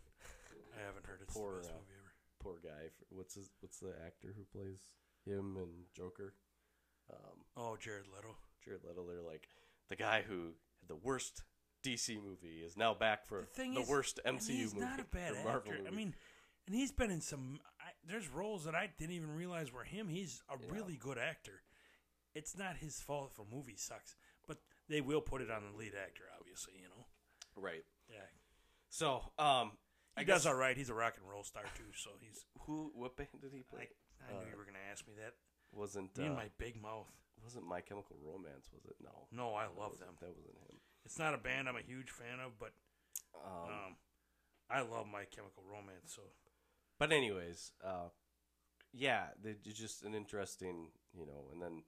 I 0.78 0.84
haven't 0.86 1.06
heard 1.06 1.20
it's 1.22 1.34
Poor, 1.34 1.52
the 1.56 1.58
best 1.60 1.70
uh, 1.70 1.74
movie 1.74 1.92
ever. 2.00 2.12
Poor 2.42 2.56
guy. 2.62 2.88
What's 3.10 3.34
his? 3.34 3.50
What's 3.60 3.78
the 3.78 3.92
actor 4.06 4.34
who 4.36 4.44
plays 4.58 4.80
him 5.24 5.56
and 5.56 5.70
Joker? 5.96 6.34
Um, 7.10 7.44
Oh, 7.56 7.76
Jared 7.80 8.06
Leto. 8.14 8.36
Jared 8.64 8.82
Leto. 8.84 9.04
They're 9.06 9.22
like 9.22 9.48
the 9.88 9.96
guy 9.96 10.22
who 10.26 10.54
had 10.80 10.88
the 10.88 10.96
worst 10.96 11.42
DC 11.84 12.16
movie 12.22 12.62
is 12.64 12.76
now 12.76 12.94
back 12.94 13.26
for 13.26 13.48
the 13.56 13.74
the 13.74 13.80
is, 13.80 13.88
worst 13.88 14.20
MCU 14.26 14.48
he's 14.50 14.74
movie. 14.74 14.86
not 14.86 15.00
a 15.00 15.04
bad 15.12 15.34
actor. 15.46 15.78
I 15.86 15.90
mean, 15.90 16.14
and 16.66 16.74
he's 16.74 16.92
been 16.92 17.10
in 17.10 17.20
some. 17.20 17.60
I, 17.80 17.90
there's 18.08 18.28
roles 18.28 18.64
that 18.64 18.74
I 18.74 18.88
didn't 18.98 19.14
even 19.14 19.34
realize 19.36 19.72
were 19.72 19.84
him. 19.84 20.08
He's 20.08 20.42
a 20.48 20.54
Yeah. 20.58 20.72
really 20.74 20.96
good 20.96 21.18
actor. 21.18 21.60
It's 22.34 22.56
not 22.56 22.76
his 22.78 23.00
fault 23.00 23.32
if 23.32 23.38
a 23.38 23.54
movie 23.54 23.76
sucks, 23.76 24.16
but 24.46 24.58
they 24.88 25.00
will 25.00 25.20
put 25.20 25.40
it 25.42 25.50
on 25.50 25.62
the 25.70 25.76
lead 25.78 25.92
actor. 25.94 26.24
Obviously, 26.38 26.74
you 26.76 26.88
know. 26.88 27.06
right. 27.56 27.84
Yeah, 28.08 28.24
So, 28.88 29.22
um, 29.38 29.72
he 30.16 30.22
I 30.22 30.24
does 30.24 30.42
guess 30.42 30.46
all 30.46 30.54
right. 30.54 30.76
He's 30.76 30.90
a 30.90 30.94
rock 30.94 31.14
and 31.18 31.28
roll 31.28 31.44
star 31.44 31.62
too. 31.76 31.92
So 31.96 32.10
he's. 32.20 32.44
who? 32.60 32.90
What 32.94 33.16
band 33.16 33.28
did 33.40 33.52
he 33.52 33.62
play? 33.62 33.88
I 34.28 34.32
knew 34.32 34.38
Uh, 34.40 34.50
you 34.50 34.56
were 34.56 34.64
gonna 34.64 34.78
ask 34.90 35.06
me 35.06 35.14
that. 35.18 35.34
wasn't 35.72 36.16
Me 36.18 36.28
uh, 36.28 36.32
my 36.32 36.48
big 36.58 36.80
mouth. 36.80 37.08
wasn't 37.42 37.66
My 37.66 37.80
Chemical 37.80 38.16
Romance? 38.22 38.68
Was 38.72 38.84
it? 38.84 38.96
No. 39.02 39.28
No, 39.32 39.54
I 39.54 39.64
That 39.64 39.78
love 39.78 39.98
them. 39.98 40.14
That 40.20 40.28
wasn't 40.36 40.58
him. 40.68 40.76
It's 41.04 41.18
not 41.18 41.34
a 41.34 41.38
band 41.38 41.68
I'm 41.68 41.76
a 41.76 41.82
huge 41.82 42.10
fan 42.10 42.40
of, 42.44 42.58
but 42.58 42.72
Um, 43.34 43.68
um, 43.68 43.96
I 44.70 44.80
love 44.82 45.06
My 45.06 45.24
Chemical 45.24 45.64
Romance. 45.64 46.12
So 46.14 46.22
But 46.98 47.12
anyways, 47.12 47.72
uh, 47.84 48.08
yeah, 48.92 49.28
it's 49.42 49.78
just 49.78 50.02
an 50.04 50.14
interesting, 50.14 50.92
you 51.14 51.26
know, 51.26 51.48
and 51.52 51.60
then 51.62 51.82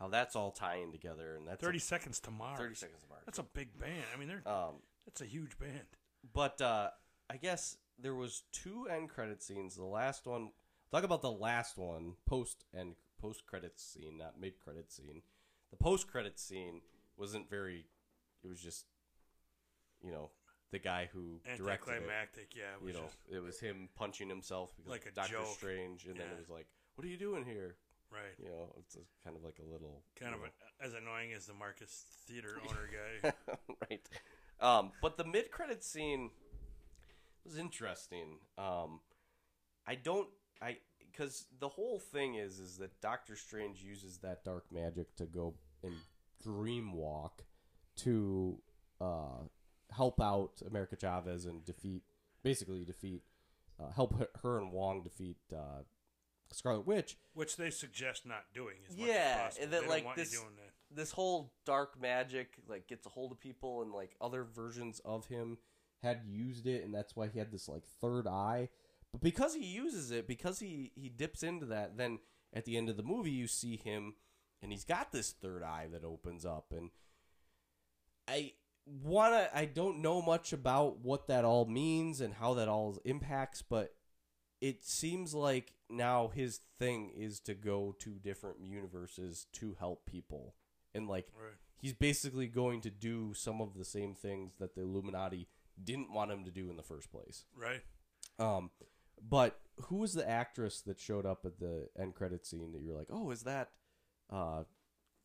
how 0.00 0.08
that's 0.08 0.34
all 0.34 0.50
tying 0.50 0.90
together, 0.92 1.36
and 1.36 1.46
that's 1.46 1.62
thirty 1.62 1.78
seconds 1.78 2.18
to 2.20 2.30
Mars. 2.30 2.58
thirty 2.58 2.74
seconds 2.74 3.02
to 3.02 3.08
Mars. 3.08 3.22
That's 3.26 3.38
a 3.38 3.42
big 3.44 3.78
band. 3.78 4.04
I 4.14 4.18
mean, 4.18 4.28
they're 4.28 4.46
Um, 4.48 4.76
that's 5.06 5.20
a 5.20 5.26
huge 5.26 5.58
band. 5.58 5.86
but 6.32 6.60
uh, 6.60 6.90
I 7.28 7.36
guess 7.36 7.76
there 7.98 8.14
was 8.14 8.44
two 8.52 8.88
end 8.88 9.10
credit 9.10 9.42
scenes. 9.42 9.76
The 9.76 9.84
last 9.84 10.26
one, 10.26 10.50
talk 10.90 11.04
about 11.04 11.22
the 11.22 11.30
last 11.30 11.76
one, 11.76 12.14
post 12.26 12.64
and 12.72 12.94
post 13.20 13.44
credits 13.46 13.84
scene, 13.84 14.16
not 14.18 14.40
mid 14.40 14.58
credit 14.58 14.90
scene. 14.90 15.22
The 15.70 15.76
post 15.76 16.08
credit 16.08 16.38
scene 16.38 16.80
wasn't 17.16 17.48
very. 17.50 17.86
It 18.42 18.48
was 18.48 18.60
just, 18.60 18.86
you 20.02 20.10
know, 20.10 20.30
the 20.70 20.78
guy 20.78 21.10
who 21.12 21.40
directed 21.58 21.90
it. 21.96 22.02
Yeah. 22.56 22.62
It 22.82 22.86
you 22.86 22.92
know, 22.94 23.00
just, 23.04 23.16
it 23.30 23.42
was 23.42 23.60
him 23.60 23.90
punching 23.94 24.28
himself 24.30 24.72
because 24.76 24.90
Like 24.90 25.06
a 25.06 25.14
Doctor 25.14 25.34
joke. 25.34 25.46
Strange, 25.56 26.06
and 26.06 26.16
then 26.16 26.26
it 26.32 26.38
was 26.38 26.48
like, 26.48 26.66
"What 26.94 27.04
are 27.04 27.08
you 27.08 27.18
doing 27.18 27.44
here?" 27.44 27.76
Right. 28.12 28.34
You 28.38 28.48
know, 28.50 28.74
it's 28.78 28.96
a, 28.96 29.00
kind 29.24 29.36
of 29.36 29.44
like 29.44 29.58
a 29.58 29.72
little 29.72 30.02
Kind 30.18 30.34
of 30.34 30.40
a, 30.40 30.84
as 30.84 30.94
annoying 30.94 31.32
as 31.36 31.46
the 31.46 31.54
Marcus 31.54 32.04
Theater 32.26 32.60
owner 32.68 32.88
guy. 33.22 33.32
right. 33.90 34.08
Um, 34.60 34.92
but 35.00 35.16
the 35.16 35.24
mid 35.24 35.50
credit 35.50 35.82
scene 35.82 36.30
was 37.44 37.58
interesting. 37.58 38.38
Um, 38.58 39.00
I 39.86 39.94
don't, 39.94 40.28
I 40.60 40.78
because 41.10 41.46
the 41.58 41.68
whole 41.68 41.98
thing 41.98 42.36
is 42.36 42.58
is 42.58 42.76
that 42.78 43.00
Doctor 43.00 43.36
Strange 43.36 43.82
uses 43.82 44.18
that 44.18 44.44
dark 44.44 44.64
magic 44.70 45.16
to 45.16 45.24
go 45.24 45.54
and 45.82 45.94
dream 46.42 46.92
walk 46.92 47.44
to 47.96 48.58
uh, 49.00 49.42
help 49.90 50.20
out 50.20 50.62
America 50.66 50.96
Chavez 50.96 51.46
and 51.46 51.64
defeat, 51.64 52.02
basically 52.42 52.84
defeat, 52.84 53.22
uh, 53.80 53.90
help 53.90 54.18
her, 54.18 54.28
her 54.42 54.58
and 54.58 54.72
Wong 54.72 55.02
defeat 55.02 55.36
uh, 55.54 55.82
Scarlet 56.52 56.86
Witch. 56.86 57.16
which 57.34 57.56
they 57.56 57.70
suggest 57.70 58.26
not 58.26 58.44
doing 58.54 58.76
as 58.88 58.96
much 58.96 59.06
Yeah, 59.06 59.14
as 59.14 59.40
possible. 59.58 59.62
and 59.64 59.72
that, 59.72 59.88
like, 59.88 60.16
this- 60.16 60.30
doing 60.32 60.54
that. 60.56 60.72
this 60.90 61.12
whole 61.12 61.52
dark 61.64 62.00
magic 62.00 62.54
like 62.66 62.86
gets 62.88 63.06
a 63.06 63.10
hold 63.10 63.32
of 63.32 63.38
people 63.40 63.82
and 63.82 63.92
like 63.92 64.16
other 64.20 64.42
versions 64.44 65.00
of 65.04 65.26
him 65.26 65.58
had 66.02 66.22
used 66.26 66.66
it 66.66 66.82
and 66.84 66.94
that's 66.94 67.14
why 67.14 67.28
he 67.28 67.38
had 67.38 67.52
this 67.52 67.68
like 67.68 67.86
third 68.00 68.26
eye 68.26 68.68
but 69.12 69.20
because 69.20 69.54
he 69.54 69.64
uses 69.64 70.10
it 70.10 70.26
because 70.26 70.58
he 70.60 70.90
he 70.96 71.08
dips 71.08 71.42
into 71.42 71.66
that 71.66 71.96
then 71.96 72.18
at 72.52 72.64
the 72.64 72.76
end 72.76 72.88
of 72.88 72.96
the 72.96 73.02
movie 73.02 73.30
you 73.30 73.46
see 73.46 73.76
him 73.76 74.14
and 74.62 74.72
he's 74.72 74.84
got 74.84 75.12
this 75.12 75.30
third 75.32 75.62
eye 75.62 75.86
that 75.90 76.04
opens 76.04 76.44
up, 76.44 76.72
and 76.72 76.90
I 78.28 78.52
wanna. 78.86 79.48
I 79.54 79.64
don't 79.64 80.02
know 80.02 80.20
much 80.20 80.52
about 80.52 80.98
what 80.98 81.28
that 81.28 81.44
all 81.44 81.64
means 81.66 82.20
and 82.20 82.34
how 82.34 82.54
that 82.54 82.68
all 82.68 82.98
impacts, 83.04 83.62
but 83.62 83.94
it 84.60 84.84
seems 84.84 85.34
like 85.34 85.74
now 85.88 86.28
his 86.28 86.60
thing 86.78 87.10
is 87.16 87.40
to 87.40 87.54
go 87.54 87.94
to 88.00 88.10
different 88.22 88.60
universes 88.60 89.46
to 89.54 89.76
help 89.78 90.06
people, 90.06 90.54
and 90.94 91.08
like 91.08 91.28
Right. 91.34 91.54
he's 91.78 91.92
basically 91.94 92.46
going 92.46 92.80
to 92.82 92.90
do 92.90 93.32
some 93.34 93.60
of 93.60 93.74
the 93.76 93.84
same 93.84 94.14
things 94.14 94.52
that 94.58 94.74
the 94.74 94.82
Illuminati 94.82 95.48
didn't 95.82 96.12
want 96.12 96.30
him 96.30 96.44
to 96.44 96.50
do 96.50 96.68
in 96.70 96.76
the 96.76 96.82
first 96.82 97.10
place. 97.10 97.44
Right. 97.56 97.82
Um, 98.38 98.70
but 99.22 99.60
who 99.86 99.96
was 99.96 100.12
the 100.14 100.28
actress 100.28 100.80
that 100.82 100.98
showed 101.00 101.24
up 101.26 101.44
at 101.46 101.58
the 101.58 101.88
end 101.98 102.14
credit 102.14 102.46
scene 102.46 102.72
that 102.72 102.82
you're 102.82 102.96
like, 102.96 103.08
oh, 103.10 103.30
is 103.30 103.42
that 103.44 103.70
uh, 104.30 104.64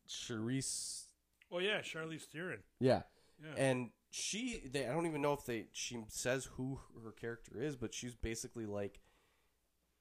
Charisse? 0.08 1.04
Well, 1.50 1.60
yeah, 1.62 1.80
Charlize 1.80 2.22
Theron. 2.24 2.60
Yeah, 2.80 3.02
Yeah. 3.42 3.54
and 3.56 3.90
she, 4.10 4.62
they, 4.70 4.86
I 4.86 4.92
don't 4.92 5.06
even 5.06 5.20
know 5.22 5.32
if 5.34 5.44
they, 5.44 5.66
she 5.72 6.02
says 6.08 6.46
who 6.56 6.80
her 7.04 7.12
character 7.12 7.60
is, 7.60 7.76
but 7.76 7.94
she's 7.94 8.14
basically 8.14 8.66
like 8.66 9.00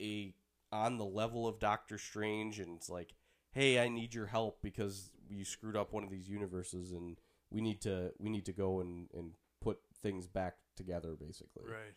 a 0.01 0.33
on 0.71 0.97
the 0.97 1.05
level 1.05 1.47
of 1.47 1.59
Doctor 1.59 1.97
Strange, 1.97 2.59
and 2.59 2.75
it's 2.75 2.89
like, 2.89 3.13
hey, 3.51 3.79
I 3.79 3.87
need 3.87 4.13
your 4.13 4.25
help 4.27 4.61
because 4.61 5.11
you 5.29 5.45
screwed 5.45 5.75
up 5.77 5.93
one 5.93 6.03
of 6.03 6.09
these 6.09 6.27
universes, 6.27 6.91
and 6.91 7.17
we 7.49 7.61
need 7.61 7.81
to, 7.81 8.11
we 8.19 8.29
need 8.29 8.45
to 8.45 8.53
go 8.53 8.79
and 8.81 9.07
and 9.13 9.31
put 9.61 9.79
things 10.01 10.27
back 10.27 10.55
together, 10.75 11.15
basically. 11.19 11.63
right. 11.65 11.95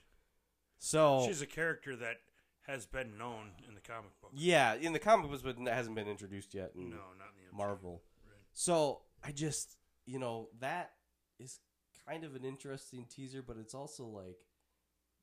So 0.78 1.24
She's 1.26 1.42
a 1.42 1.46
character 1.46 1.96
that 1.96 2.18
has 2.66 2.86
been 2.86 3.18
known 3.18 3.50
in 3.66 3.74
the 3.74 3.80
comic 3.80 4.12
book. 4.20 4.30
Yeah, 4.34 4.74
in 4.74 4.92
the 4.92 4.98
comic 4.98 5.30
books, 5.30 5.42
but 5.42 5.56
hasn't 5.66 5.96
been 5.96 6.06
introduced 6.06 6.54
yet 6.54 6.72
in 6.76 6.90
No, 6.90 6.96
not 7.18 7.30
in 7.36 7.44
the 7.50 7.54
MCU. 7.54 7.56
Marvel. 7.56 8.02
Right. 8.24 8.36
So 8.52 9.00
I 9.24 9.32
just, 9.32 9.76
you 10.06 10.18
know, 10.18 10.50
that 10.60 10.92
is 11.40 11.58
kind 12.06 12.24
of 12.24 12.34
an 12.36 12.44
interesting 12.44 13.06
teaser, 13.10 13.42
but 13.42 13.56
it's 13.58 13.74
also 13.74 14.04
like 14.04 14.36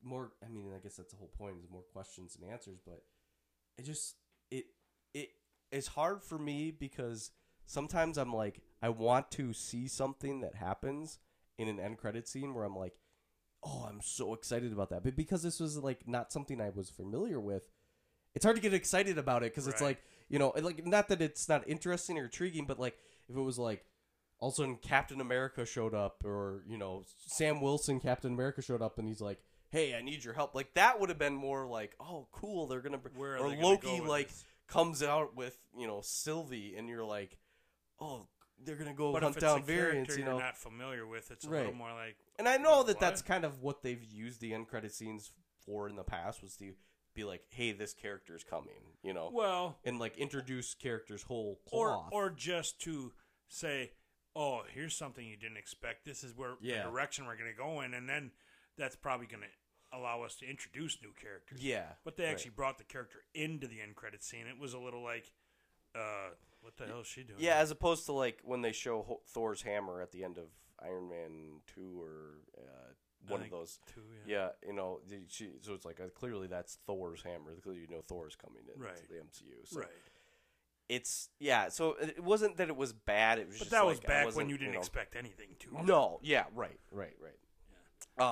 more. 0.02 0.32
I 0.44 0.48
mean, 0.48 0.72
I 0.74 0.80
guess 0.80 0.96
that's 0.96 1.12
the 1.12 1.18
whole 1.18 1.32
point 1.36 1.56
is 1.62 1.70
more 1.70 1.84
questions 1.92 2.36
and 2.40 2.50
answers. 2.50 2.78
But 2.84 3.02
it 3.78 3.84
just 3.84 4.16
it 4.50 4.66
it 5.14 5.30
it's 5.70 5.88
hard 5.88 6.22
for 6.22 6.38
me 6.38 6.70
because 6.70 7.30
sometimes 7.66 8.18
I'm 8.18 8.32
like 8.32 8.62
I 8.82 8.88
want 8.88 9.30
to 9.32 9.52
see 9.52 9.88
something 9.88 10.40
that 10.40 10.54
happens 10.54 11.18
in 11.58 11.68
an 11.68 11.80
end 11.80 11.98
credit 11.98 12.28
scene 12.28 12.54
where 12.54 12.64
I'm 12.64 12.76
like, 12.76 12.94
oh, 13.62 13.86
I'm 13.88 14.00
so 14.02 14.34
excited 14.34 14.72
about 14.72 14.90
that. 14.90 15.02
But 15.02 15.16
because 15.16 15.42
this 15.42 15.60
was 15.60 15.76
like 15.78 16.06
not 16.06 16.32
something 16.32 16.60
I 16.60 16.70
was 16.70 16.90
familiar 16.90 17.40
with, 17.40 17.68
it's 18.34 18.44
hard 18.44 18.56
to 18.56 18.62
get 18.62 18.74
excited 18.74 19.18
about 19.18 19.42
it 19.42 19.52
because 19.52 19.66
it's 19.66 19.80
like 19.80 20.02
you 20.28 20.38
know, 20.38 20.52
like 20.60 20.84
not 20.86 21.08
that 21.08 21.22
it's 21.22 21.48
not 21.48 21.68
interesting 21.68 22.18
or 22.18 22.24
intriguing, 22.24 22.66
but 22.66 22.80
like 22.80 22.96
if 23.28 23.36
it 23.36 23.40
was 23.40 23.58
like 23.58 23.84
all 24.38 24.48
of 24.48 24.54
a 24.54 24.56
sudden 24.56 24.76
Captain 24.76 25.20
America 25.20 25.64
showed 25.64 25.94
up, 25.94 26.22
or 26.24 26.62
you 26.68 26.78
know 26.78 27.04
Sam 27.26 27.60
Wilson 27.60 28.00
Captain 28.00 28.32
America 28.32 28.62
showed 28.62 28.82
up, 28.82 28.98
and 28.98 29.06
he's 29.06 29.20
like, 29.20 29.38
"Hey, 29.70 29.94
I 29.94 30.02
need 30.02 30.24
your 30.24 30.34
help." 30.34 30.54
Like 30.54 30.74
that 30.74 31.00
would 31.00 31.08
have 31.08 31.18
been 31.18 31.34
more 31.34 31.66
like, 31.66 31.94
"Oh, 32.00 32.28
cool, 32.32 32.66
they're 32.66 32.80
gonna." 32.80 32.98
br-" 32.98 33.08
Where 33.16 33.38
or 33.38 33.48
Loki 33.48 33.98
go 33.98 34.04
like 34.04 34.28
this? 34.28 34.44
comes 34.66 35.02
out 35.02 35.34
with 35.36 35.58
you 35.76 35.86
know 35.86 36.00
Sylvie, 36.02 36.76
and 36.76 36.88
you're 36.88 37.04
like, 37.04 37.38
"Oh, 38.00 38.28
they're 38.58 38.76
gonna 38.76 38.94
go 38.94 39.12
But 39.12 39.22
hunt 39.22 39.36
if 39.36 39.42
it's 39.42 39.52
down 39.52 39.62
a 39.62 39.64
variants," 39.64 40.16
you 40.16 40.24
know. 40.24 40.32
you're 40.32 40.40
not 40.40 40.56
familiar 40.56 41.06
with, 41.06 41.30
it's 41.30 41.44
a 41.44 41.50
Right. 41.50 41.58
little 41.58 41.74
more 41.74 41.92
like 41.92 42.16
And 42.38 42.48
I 42.48 42.56
know 42.58 42.82
that 42.82 42.96
What? 42.96 43.00
that's 43.00 43.22
kind 43.22 43.44
of 43.44 43.62
what 43.62 43.82
they've 43.82 44.02
used 44.04 44.40
the 44.40 44.52
end 44.52 44.68
credit 44.68 44.92
scenes 44.94 45.32
for 45.64 45.88
in 45.88 45.96
the 45.96 46.04
past 46.04 46.42
was 46.42 46.56
to 46.58 46.74
be 47.14 47.24
like, 47.24 47.46
"Hey, 47.48 47.72
this 47.72 47.94
character's 47.94 48.44
coming," 48.44 48.98
you 49.02 49.14
know, 49.14 49.30
well, 49.30 49.78
and 49.84 49.98
like 49.98 50.18
introduce 50.18 50.74
characters 50.74 51.22
whole 51.22 51.60
or 51.72 52.08
or 52.12 52.30
just 52.30 52.78
to 52.82 53.14
say, 53.48 53.92
"Oh, 54.34 54.64
here's 54.64 54.94
something 54.94 55.26
you 55.26 55.36
didn't 55.36 55.56
expect. 55.56 56.04
This 56.04 56.22
is 56.22 56.34
where 56.34 56.56
Yeah. 56.60 56.82
the 56.82 56.90
direction 56.90 57.24
we're 57.26 57.36
going 57.36 57.50
to 57.50 57.56
go 57.56 57.80
in," 57.80 57.94
and 57.94 58.06
then 58.08 58.32
that's 58.76 58.96
probably 58.96 59.26
going 59.26 59.42
to 59.42 59.96
allow 59.96 60.22
us 60.22 60.34
to 60.36 60.46
introduce 60.48 60.98
new 61.02 61.12
characters. 61.20 61.62
yeah, 61.62 61.84
But 62.04 62.16
they 62.16 62.24
right. 62.24 62.32
actually 62.32 62.50
brought 62.50 62.78
the 62.78 62.84
character 62.84 63.18
into 63.34 63.66
the 63.66 63.80
end 63.80 63.94
credit 63.96 64.22
scene. 64.22 64.46
It 64.46 64.58
was 64.60 64.74
a 64.74 64.78
little 64.78 65.02
like, 65.02 65.30
uh, 65.94 66.30
"What 66.60 66.76
the 66.76 66.86
hell 66.86 67.00
is 67.00 67.06
she 67.06 67.22
doing?" 67.22 67.38
Yeah, 67.40 67.56
as 67.56 67.70
opposed 67.70 68.04
to 68.06 68.12
like 68.12 68.40
when 68.44 68.62
they 68.62 68.72
show 68.72 69.20
Thor's 69.28 69.62
hammer 69.62 70.00
at 70.00 70.12
the 70.12 70.24
end 70.24 70.38
of 70.38 70.46
Iron 70.82 71.08
Man 71.08 71.60
two 71.74 72.00
or 72.02 72.40
uh, 72.58 72.92
one 73.28 73.42
of 73.42 73.50
those. 73.50 73.78
Two, 73.94 74.02
Yeah. 74.26 74.50
Yeah, 74.62 74.68
you 74.68 74.72
know, 74.74 75.00
she, 75.28 75.50
so 75.62 75.72
it's 75.74 75.84
like 75.86 76.00
uh, 76.00 76.08
clearly 76.14 76.46
that's 76.48 76.78
Thor's 76.86 77.22
hammer. 77.22 77.54
Clearly, 77.62 77.80
you 77.80 77.88
know 77.88 78.02
Thor's 78.02 78.36
coming 78.36 78.62
in 78.74 78.80
Right. 78.82 78.96
to 78.96 79.08
the 79.08 79.14
MCU. 79.14 79.64
So 79.64 79.80
Right. 79.80 79.88
It's 80.88 81.30
yeah. 81.40 81.68
So 81.68 81.96
it 82.00 82.22
wasn't 82.22 82.58
that 82.58 82.68
it 82.68 82.76
was 82.76 82.92
bad. 82.92 83.38
It 83.38 83.46
was 83.48 83.56
But 83.56 83.64
just 83.64 83.70
that 83.72 83.84
was 83.86 83.98
like, 83.98 84.10
I 84.10 84.24
back 84.24 84.36
when 84.36 84.48
you 84.48 84.56
didn't 84.58 84.74
know, 84.74 84.78
expect 84.80 85.16
anything 85.16 85.48
to. 85.60 85.84
No, 85.84 86.20
yeah, 86.22 86.44
right, 86.54 86.78
right, 86.92 87.14
right. 87.20 87.38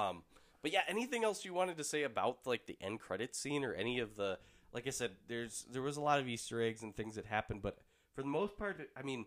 Um, 0.08 0.22
but 0.64 0.72
yeah, 0.72 0.80
anything 0.88 1.24
else 1.24 1.44
you 1.44 1.52
wanted 1.52 1.76
to 1.76 1.84
say 1.84 2.04
about 2.04 2.38
like 2.46 2.64
the 2.64 2.78
end 2.80 2.98
credit 2.98 3.36
scene 3.36 3.64
or 3.64 3.74
any 3.74 3.98
of 3.98 4.16
the? 4.16 4.38
Like 4.72 4.86
I 4.86 4.90
said, 4.90 5.10
there's 5.28 5.66
there 5.70 5.82
was 5.82 5.98
a 5.98 6.00
lot 6.00 6.18
of 6.18 6.26
Easter 6.26 6.62
eggs 6.62 6.82
and 6.82 6.96
things 6.96 7.16
that 7.16 7.26
happened, 7.26 7.60
but 7.60 7.76
for 8.14 8.22
the 8.22 8.28
most 8.28 8.56
part, 8.56 8.80
I 8.96 9.02
mean, 9.02 9.26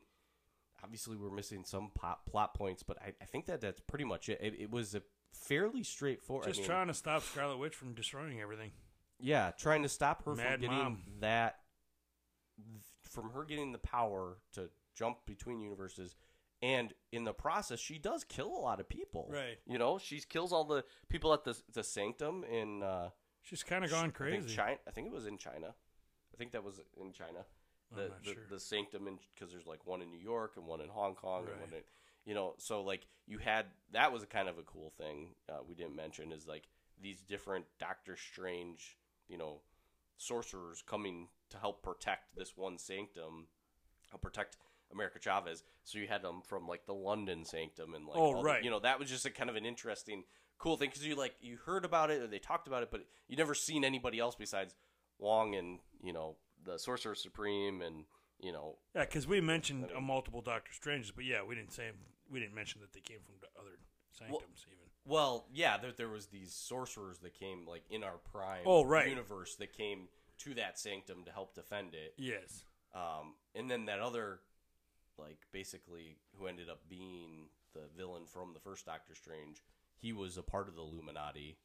obviously 0.84 1.16
we're 1.16 1.30
missing 1.30 1.64
some 1.64 1.92
plot 1.94 2.26
plot 2.26 2.56
points, 2.56 2.82
but 2.82 2.98
I, 3.00 3.14
I 3.22 3.26
think 3.26 3.46
that 3.46 3.62
that's 3.62 3.80
pretty 3.82 4.04
much 4.04 4.30
it. 4.30 4.40
It, 4.42 4.56
it 4.62 4.72
was 4.72 4.96
a 4.96 5.04
fairly 5.32 5.84
straightforward. 5.84 6.48
Just 6.48 6.60
I 6.60 6.62
mean, 6.62 6.70
trying 6.70 6.88
to 6.88 6.96
stop 6.96 7.22
Scarlet 7.22 7.58
Witch 7.58 7.76
from 7.76 7.94
destroying 7.94 8.42
everything. 8.42 8.72
yeah, 9.20 9.52
trying 9.52 9.84
to 9.84 9.90
stop 9.90 10.26
her 10.26 10.34
Mad 10.34 10.54
from 10.54 10.62
getting 10.62 10.78
Mom. 10.78 11.04
that, 11.20 11.58
from 13.04 13.30
her 13.30 13.44
getting 13.46 13.74
the 13.74 13.78
power 13.78 14.38
to 14.54 14.72
jump 14.96 15.20
between 15.28 15.62
universes, 15.62 16.16
and 16.62 16.94
in 17.12 17.24
the 17.24 17.34
process, 17.34 17.80
she 17.80 17.98
does 17.98 18.24
kill 18.24 18.48
a 18.48 18.60
lot 18.60 18.80
of 18.80 18.90
people. 18.90 19.30
Right. 19.32 19.58
You 19.66 19.78
know, 19.78 19.98
she 19.98 20.20
kills 20.22 20.52
all 20.52 20.64
the 20.64 20.84
people 21.10 21.34
at 21.34 21.44
the 21.44 21.58
the 21.74 21.84
sanctum 21.84 22.44
in. 22.44 22.84
Uh, 22.84 23.10
She's 23.44 23.64
kind 23.64 23.86
of 23.86 23.90
gone 23.90 24.00
I 24.00 24.04
think 24.04 24.16
crazy. 24.16 24.56
China. 24.56 24.78
I 24.86 24.92
think 24.92 25.08
it 25.08 25.14
was 25.14 25.26
in 25.26 25.38
China. 25.38 25.68
I 25.68 26.38
think 26.38 26.52
that 26.52 26.64
was 26.64 26.82
in 27.00 27.14
China. 27.14 27.46
The 27.96 28.12
the, 28.24 28.34
sure. 28.34 28.44
the 28.50 28.60
sanctum 28.60 29.08
because 29.34 29.52
there's 29.54 29.68
like 29.68 29.86
one 29.86 30.02
in 30.02 30.12
New 30.12 30.20
York 30.20 30.54
and 30.58 30.66
one 30.66 30.82
in 30.82 30.90
Hong 30.90 31.16
Kong 31.16 31.46
and 31.50 31.62
one 31.62 31.74
in 31.74 31.84
you 32.26 32.36
know 32.36 32.56
so 32.58 32.82
like 32.82 33.08
you 33.26 33.38
had 33.38 33.68
that 33.94 34.12
was 34.12 34.24
a 34.24 34.26
kind 34.26 34.50
of 34.50 34.58
a 34.58 34.64
cool 34.64 34.92
thing 34.98 35.30
uh, 35.48 35.60
we 35.66 35.74
didn't 35.74 35.96
mention 35.96 36.34
is 36.34 36.46
like 36.46 36.64
these 37.02 37.22
different 37.22 37.64
Doctor 37.80 38.18
Strange 38.18 38.98
you 39.30 39.38
know 39.38 39.62
sorcerers 40.18 40.84
coming 40.86 41.30
to 41.50 41.58
help 41.58 41.82
protect 41.82 42.36
this 42.36 42.58
one 42.58 42.78
sanctum, 42.78 43.48
help 44.10 44.22
protect 44.22 44.58
America 44.92 45.20
Chavez. 45.20 45.64
So 45.84 45.98
you 46.00 46.08
had 46.08 46.22
them 46.22 46.42
from 46.46 46.68
like 46.68 46.86
the 46.86 46.94
London 46.94 47.46
sanctum 47.46 47.94
and 47.94 48.06
like 48.06 48.18
Oh, 48.18 48.22
all 48.22 48.38
the- 48.38 48.44
right. 48.44 48.64
you 48.64 48.70
know 48.70 48.80
that 48.80 49.00
was 49.00 49.10
just 49.10 49.26
a 49.26 49.30
kind 49.32 49.50
of 49.50 49.56
an 49.56 49.66
interesting 49.66 50.24
cool 50.58 50.78
thing 50.78 50.90
because 50.90 51.06
you 51.06 51.16
like 51.16 51.36
you 51.42 51.58
heard 51.66 51.86
about 51.86 52.10
it 52.12 52.22
or 52.22 52.28
they 52.28 52.40
talked 52.40 52.68
about 52.68 52.84
it, 52.84 52.90
but 52.92 53.02
you 53.28 53.36
never 53.38 53.54
seen 53.56 53.84
anybody 53.84 54.20
else 54.20 54.36
besides 54.36 54.76
Wong 55.20 55.56
and 55.56 55.80
you 56.02 56.14
know 56.14 56.38
the 56.64 56.78
Sorcerer 56.80 57.16
Supreme 57.16 57.82
and 57.82 58.06
you 58.40 58.52
know 58.52 58.78
Yeah, 58.96 59.02
because 59.06 59.28
we 59.28 59.42
mentioned 59.42 59.88
uh, 59.96 60.00
multiple 60.02 60.42
Doctor 60.42 60.72
Stranges, 60.74 61.12
but 61.12 61.26
yeah, 61.26 61.44
we 61.44 61.56
didn't 61.56 61.74
say 61.74 61.90
we 62.30 62.40
didn't 62.40 62.56
mention 62.56 62.82
that 62.82 62.94
they 62.94 63.00
came 63.02 63.20
from 63.26 63.36
the 63.42 63.48
other 63.60 63.78
sanctums 64.12 64.66
even. 64.68 64.78
Well, 65.06 65.46
yeah, 65.54 65.78
there, 65.78 65.94
there 65.94 66.10
was 66.10 66.26
these 66.28 66.52
sorcerers 66.54 67.20
that 67.20 67.34
came 67.34 67.66
like 67.66 67.84
in 67.90 68.04
our 68.04 68.18
prime 68.32 68.64
Oh, 68.66 68.84
right. 68.84 69.08
universe 69.08 69.56
that 69.56 69.72
came 69.72 70.10
to 70.40 70.54
that 70.56 70.78
sanctum 70.78 71.24
to 71.26 71.32
help 71.32 71.56
defend 71.56 71.94
it. 71.94 72.14
Yes. 72.18 72.66
Um, 72.94 73.36
and 73.56 73.72
then 73.72 73.86
that 73.86 74.00
other, 74.00 74.42
like 75.18 75.40
basically, 75.52 76.18
who 76.38 76.48
ended 76.48 76.70
up 76.70 76.82
being 76.90 77.50
the 77.74 77.82
villain 77.96 78.26
from 78.26 78.54
the 78.54 78.60
first 78.60 78.86
Doctor 78.86 79.16
Strange, 79.16 79.64
he 79.98 80.14
was 80.14 80.38
a 80.38 80.44
part 80.44 80.68
of 80.68 80.76
the 80.76 80.82
Illuminati. 80.82 81.58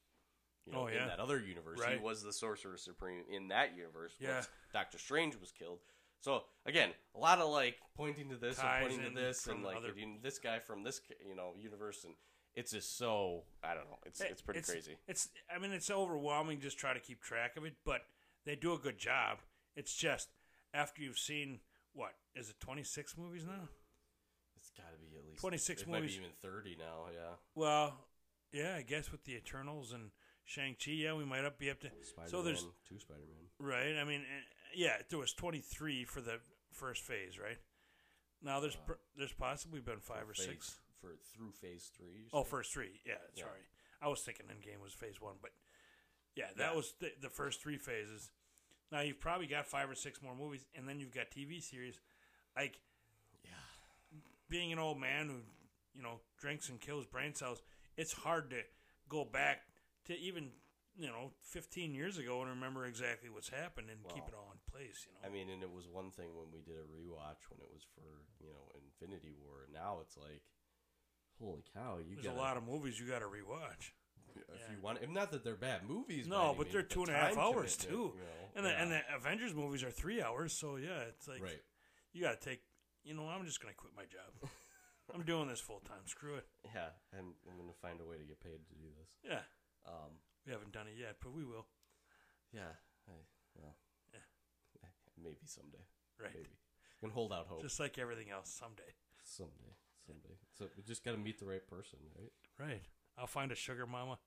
You 0.67 0.73
know, 0.73 0.83
Oh, 0.83 0.87
yeah. 0.89 1.03
in 1.03 1.09
that 1.09 1.19
other 1.19 1.41
universe, 1.41 1.81
Right. 1.81 1.99
he 1.99 2.05
was 2.05 2.23
the 2.23 2.33
Sorcerer 2.33 2.77
Supreme 2.77 3.25
in 3.29 3.49
that 3.49 3.75
universe. 3.77 4.15
Yeah. 4.21 4.45
Doctor 4.73 4.97
Strange 4.99 5.35
was 5.37 5.51
killed. 5.51 5.81
So 6.21 6.45
again, 6.65 6.95
a 7.17 7.19
lot 7.19 7.41
of 7.41 7.49
like 7.49 7.79
pointing 7.97 8.29
to 8.29 8.37
this 8.37 8.59
Ties 8.59 8.83
and 8.85 8.91
pointing 8.93 9.13
to 9.15 9.21
this 9.21 9.47
and 9.49 9.65
like 9.65 9.77
other- 9.77 9.93
this 10.23 10.39
guy 10.39 10.61
from 10.61 10.85
this 10.85 11.01
you 11.27 11.35
know 11.35 11.55
universe 11.59 12.05
and 12.05 12.15
it's 12.55 12.71
just 12.71 12.97
so 12.97 13.45
I 13.65 13.75
don't 13.75 13.91
know. 13.91 13.99
It's 14.07 14.21
eh, 14.21 14.27
it's 14.31 14.41
pretty 14.41 14.63
crazy. 14.63 14.97
It's 15.09 15.31
I 15.53 15.59
mean 15.59 15.73
it's 15.73 15.91
overwhelming 15.91 16.61
just 16.61 16.79
try 16.79 16.93
to 16.93 17.01
keep 17.01 17.21
track 17.23 17.57
of 17.57 17.65
it, 17.65 17.75
but 17.85 18.07
they 18.45 18.55
do 18.55 18.73
a 18.73 18.79
good 18.79 18.99
job. 18.99 19.39
It's 19.75 19.93
just 19.97 20.29
after 20.73 21.03
you've 21.03 21.19
seen 21.19 21.61
what 21.95 22.13
is 22.35 22.49
it 22.51 22.57
twenty 22.61 22.83
six 22.83 23.17
movies 23.17 23.45
now? 23.45 23.69
It's 24.57 24.71
got 24.71 24.93
to 24.93 24.99
be 24.99 25.17
at 25.19 25.25
least 25.27 25.41
26 25.41 25.83
it 25.83 25.89
Might 25.89 26.01
movies. 26.03 26.13
be 26.17 26.19
even 26.19 26.31
thirty 26.41 26.77
now. 26.79 27.07
Yeah. 27.13 27.35
Well, 27.55 27.95
yeah, 28.53 28.75
I 28.77 28.83
guess 28.83 29.11
with 29.11 29.25
the 29.25 29.35
Eternals 29.35 29.93
and 29.93 30.11
Shang 30.45 30.77
Chi, 30.83 30.93
yeah, 30.93 31.15
we 31.15 31.25
might 31.25 31.45
up 31.45 31.59
be 31.59 31.71
up 31.71 31.81
to. 31.81 31.89
Spider-Man, 32.03 32.29
So 32.31 32.43
there's 32.43 32.65
two 32.89 32.99
Spider-Man. 32.99 33.49
right. 33.59 33.97
I 34.01 34.05
mean, 34.05 34.21
eh, 34.21 34.45
yeah, 34.75 34.97
there 35.11 35.19
was 35.19 35.33
twenty 35.33 35.61
three 35.61 36.05
for 36.05 36.21
the 36.21 36.39
first 36.73 37.03
phase, 37.03 37.39
right? 37.39 37.59
Now 38.43 38.61
there's 38.61 38.77
pr- 38.77 39.01
there's 39.17 39.33
possibly 39.33 39.81
been 39.81 40.01
five 40.01 40.29
or 40.29 40.35
phase, 40.35 40.47
six. 40.47 40.79
for 41.01 41.17
through 41.35 41.53
phase 41.53 41.91
three. 41.97 42.29
Oh, 42.33 42.45
first 42.45 42.73
three. 42.73 43.01
Yeah, 43.05 43.15
Yeah. 43.35 43.45
sorry. 43.45 43.61
I 44.01 44.09
was 44.09 44.23
thinking 44.23 44.47
Endgame 44.47 44.81
was 44.83 44.93
phase 44.93 45.21
one, 45.21 45.37
but 45.43 45.51
yeah, 46.35 46.47
that 46.57 46.71
Yeah. 46.71 46.77
was 46.77 46.95
the, 47.01 47.13
the 47.21 47.31
first 47.31 47.61
three 47.63 47.79
phases. 47.79 48.31
Now 48.93 49.01
you've 49.01 49.21
probably 49.21 49.47
got 49.47 49.67
five 49.67 49.89
or 49.89 49.95
six 49.95 50.21
more 50.23 50.37
movies, 50.37 50.67
and 50.77 50.87
then 50.87 51.01
you've 51.01 51.15
got 51.15 51.31
TV 51.31 51.63
series. 51.63 51.99
Like, 52.55 52.79
yeah, 53.43 54.21
being 54.51 54.71
an 54.71 54.79
old 54.79 55.01
man 55.01 55.29
who, 55.29 55.41
you 55.97 56.03
know, 56.03 56.21
drinks 56.39 56.69
and 56.69 56.79
kills 56.79 57.07
brain 57.07 57.35
cells, 57.35 57.63
it's 57.97 58.13
hard 58.13 58.51
to 58.51 58.61
go 59.09 59.25
back 59.25 59.63
to 60.05 60.19
even, 60.19 60.51
you 60.99 61.07
know, 61.07 61.33
15 61.41 61.95
years 61.95 62.19
ago 62.19 62.43
and 62.43 62.51
remember 62.51 62.85
exactly 62.85 63.31
what's 63.31 63.49
happened 63.49 63.89
and 63.89 63.99
keep 64.15 64.29
it 64.29 64.35
all 64.35 64.53
in 64.53 64.61
place, 64.71 65.07
you 65.09 65.13
know. 65.15 65.27
I 65.27 65.33
mean, 65.33 65.49
and 65.49 65.63
it 65.63 65.73
was 65.73 65.89
one 65.89 66.11
thing 66.11 66.29
when 66.37 66.53
we 66.53 66.61
did 66.61 66.77
a 66.77 66.85
rewatch 66.85 67.49
when 67.49 67.61
it 67.61 67.71
was 67.73 67.87
for 67.95 68.05
you 68.45 68.51
know 68.51 68.69
Infinity 68.77 69.33
War. 69.43 69.69
Now 69.73 70.01
it's 70.03 70.19
like, 70.19 70.43
holy 71.41 71.65
cow, 71.73 71.97
you 71.97 72.17
There's 72.17 72.27
got 72.27 72.37
a 72.37 72.39
lot 72.39 72.57
of 72.59 72.69
movies 72.69 73.01
you 73.01 73.07
got 73.07 73.21
to 73.21 73.33
rewatch. 73.33 73.97
If 74.37 74.61
yeah. 74.61 74.77
you 74.77 74.83
want, 74.83 74.99
if 75.03 75.11
not 75.11 75.31
that 75.33 75.45
they're 75.45 75.55
bad 75.57 75.89
movies, 75.89 76.27
No, 76.27 76.55
but 76.57 76.71
they're 76.71 76.83
two 76.83 77.01
and 77.03 77.11
a 77.11 77.15
half 77.15 77.37
hours 77.39 77.77
too. 77.77 77.89
you 78.17 78.21
know, 78.21 78.57
And 78.57 78.65
the 78.67 78.71
and 78.81 78.91
the 78.93 79.01
Avengers 79.15 79.55
movies 79.55 79.83
are 79.83 79.91
three 79.91 80.23
hours, 80.23 80.53
so 80.53 80.77
yeah, 80.77 81.01
it's 81.09 81.27
like 81.29 81.43
right, 81.43 81.61
you 82.13 82.23
got 82.23 82.41
to 82.41 82.49
take. 82.51 82.61
You 83.05 83.15
know, 83.15 83.27
I'm 83.29 83.45
just 83.47 83.61
gonna 83.61 83.75
quit 83.75 83.93
my 83.97 84.05
job. 84.05 84.31
I'm 85.15 85.23
doing 85.23 85.49
this 85.49 85.61
full 85.61 85.81
time. 85.81 86.07
Screw 86.07 86.37
it. 86.37 86.47
yeah, 86.75 86.91
and 87.13 87.35
I'm 87.51 87.57
gonna 87.59 87.73
find 87.83 88.01
a 88.01 88.05
way 88.07 88.17
to 88.19 88.25
get 88.25 88.41
paid 88.41 88.61
to 88.69 88.75
do 88.75 88.89
this. 88.99 89.11
Yeah, 89.25 89.43
Um, 89.87 90.21
we 90.47 90.53
haven't 90.53 90.73
done 90.73 90.87
it 90.87 90.95
yet, 90.99 91.17
but 91.21 91.33
we 91.33 91.45
will. 91.45 91.67
yeah, 92.53 92.79
I, 93.09 93.13
well, 93.59 93.77
Yeah. 94.15 94.21
maybe 95.21 95.47
someday, 95.47 95.85
Right. 96.19 96.35
maybe. 96.35 96.57
Can 97.01 97.11
hold 97.11 97.33
out 97.33 97.47
hope 97.49 97.63
Just 97.63 97.81
like 97.81 97.99
everything 97.99 98.31
else, 98.31 98.49
someday. 98.49 98.95
someday, 99.25 99.75
someday. 100.07 100.39
So 100.53 100.69
we 100.77 100.83
just 100.85 101.05
got 101.05 101.13
to 101.13 101.19
meet 101.19 101.39
the 101.41 101.47
right 101.47 101.67
person, 101.67 101.99
right? 102.17 102.33
Right. 102.59 102.83
I'll 103.19 103.27
find 103.27 103.53
a 103.53 103.55
sugar 103.55 103.87
mama, 103.87 104.19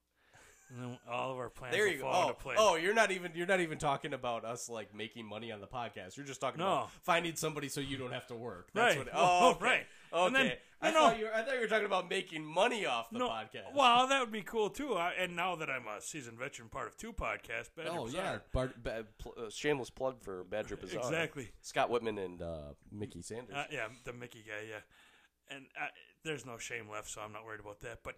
and 0.69 0.79
then 0.81 0.97
all 1.09 1.31
of 1.31 1.37
our 1.37 1.49
plans 1.49 1.73
There 1.75 1.85
will 1.85 1.91
you 1.91 1.97
go. 1.99 2.03
fall 2.11 2.23
Oh, 2.25 2.27
into 2.29 2.41
place. 2.41 2.57
oh, 2.59 2.75
you're 2.75 2.93
not 2.93 3.11
even 3.11 3.31
you're 3.35 3.47
not 3.47 3.59
even 3.61 3.77
talking 3.77 4.13
about 4.13 4.45
us 4.45 4.69
like 4.69 4.93
making 4.95 5.25
money 5.25 5.51
on 5.51 5.61
the 5.61 5.67
podcast. 5.67 6.17
You're 6.17 6.25
just 6.25 6.41
talking 6.41 6.59
No. 6.59 6.65
about 6.67 6.91
finding 7.03 7.35
somebody 7.35 7.67
so 7.69 7.81
you 7.81 7.97
don't 7.97 8.13
have 8.13 8.27
to 8.27 8.35
work. 8.35 8.69
That's 8.73 8.95
Right. 8.95 9.05
What, 9.05 9.13
oh, 9.15 9.49
okay. 9.55 9.65
Right. 9.65 9.85
Okay. 10.13 10.25
And 10.27 10.35
then- 10.35 10.51
I 10.81 10.91
no, 10.91 10.93
no. 10.99 10.99
thought 11.07 11.19
you 11.19 11.25
were, 11.25 11.33
I 11.33 11.41
thought 11.41 11.55
you 11.55 11.61
were 11.61 11.67
talking 11.67 11.85
about 11.85 12.09
making 12.09 12.43
money 12.45 12.85
off 12.85 13.09
the 13.09 13.17
no, 13.17 13.29
podcast. 13.29 13.73
well, 13.73 14.07
that 14.07 14.19
would 14.19 14.31
be 14.31 14.41
cool 14.43 14.69
too. 14.69 14.93
I, 14.93 15.13
and 15.13 15.35
now 15.35 15.55
that 15.55 15.69
I'm 15.69 15.87
a 15.87 15.99
seasoned 15.99 16.37
veteran, 16.37 16.69
part 16.69 16.87
of 16.87 16.97
two 16.97 17.11
podcasts, 17.11 17.69
Badger 17.75 17.89
oh 17.91 18.03
Bazaar. 18.05 18.21
yeah, 18.23 18.37
Bar- 18.53 18.73
ba- 18.83 19.05
pl- 19.17 19.33
uh, 19.37 19.49
shameless 19.49 19.89
plug 19.89 20.21
for 20.21 20.43
Badger 20.43 20.75
Bazaar. 20.75 20.99
exactly. 20.99 21.49
Scott 21.61 21.89
Whitman 21.89 22.19
and 22.19 22.41
uh, 22.41 22.73
Mickey 22.91 23.21
Sanders. 23.23 23.55
Uh, 23.55 23.63
yeah, 23.71 23.87
the 24.03 24.13
Mickey 24.13 24.43
guy, 24.45 24.67
yeah. 24.69 25.55
And 25.55 25.65
uh, 25.81 25.87
there's 26.23 26.45
no 26.45 26.57
shame 26.59 26.87
left, 26.89 27.09
so 27.09 27.21
I'm 27.21 27.31
not 27.31 27.45
worried 27.45 27.61
about 27.61 27.79
that. 27.81 27.99
But 28.03 28.15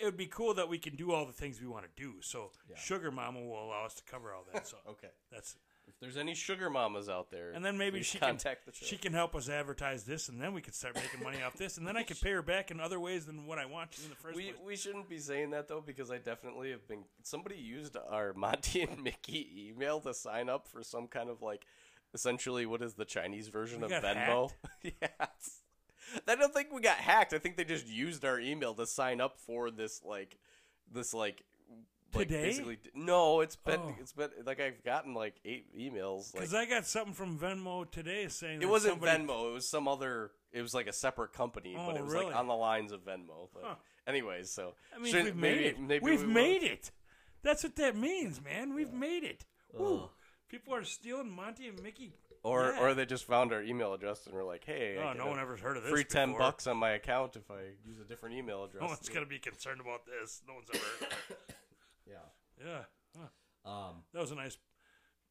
it 0.00 0.04
would 0.04 0.16
be 0.16 0.26
cool 0.26 0.54
that 0.54 0.68
we 0.68 0.78
can 0.78 0.96
do 0.96 1.12
all 1.12 1.26
the 1.26 1.32
things 1.32 1.60
we 1.60 1.66
want 1.66 1.84
to 1.84 2.02
do. 2.02 2.14
So 2.20 2.50
Yeah. 2.70 2.76
Sugar 2.76 3.10
Mama 3.10 3.40
will 3.40 3.64
allow 3.64 3.84
us 3.84 3.94
to 3.94 4.02
cover 4.04 4.32
all 4.32 4.44
that. 4.52 4.66
So 4.66 4.76
okay. 4.88 5.10
that's 5.30 5.56
If 5.86 5.98
there's 6.00 6.16
any 6.16 6.34
sugar 6.34 6.70
mamas 6.70 7.08
out 7.08 7.30
there, 7.30 7.50
and 7.52 7.64
then 7.64 7.76
maybe 7.76 7.98
please 7.98 8.06
she 8.06 8.18
can 8.18 8.28
contact 8.28 8.66
the 8.66 8.72
show. 8.72 8.86
she 8.86 8.96
can 8.96 9.12
help 9.12 9.34
us 9.34 9.48
advertise 9.48 10.04
this, 10.04 10.28
and 10.28 10.40
then 10.40 10.54
we 10.54 10.60
could 10.60 10.74
start 10.74 10.94
making 10.94 11.22
money 11.22 11.42
off 11.42 11.54
this, 11.54 11.76
and 11.76 11.86
then 11.86 11.96
I 11.96 12.04
could 12.04 12.20
pay 12.20 12.30
her 12.30 12.42
back 12.42 12.70
in 12.70 12.78
other 12.80 13.00
ways 13.00 13.26
than 13.26 13.46
what 13.46 13.58
I 13.58 13.66
want 13.66 13.92
to 13.92 14.02
in 14.04 14.10
the 14.10 14.16
first 14.16 14.36
we 14.36 14.44
place. 14.44 14.56
we 14.64 14.76
shouldn't 14.76 15.08
be 15.08 15.18
saying 15.18 15.50
that 15.50 15.66
though 15.68 15.82
because 15.84 16.10
I 16.10 16.18
definitely 16.18 16.70
have 16.70 16.86
been. 16.86 17.04
Somebody 17.22 17.56
used 17.56 17.96
our 17.96 18.32
Monty 18.36 18.82
and 18.82 19.02
Mickey 19.02 19.68
email 19.70 20.00
to 20.00 20.14
sign 20.14 20.48
up 20.48 20.68
for 20.68 20.82
some 20.84 21.08
kind 21.08 21.28
of 21.28 21.42
like, 21.42 21.66
essentially, 22.14 22.64
what 22.64 22.80
is 22.82 22.94
the 22.94 23.04
Chinese 23.04 23.48
version 23.48 23.80
We 23.80 23.86
of 23.86 23.90
got 23.90 24.04
Venmo? 24.04 24.50
yes. 24.82 25.61
I 26.28 26.34
don't 26.36 26.52
think 26.54 26.72
we 26.72 26.80
got 26.80 26.96
hacked. 26.96 27.32
I 27.32 27.38
think 27.38 27.56
they 27.56 27.64
just 27.64 27.86
used 27.86 28.24
our 28.24 28.38
email 28.40 28.74
to 28.74 28.86
sign 28.86 29.20
up 29.20 29.38
for 29.38 29.70
this 29.70 30.02
like, 30.04 30.38
this 30.92 31.12
like. 31.14 31.44
Like 32.14 32.28
Today? 32.28 32.42
basically, 32.42 32.78
no. 32.94 33.40
It's 33.40 33.56
been 33.56 33.80
Oh. 33.80 33.94
it's 33.98 34.12
been 34.12 34.28
like 34.44 34.60
I've 34.60 34.84
gotten 34.84 35.14
like 35.14 35.36
eight 35.46 35.74
emails. 35.74 36.34
Like 36.34 36.42
Because 36.42 36.52
I 36.52 36.66
got 36.66 36.84
something 36.84 37.14
from 37.14 37.38
Venmo 37.38 37.90
today 37.90 38.28
saying 38.28 38.56
it 38.58 38.60
that 38.60 38.68
wasn't 38.68 39.00
somebody- 39.00 39.24
Venmo. 39.24 39.48
It 39.48 39.54
was 39.54 39.66
some 39.66 39.88
other. 39.88 40.30
It 40.52 40.60
was 40.60 40.74
like 40.74 40.86
a 40.88 40.92
separate 40.92 41.32
company, 41.32 41.74
oh, 41.74 41.86
but 41.86 41.94
Oh, 41.94 41.98
it 42.00 42.04
was 42.04 42.12
really? 42.12 42.26
like 42.26 42.36
on 42.36 42.48
the 42.48 42.54
lines 42.54 42.92
of 42.92 43.00
Venmo. 43.06 43.48
But 43.54 43.78
anyways, 44.06 44.50
so 44.50 44.74
I 44.94 44.98
mean, 44.98 45.06
shouldn't- 45.10 45.24
we've 45.24 45.36
made 45.36 45.56
maybe- 45.56 45.66
it. 45.68 45.80
maybe 45.80 46.04
we've 46.04 46.20
we 46.20 46.26
made 46.26 46.62
it. 46.62 46.90
That's 47.42 47.62
what 47.62 47.76
that 47.76 47.96
means, 47.96 48.42
man. 48.44 48.74
We've 48.74 48.92
made 48.92 49.24
it. 49.24 49.46
Woo. 49.72 50.10
People 50.50 50.74
are 50.74 50.84
stealing 50.84 51.30
Monty 51.30 51.66
and 51.68 51.82
Mickey. 51.82 52.12
Or 52.44 52.76
or 52.76 52.94
they 52.94 53.06
just 53.06 53.24
found 53.24 53.52
our 53.52 53.62
email 53.62 53.94
address 53.94 54.26
and 54.26 54.34
were 54.34 54.42
like, 54.42 54.64
"Hey, 54.64 54.98
I 54.98 55.02
Oh, 55.02 55.06
get 55.12 55.18
no 55.18 55.24
a 55.26 55.30
one 55.30 55.38
ever's 55.38 55.60
heard 55.60 55.76
of 55.76 55.84
this. 55.84 55.92
free 55.92 56.02
ten 56.02 56.30
before. 56.30 56.40
bucks 56.40 56.66
on 56.66 56.76
my 56.76 56.90
account 56.90 57.36
if 57.36 57.48
I 57.50 57.60
use 57.86 58.00
a 58.00 58.04
different 58.04 58.34
email 58.34 58.64
address." 58.64 58.80
No 58.80 58.88
one's 58.88 59.08
gonna 59.08 59.26
be 59.26 59.38
concerned 59.38 59.80
about 59.80 60.04
this. 60.06 60.42
No 60.48 60.54
one's 60.54 60.68
ever. 60.74 60.84
Yeah. 62.10 62.16
yeah, 62.66 62.84
Huh. 63.64 63.70
Um. 63.70 64.02
that 64.12 64.20
was 64.20 64.32
a 64.32 64.34
nice 64.34 64.56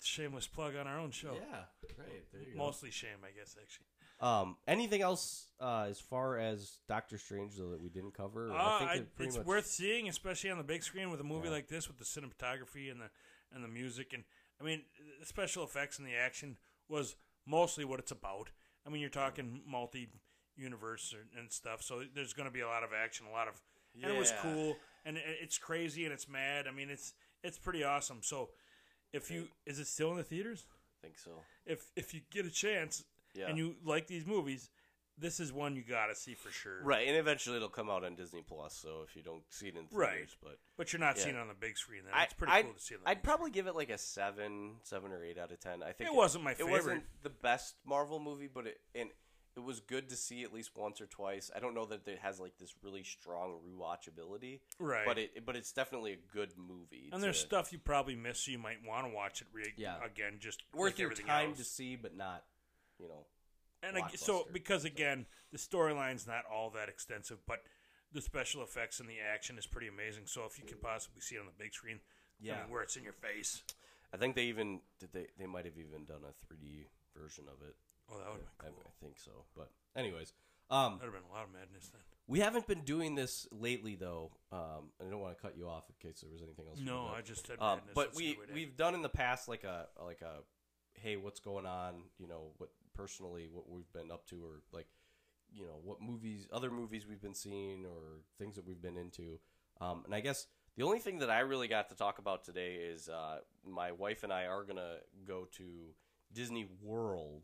shameless 0.02 0.48
plug 0.48 0.76
on 0.76 0.88
our 0.88 0.98
own 1.00 1.12
show. 1.12 1.34
Yeah. 1.34 1.64
Great. 1.96 2.32
There 2.32 2.42
you 2.42 2.56
Mostly 2.58 2.90
shame, 2.92 3.20
I 3.24 3.38
guess. 3.38 3.56
Actually. 3.62 3.86
Um. 4.22 4.56
Anything 4.68 5.02
else 5.02 5.48
uh, 5.60 5.88
as 5.90 6.00
far 6.00 6.38
as 6.38 6.78
Doctor 6.88 7.18
Strange 7.18 7.56
though 7.58 7.72
that 7.72 7.82
we 7.82 7.90
didn't 7.90 8.14
cover? 8.14 8.52
uh, 8.52 8.56
I 8.56 8.94
it 8.96 9.16
pretty 9.16 9.30
it's 9.30 9.38
much- 9.38 9.46
worth 9.46 9.66
seeing, 9.68 10.08
especially 10.08 10.50
on 10.50 10.58
the 10.58 10.64
big 10.64 10.82
screen 10.84 11.12
with 11.12 11.20
a 11.20 11.24
movie 11.26 11.48
Yeah. 11.50 11.56
like 11.56 11.68
this, 11.68 11.88
with 11.90 11.98
the 11.98 12.06
cinematography 12.06 12.90
and 12.90 13.02
the 13.02 13.10
and 13.54 13.64
the 13.64 13.68
music, 13.68 14.14
and 14.14 14.24
I 14.62 14.64
mean, 14.64 14.84
the 15.20 15.26
special 15.26 15.64
effects 15.66 16.00
and 16.00 16.08
the 16.08 16.16
action 16.16 16.56
was 16.92 17.16
mostly 17.48 17.86
what 17.86 18.00
it's 18.00 18.12
about. 18.12 18.52
I 18.86 18.90
mean, 18.90 19.02
you're 19.02 19.10
talking 19.10 19.62
multi 19.68 20.10
universe 20.56 21.16
and 21.38 21.52
stuff, 21.52 21.82
so 21.82 22.04
there's 22.14 22.34
going 22.34 22.48
to 22.48 22.54
be 22.54 22.60
a 22.60 22.68
lot 22.68 22.84
of 22.84 22.90
action, 22.94 23.26
a 23.28 23.32
lot 23.32 23.48
of, 23.48 23.60
and 24.02 24.12
it 24.12 24.18
was 24.18 24.34
cool, 24.42 24.78
and 25.06 25.18
it's 25.18 25.58
crazy 25.58 26.04
and 26.04 26.14
it's 26.14 26.28
mad. 26.30 26.68
I 26.68 26.72
mean, 26.72 26.90
it's 26.90 27.14
it's 27.44 27.58
pretty 27.58 27.84
awesome. 27.84 28.20
So, 28.22 28.50
if 29.14 29.32
you 29.32 29.48
is 29.66 29.80
it 29.80 29.88
still 29.88 30.12
in 30.12 30.18
the 30.18 30.24
theaters? 30.24 30.66
I 31.02 31.08
think 31.08 31.18
so. 31.18 31.32
If 31.66 31.90
if 31.96 32.14
you 32.14 32.22
get 32.32 32.46
a 32.46 32.52
chance 32.52 33.04
Yeah. 33.34 33.48
and 33.48 33.58
you 33.58 33.76
like 33.84 34.08
these 34.08 34.26
movies, 34.26 34.70
this 35.22 35.40
is 35.40 35.54
one 35.54 35.76
you 35.76 35.84
got 35.84 36.08
to 36.08 36.16
see 36.16 36.34
for 36.34 36.52
sure. 36.52 36.84
Right, 36.84 37.08
and 37.08 37.16
eventually 37.16 37.56
it'll 37.56 37.70
come 37.70 37.90
out 37.90 38.04
on 38.04 38.16
Disney 38.16 38.42
Plus. 38.46 38.74
So 38.76 39.04
if 39.08 39.16
you 39.16 39.22
don't 39.24 39.44
see 39.50 39.68
it 39.68 39.76
in 39.78 39.86
theaters, 39.86 39.94
Right. 39.94 40.36
but 40.44 40.60
But 40.78 40.92
you're 40.92 41.00
not 41.00 41.16
Yeah. 41.18 41.24
seeing 41.24 41.36
it 41.36 41.40
on 41.40 41.48
the 41.48 41.54
big 41.54 41.78
screen. 41.78 42.04
Then 42.06 42.14
it's 42.24 42.34
pretty 42.34 42.52
I'd, 42.52 42.66
cool 42.66 42.74
to 42.74 42.80
see 42.82 42.96
it. 42.96 43.02
I'd 43.06 43.24
probably 43.24 43.52
give 43.52 43.68
it 43.68 43.76
like 43.76 43.90
a 43.90 43.98
seven, 43.98 44.80
seven 44.84 45.12
or 45.14 45.24
eight 45.24 45.38
out 45.38 45.52
of 45.52 45.60
ten. 45.60 45.82
I 45.84 45.94
think 45.94 46.10
It 46.10 46.16
wasn't 46.16 46.44
my 46.44 46.54
favorite. 46.56 46.70
It 46.70 46.74
wasn't 46.74 47.04
the 47.24 47.30
best 47.30 47.76
Marvel 47.86 48.20
movie, 48.20 48.48
but 48.48 48.68
it 48.68 48.82
and 48.96 49.10
it 49.54 49.60
was 49.60 49.82
good 49.82 50.08
to 50.08 50.16
see 50.16 50.44
at 50.44 50.54
least 50.54 50.78
once 50.78 51.02
or 51.02 51.06
twice. 51.08 51.52
I 51.54 51.60
don't 51.60 51.74
know 51.74 51.86
that 51.88 52.08
it 52.08 52.20
has 52.20 52.40
like 52.40 52.58
this 52.58 52.74
really 52.82 53.04
strong 53.04 53.60
rewatchability, 53.68 54.62
Right. 54.80 55.06
But 55.06 55.18
it 55.20 55.46
but 55.46 55.56
it's 55.56 55.72
definitely 55.74 56.14
a 56.14 56.34
good 56.34 56.58
movie. 56.58 57.10
And 57.12 57.22
there's 57.22 57.38
stuff 57.40 57.72
you 57.74 57.78
probably 57.80 58.16
missed, 58.16 58.46
so 58.46 58.52
you 58.52 58.58
might 58.58 58.82
want 58.84 59.06
to 59.08 59.14
watch 59.14 59.42
it 59.42 59.48
re- 59.52 59.74
Yeah. 59.78 60.04
again. 60.04 60.40
Just 60.40 60.64
worth 60.74 60.94
like 60.94 61.00
your 61.00 61.12
time 61.14 61.50
else. 61.50 61.58
to 61.60 61.64
see, 61.66 61.96
but 61.98 62.16
not 62.16 62.46
you 62.98 63.08
know. 63.10 63.26
And 63.84 63.98
so 64.16 64.48
because 64.52 64.86
again, 64.86 65.26
the 65.52 65.58
storyline's 65.58 66.28
not 66.28 66.44
all 66.52 66.70
that 66.72 66.90
extensive, 66.90 67.40
but 67.48 67.64
the 68.14 68.22
special 68.22 68.62
effects 68.64 69.00
and 69.00 69.10
the 69.10 69.20
action 69.20 69.58
is 69.58 69.66
pretty 69.66 69.88
amazing. 69.88 70.24
So 70.26 70.46
if 70.46 70.60
you 70.60 70.66
can 70.66 70.78
possibly 70.78 71.22
see 71.22 71.36
it 71.36 71.40
on 71.40 71.46
the 71.46 71.52
big 71.64 71.74
screen, 71.74 72.00
I 72.42 72.46
Yeah. 72.46 72.62
mean, 72.62 72.72
where 72.72 72.82
it's 72.84 72.96
in 72.96 73.04
your 73.04 73.14
face, 73.14 73.64
I 74.14 74.18
think 74.18 74.36
they 74.36 74.46
even 74.46 74.82
did 75.00 75.14
they 75.14 75.28
they 75.38 75.46
might 75.48 75.66
have 75.66 75.78
even 75.78 76.06
done 76.06 76.22
a 76.24 76.34
3D 76.46 76.88
version 77.16 77.46
of 77.48 77.62
it. 77.68 77.76
oh, 78.10 78.18
that 78.18 78.32
would 78.32 78.46
I, 78.60 78.64
cool. 78.66 78.84
I 78.86 79.04
think 79.04 79.18
so. 79.18 79.46
But 79.56 79.72
anyways, 79.96 80.34
um, 80.70 80.98
That'd 81.00 81.14
have 81.14 81.22
been 81.24 81.30
a 81.30 81.34
lot 81.34 81.46
of 81.46 81.52
madness 81.54 81.90
then. 81.90 82.02
we 82.28 82.40
haven't 82.40 82.68
been 82.68 82.82
doing 82.84 83.16
this 83.16 83.48
lately 83.52 83.96
though. 83.96 84.32
Um, 84.52 84.92
I 85.00 85.10
don't 85.10 85.20
want 85.22 85.36
to 85.38 85.42
cut 85.42 85.56
you 85.58 85.68
off 85.70 85.86
in 85.90 85.96
case 86.10 86.22
there 86.22 86.30
was 86.30 86.42
anything 86.42 86.68
else. 86.68 86.80
No, 86.80 87.08
I 87.08 87.22
just 87.22 87.48
said 87.48 87.60
Um, 87.60 87.78
madness. 87.80 87.94
but 87.96 88.06
That's 88.08 88.18
we 88.18 88.28
good 88.34 88.40
way 88.40 88.46
to- 88.48 88.54
we've 88.54 88.76
done 88.78 88.96
in 88.96 89.02
the 89.02 89.10
past 89.10 89.48
like 89.48 89.64
a 89.64 89.88
like 90.02 90.22
a 90.22 90.44
hey 90.96 91.16
what's 91.16 91.40
going 91.40 91.66
on 91.66 92.04
you 92.20 92.28
know 92.28 92.54
what 92.58 92.70
personally 93.02 93.48
what 93.52 93.70
we've 93.70 93.92
been 93.94 94.12
up 94.12 94.26
to 94.28 94.36
or 94.44 94.62
like 94.72 94.88
you 95.54 95.66
know 95.66 95.80
what 95.84 96.02
movies 96.02 96.48
other 96.54 96.70
movies 96.70 97.06
we've 97.08 97.22
been 97.22 97.34
seeing 97.34 97.86
or 97.86 98.22
things 98.38 98.56
that 98.56 98.66
we've 98.66 98.82
been 98.82 98.98
into 98.98 99.40
um, 99.82 100.04
and 100.06 100.14
I 100.14 100.20
guess 100.22 100.48
the 100.78 100.84
only 100.84 101.00
thing 101.00 101.20
that 101.20 101.30
I 101.30 101.40
really 101.40 101.68
got 101.68 101.90
to 101.90 101.96
talk 101.96 102.20
about 102.20 102.44
today 102.46 102.76
is 102.76 103.10
uh, 103.10 103.40
my 103.68 103.92
wife 103.92 104.24
and 104.24 104.32
I 104.32 104.46
are 104.46 104.64
gonna 104.64 104.98
go 105.26 105.48
to 105.58 105.64
Disney 106.32 106.68
World 106.82 107.42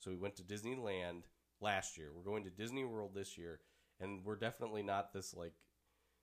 so 0.00 0.10
we 0.10 0.16
went 0.16 0.36
to 0.36 0.42
Disneyland 0.42 1.22
last 1.60 1.96
year 1.96 2.08
we're 2.14 2.30
going 2.30 2.44
to 2.44 2.50
Disney 2.50 2.84
World 2.84 3.12
this 3.14 3.38
year 3.38 3.60
and 4.00 4.24
we're 4.24 4.36
definitely 4.36 4.82
not 4.82 5.12
this 5.12 5.32
like 5.34 5.54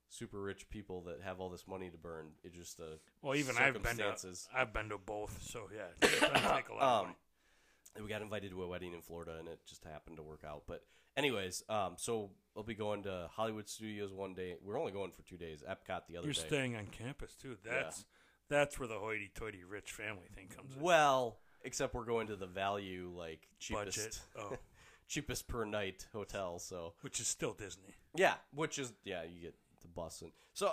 super 0.09 0.39
rich 0.41 0.69
people 0.69 1.01
that 1.03 1.21
have 1.23 1.39
all 1.39 1.49
this 1.49 1.67
money 1.67 1.89
to 1.89 1.97
burn. 1.97 2.27
It's 2.43 2.55
just 2.55 2.79
uh, 2.79 2.97
well, 3.23 3.33
even 3.35 3.57
I've 3.57 3.73
been 3.81 3.97
to. 3.97 4.15
I've 4.55 4.71
been 4.71 4.89
to 4.89 4.99
both, 4.99 5.41
so 5.41 5.69
yeah, 5.75 5.87
it 6.01 6.09
take 6.19 6.69
a 6.69 6.73
lot. 6.75 6.81
of 6.81 6.83
Um, 6.83 7.03
money. 7.05 7.15
We 8.01 8.09
got 8.09 8.21
invited 8.21 8.51
to 8.51 8.63
a 8.63 8.67
wedding 8.67 8.93
in 8.93 9.01
Florida, 9.01 9.35
and 9.39 9.47
it 9.47 9.59
just 9.67 9.83
happened 9.83 10.17
to 10.17 10.23
work 10.23 10.43
out. 10.47 10.63
But 10.67 10.83
anyways, 11.17 11.63
um, 11.69 11.93
so 11.97 12.31
I'll 12.55 12.63
be 12.63 12.75
going 12.75 13.03
to 13.03 13.29
Hollywood 13.31 13.69
Studios 13.69 14.13
one 14.13 14.33
day. 14.33 14.55
We're 14.63 14.79
only 14.79 14.91
going 14.91 15.11
for 15.11 15.21
two 15.23 15.37
days. 15.37 15.63
Epcot 15.67 16.01
the 16.07 16.17
other 16.17 16.21
day. 16.21 16.25
You're 16.25 16.33
day. 16.33 16.47
staying 16.47 16.75
on 16.75 16.87
campus 16.87 17.35
too. 17.35 17.57
That's 17.63 18.05
that's 18.49 18.79
where 18.79 18.87
the 18.87 18.99
hoity-toity 18.99 19.63
rich 19.63 19.91
family 19.91 20.27
thing 20.35 20.47
comes 20.55 20.75
in. 20.75 20.81
well, 20.81 21.39
except 21.63 21.93
we're 21.93 22.05
going 22.05 22.27
to 22.27 22.35
the 22.35 22.45
value 22.45 23.11
like 23.15 23.47
cheapest, 23.59 24.21
oh, 24.39 24.57
cheapest 25.07 25.47
per 25.47 25.65
night 25.65 26.07
hotel. 26.13 26.59
So 26.59 26.93
which 27.01 27.19
is 27.19 27.27
still 27.27 27.53
Disney. 27.53 27.95
Yeah, 28.15 28.35
which 28.53 28.79
is 28.79 28.93
yeah, 29.03 29.23
you 29.23 29.41
get 29.41 29.55
the 29.83 29.87
bus 29.89 30.21
and 30.21 30.31
so 30.53 30.71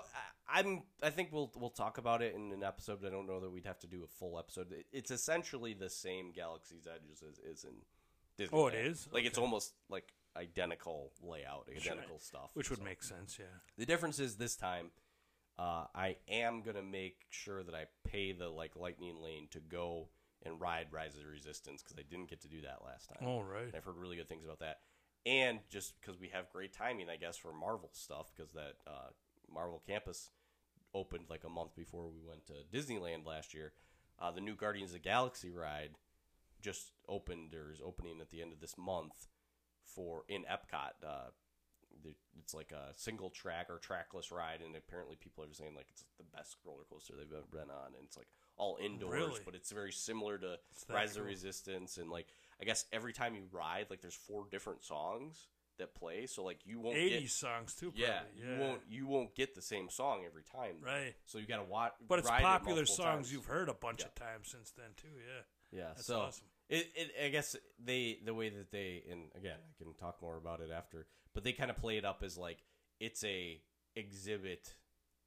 I, 0.49 0.61
I'm. 0.61 0.83
I 1.03 1.11
think 1.11 1.31
we'll 1.33 1.51
we'll 1.57 1.71
talk 1.71 1.99
about 1.99 2.23
it 2.23 2.35
in 2.35 2.53
an 2.53 2.63
episode. 2.63 2.99
But 3.01 3.09
I 3.09 3.11
don't 3.13 3.27
know 3.27 3.41
that 3.41 3.51
we'd 3.51 3.67
have 3.67 3.79
to 3.81 3.87
do 3.87 4.03
a 4.05 4.07
full 4.07 4.39
episode. 4.39 4.73
It, 4.73 4.87
it's 4.93 5.11
essentially 5.11 5.75
the 5.75 5.89
same 5.91 6.33
Galaxy's 6.33 6.87
Edge 6.87 7.09
as 7.11 7.23
is 7.39 7.65
in 7.65 7.75
Disneyland. 8.39 8.51
Oh, 8.53 8.67
it 8.67 8.75
is? 8.75 9.09
Like 9.13 9.25
it's 9.25 9.39
almost 9.39 9.73
like 9.89 10.13
identical 10.37 11.13
layout, 11.23 11.69
identical 11.75 12.19
stuff. 12.19 12.51
Which 12.55 12.71
would 12.71 12.79
So- 12.81 12.85
make 12.85 13.03
sense, 13.03 13.37
yeah. 13.39 13.47
The 13.79 13.87
difference 13.87 14.19
is 14.19 14.37
this 14.37 14.57
time, 14.57 14.91
uh, 15.59 15.87
I 15.95 16.17
am 16.29 16.63
gonna 16.63 16.83
make 16.83 17.27
sure 17.31 17.63
that 17.63 17.75
I 17.75 17.87
pay 18.07 18.33
the 18.33 18.49
like 18.49 18.77
lightning 18.77 19.21
lane 19.23 19.49
to 19.53 19.61
go 19.61 20.09
and 20.43 20.61
ride 20.61 20.87
Rise 20.91 21.15
of 21.17 21.23
the 21.23 21.29
Resistance 21.29 21.83
because 21.83 21.99
I 21.99 22.03
didn't 22.09 22.29
get 22.31 22.41
to 22.43 22.49
do 22.49 22.63
that 22.63 22.79
last 22.85 23.09
time. 23.09 23.27
All 23.29 23.43
right. 23.43 23.65
And 23.67 23.75
I've 23.77 23.85
heard 23.85 23.97
really 23.97 24.17
good 24.17 24.29
things 24.29 24.45
about 24.45 24.61
that, 24.61 24.81
and 25.27 25.61
just 25.69 25.95
because 26.01 26.19
we 26.19 26.29
have 26.29 26.51
great 26.53 26.73
timing, 26.73 27.09
I 27.11 27.17
guess, 27.17 27.37
for 27.37 27.53
Marvel 27.53 27.91
stuff 27.93 28.31
because 28.35 28.53
that 28.53 28.75
uh, 28.87 29.11
Marvel 29.53 29.83
campus 29.87 30.31
opened 30.95 31.25
like 31.29 31.45
a 31.45 31.49
month 31.49 31.75
before 31.77 32.09
we 32.09 32.21
went 32.27 32.47
to 32.47 32.55
Disneyland 32.77 33.27
last 33.27 33.55
year. 33.55 33.73
Uh, 34.19 34.31
the 34.31 34.41
new 34.41 34.55
Guardians 34.55 34.91
of 34.91 34.95
the 34.95 35.09
Galaxy 35.09 35.51
ride 35.51 35.91
just 36.61 36.93
opened 37.09 37.55
or 37.55 37.73
is 37.73 37.81
opening 37.85 38.21
at 38.21 38.31
the 38.31 38.43
end 38.43 38.53
of 38.53 38.61
this 38.61 38.77
month 38.77 39.29
for 39.85 40.25
in 40.29 40.43
Epcot. 40.43 40.93
Uh, 41.07 41.31
it's 42.39 42.55
like 42.55 42.73
a 42.73 42.95
single 42.97 43.29
track 43.31 43.67
or 43.69 43.79
trackless 43.79 44.31
ride, 44.33 44.61
and 44.65 44.75
apparently 44.75 45.17
people 45.17 45.45
are 45.45 45.53
saying 45.53 45.75
like 45.75 45.87
it's 45.91 46.05
the 46.19 46.25
best 46.35 46.57
roller 46.65 46.85
coaster 46.91 47.15
they've 47.17 47.31
ever 47.33 47.45
been 47.51 47.71
on, 47.71 47.89
and 47.97 48.05
it's 48.05 48.17
like 48.17 48.29
all 48.57 48.79
indoors, 48.83 49.13
Really? 49.13 49.41
but 49.45 49.55
it's 49.55 49.71
very 49.71 49.93
similar 49.93 50.39
to 50.39 50.59
Rise 50.89 51.11
of 51.11 51.17
the. 51.17 51.23
Resistance, 51.23 51.99
and 51.99 52.11
like 52.11 52.29
I 52.61 52.65
guess 52.65 52.85
every 52.93 53.13
time 53.13 53.35
you 53.35 53.45
ride, 53.53 53.87
like 53.91 54.01
there's 54.01 54.15
four 54.15 54.47
different 54.51 54.83
songs 54.85 55.49
that 55.79 55.95
play, 55.95 56.27
so 56.27 56.45
like 56.45 56.59
you 56.67 56.79
won't 56.81 56.97
80s 56.97 57.09
get 57.23 57.31
songs, 57.31 57.75
too, 57.75 57.91
probably. 57.91 58.05
yeah, 58.07 58.21
you 58.35 58.61
won't 58.61 58.83
you 58.89 59.07
won't 59.07 59.35
get 59.35 59.55
the 59.55 59.63
same 59.63 59.89
song 59.89 60.23
every 60.27 60.43
time, 60.43 60.77
Right. 60.83 61.15
So 61.25 61.39
you 61.39 61.47
got 61.47 61.57
to 61.57 61.65
watch, 61.65 61.93
But 62.07 62.19
it's 62.19 62.29
it 62.29 62.43
popular 62.43 62.77
multiple 62.83 62.95
songs 62.97 63.07
times. 63.29 63.33
you've 63.33 63.47
heard 63.47 63.69
a 63.71 63.75
bunch 63.75 64.01
Yeah. 64.01 64.07
of 64.07 64.15
times 64.15 64.49
since 64.49 64.73
then, 64.73 64.91
too, 64.97 65.09
yeah. 65.19 65.43
Yeah, 65.79 65.89
That's 65.95 66.07
so 66.07 66.21
awesome. 66.21 66.47
it, 66.69 66.91
it 66.95 67.13
I 67.25 67.29
guess 67.29 67.57
they 67.83 68.19
the 68.25 68.35
way 68.35 68.51
that 68.51 68.71
they 68.73 69.05
and 69.11 69.31
again 69.37 69.59
I 69.59 69.83
can 69.83 69.95
talk 69.95 70.21
more 70.21 70.37
about 70.37 70.61
it 70.61 70.71
after, 70.71 71.07
but 71.33 71.45
they 71.45 71.53
kind 71.53 71.71
of 71.71 71.77
play 71.79 71.97
it 71.97 72.05
up 72.05 72.23
as 72.23 72.37
like 72.37 72.59
it's 72.99 73.25
a 73.25 73.63
exhibit, 73.97 74.75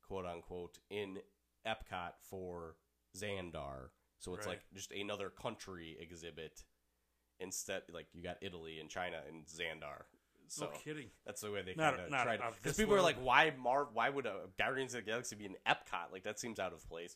quote 0.08 0.26
unquote, 0.26 0.78
in 0.92 1.18
Epcot 1.66 2.14
for 2.30 2.76
Xandar. 3.18 3.90
So 4.20 4.36
it's 4.36 4.46
Right. 4.46 4.54
like 4.54 4.64
just 4.74 4.92
another 4.92 5.30
country 5.30 5.98
exhibit 6.00 6.64
instead. 7.44 7.84
Like 7.94 8.08
you 8.14 8.24
got 8.24 8.38
Italy 8.42 8.80
and 8.80 8.90
China 8.90 9.18
and 9.28 9.46
Xandar. 9.46 10.04
So 10.48 10.66
no 10.66 10.72
kidding. 10.72 11.08
that's 11.26 11.42
the 11.42 11.52
way 11.52 11.62
they 11.64 11.74
kind 11.74 12.00
of 12.00 12.10
tried. 12.10 12.40
Because 12.62 12.78
people 12.78 12.94
are 12.96 13.02
like, 13.02 13.18
why 13.18 13.54
Mar? 13.62 13.88
Why 13.94 14.10
would 14.10 14.26
a 14.26 14.42
Guardians 14.58 14.94
of 14.94 15.04
the 15.06 15.10
Galaxy 15.12 15.36
be 15.36 15.46
in 15.46 15.56
Epcot? 15.68 16.12
Like 16.12 16.24
that 16.24 16.40
seems 16.40 16.60
out 16.60 16.74
of 16.74 16.88
place. 16.88 17.16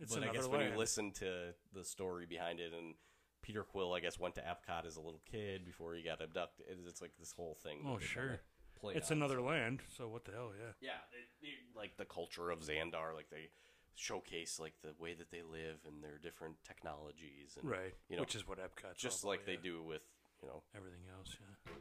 It's 0.00 0.14
but 0.14 0.24
I 0.24 0.32
guess 0.32 0.46
when 0.48 0.60
you 0.62 0.76
listen 0.76 1.12
to 1.12 1.54
the 1.74 1.84
story 1.84 2.26
behind 2.26 2.60
it, 2.60 2.72
and 2.76 2.94
Peter 3.42 3.62
Quill, 3.62 3.92
I 3.92 4.00
guess, 4.00 4.18
went 4.18 4.34
to 4.36 4.40
Epcot 4.40 4.86
as 4.86 4.96
a 4.96 5.00
little 5.00 5.20
kid 5.30 5.64
before 5.64 5.94
he 5.94 6.02
got 6.02 6.20
abducted. 6.22 6.66
It's- 6.70 6.86
It's 6.88 7.00
like 7.02 7.12
this 7.18 7.32
whole 7.32 7.56
thing. 7.62 7.84
Oh, 7.86 7.98
sure. 7.98 8.40
play 8.80 8.94
It's 8.94 9.10
on. 9.10 9.18
another 9.18 9.40
land, 9.40 9.80
so 9.96 10.08
what 10.08 10.24
the 10.24 10.32
hell, 10.32 10.52
yeah. 10.58 10.72
Yeah, 10.80 10.98
they, 11.12 11.46
they, 11.46 11.52
like 11.78 11.96
the 11.98 12.04
culture 12.04 12.50
of 12.50 12.60
Xandar, 12.60 13.14
like 13.14 13.28
they 13.30 13.50
showcase 13.94 14.58
like 14.58 14.74
the 14.82 14.94
way 14.98 15.14
that 15.14 15.30
they 15.30 15.42
live 15.42 15.78
and 15.86 16.02
their 16.02 16.18
different 16.22 16.56
technologies, 16.66 17.56
and 17.60 17.70
Right. 17.70 17.94
you 18.08 18.16
know, 18.16 18.22
Which 18.22 18.34
is 18.34 18.46
what 18.46 18.58
Epcot's 18.58 19.00
just 19.00 19.24
like 19.24 19.44
they 19.46 19.52
yeah. 19.54 19.58
do 19.62 19.82
with 19.82 20.02
you 20.42 20.48
know. 20.48 20.62
Everything 20.76 21.02
else, 21.16 21.36
yeah. 21.40 21.72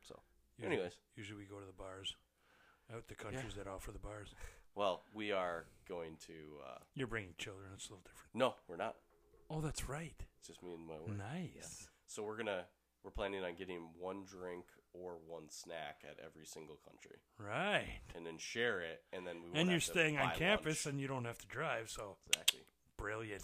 So, 0.00 0.20
Usually, 0.58 0.74
anyways, 0.76 0.92
Usually 1.16 1.38
we 1.40 1.44
go 1.46 1.58
to 1.60 1.66
the 1.66 1.72
bars. 1.72 2.16
Out 2.94 3.08
the 3.08 3.14
countries 3.14 3.54
that 3.56 3.66
offer 3.66 3.92
the 3.92 3.98
bars. 3.98 4.34
well, 4.74 5.02
we 5.14 5.32
are 5.32 5.64
going 5.88 6.16
to. 6.26 6.34
Uh, 6.66 6.78
You're 6.94 7.06
bringing 7.06 7.34
children. 7.38 7.70
It's 7.74 7.88
a 7.88 7.92
little 7.92 8.04
different. 8.04 8.34
no, 8.34 8.54
we're 8.68 8.76
not. 8.76 8.96
Oh, 9.50 9.60
that's 9.60 9.88
right. 9.88 10.14
It's 10.38 10.48
just 10.48 10.62
me 10.62 10.74
and 10.74 10.86
my 10.86 10.94
work. 10.94 11.16
Nice. 11.16 11.88
So 12.06 12.22
we're 12.22 12.36
gonna 12.36 12.64
we're 13.02 13.10
planning 13.10 13.42
on 13.42 13.54
getting 13.54 13.88
one 13.98 14.24
drink 14.24 14.64
or 14.94 15.18
one 15.26 15.50
snack 15.50 16.02
at 16.08 16.16
every 16.24 16.46
single 16.46 16.78
country, 16.88 17.18
Right. 17.38 18.00
and 18.14 18.24
then 18.24 18.38
share 18.38 18.80
it, 18.80 19.02
and 19.12 19.26
then 19.26 19.36
we. 19.52 19.60
And 19.60 19.68
you're 19.70 19.80
staying 19.80 20.18
on 20.18 20.30
campus 20.36 20.86
lunch. 20.86 20.92
and 20.92 21.00
you 21.00 21.08
don't 21.08 21.24
have 21.24 21.38
to 21.38 21.46
drive, 21.46 21.90
so 21.90 22.16
exactly. 22.28 22.60
brilliant. 22.96 23.42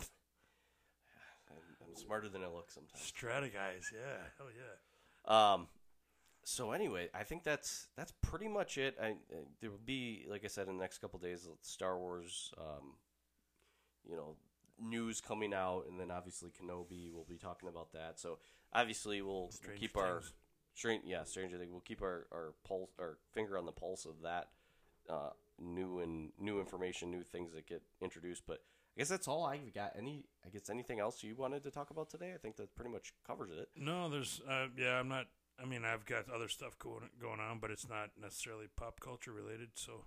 I'm, 1.51 1.57
I'm 1.89 1.97
smarter 1.97 2.29
than 2.29 2.43
I 2.43 2.47
look 2.49 2.71
sometimes. 2.71 3.03
Strata 3.03 3.49
guys, 3.49 3.93
yeah. 3.93 4.23
Hell 4.39 4.49
yeah. 4.57 5.53
Um. 5.55 5.69
So 6.43 6.73
anyway, 6.73 7.11
I 7.15 7.25
think 7.25 7.43
that's 7.45 7.89
that's 7.97 8.13
pretty 8.23 8.49
much 8.49 8.79
it. 8.79 8.97
I, 9.01 9.07
I 9.09 9.15
there 9.61 9.71
will 9.71 9.79
be, 9.85 10.25
like 10.29 10.45
I 10.45 10.49
said, 10.49 10.69
in 10.69 10.77
the 10.77 10.81
next 10.81 10.99
couple 10.99 11.19
days, 11.19 11.47
Star 11.61 11.99
Wars, 11.99 12.53
um, 12.59 12.95
you 14.09 14.17
know, 14.17 14.37
news 14.81 15.21
coming 15.21 15.53
out, 15.53 15.85
and 15.89 16.01
then 16.01 16.11
obviously 16.11 16.51
Kenobi. 16.51 17.11
We'll 17.13 17.27
be 17.29 17.37
talking 17.37 17.69
about 17.69 17.93
that. 17.93 18.19
So 18.19 18.39
obviously, 18.73 19.21
we'll, 19.21 19.51
we'll 19.67 19.77
keep 19.77 19.97
our 19.97 20.21
Things. 20.21 20.33
Strange, 20.75 21.03
yeah, 21.07 21.25
Stranger 21.25 21.59
Things. 21.59 21.71
We'll 21.73 21.81
keep 21.81 22.03
our 22.03 22.27
our 22.33 22.55
pulse, 22.67 22.91
our 22.99 23.19
finger 23.33 23.59
on 23.59 23.67
the 23.67 23.73
pulse 23.73 24.05
of 24.07 24.23
that 24.23 24.49
uh, 25.09 25.31
new 25.61 26.01
and 26.01 26.31
new 26.39 26.61
information, 26.61 27.11
new 27.11 27.23
things 27.23 27.53
that 27.55 27.67
get 27.67 27.83
introduced. 28.01 28.43
But 28.47 28.61
I 28.97 29.01
guess 29.01 29.09
that's 29.09 29.29
all 29.29 29.45
I've 29.45 29.73
got. 29.75 29.93
Any, 29.97 30.25
I 30.45 30.49
guess 30.51 30.69
anything 30.71 31.01
else 31.01 31.23
you 31.23 31.35
wanted 31.37 31.63
to 31.65 31.71
talk 31.71 31.91
about 31.91 32.11
today? 32.11 32.33
I 32.35 32.39
think 32.39 32.57
that 32.57 32.75
pretty 32.75 32.91
much 32.91 33.13
covers 33.27 33.51
it. 33.57 33.69
No, 33.77 34.09
there's, 34.11 34.41
uh, 34.49 34.67
yeah, 34.77 34.99
I'm 34.99 35.09
not, 35.09 35.27
I 35.63 35.65
mean, 35.65 35.85
I've 35.85 36.05
got 36.07 36.25
other 36.29 36.49
stuff 36.49 36.77
going, 36.79 37.09
going 37.21 37.39
on, 37.41 37.61
but 37.61 37.71
it's 37.71 37.89
not 37.89 38.11
necessarily 38.21 38.67
pop 38.77 38.99
culture 39.01 39.33
related, 39.33 39.69
so, 39.75 40.07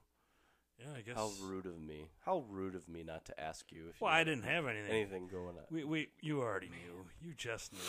yeah, 0.78 0.88
I 0.98 1.02
guess. 1.02 1.16
How 1.16 1.32
rude 1.42 1.66
of 1.66 1.80
me! 1.80 2.10
How 2.26 2.44
rude 2.50 2.76
of 2.76 2.90
me 2.90 3.04
not 3.04 3.24
to 3.26 3.40
ask 3.40 3.72
you 3.72 3.86
if 3.90 4.02
Well, 4.02 4.12
you 4.12 4.18
I 4.18 4.24
didn't 4.26 4.44
have 4.44 4.68
anything. 4.68 4.92
anything 4.92 5.28
going 5.28 5.56
on. 5.58 5.64
We, 5.72 5.84
we, 5.86 6.10
you 6.22 6.42
already 6.42 6.68
knew. 6.70 7.06
You 7.22 7.34
just 7.36 7.72
knew. 7.72 7.80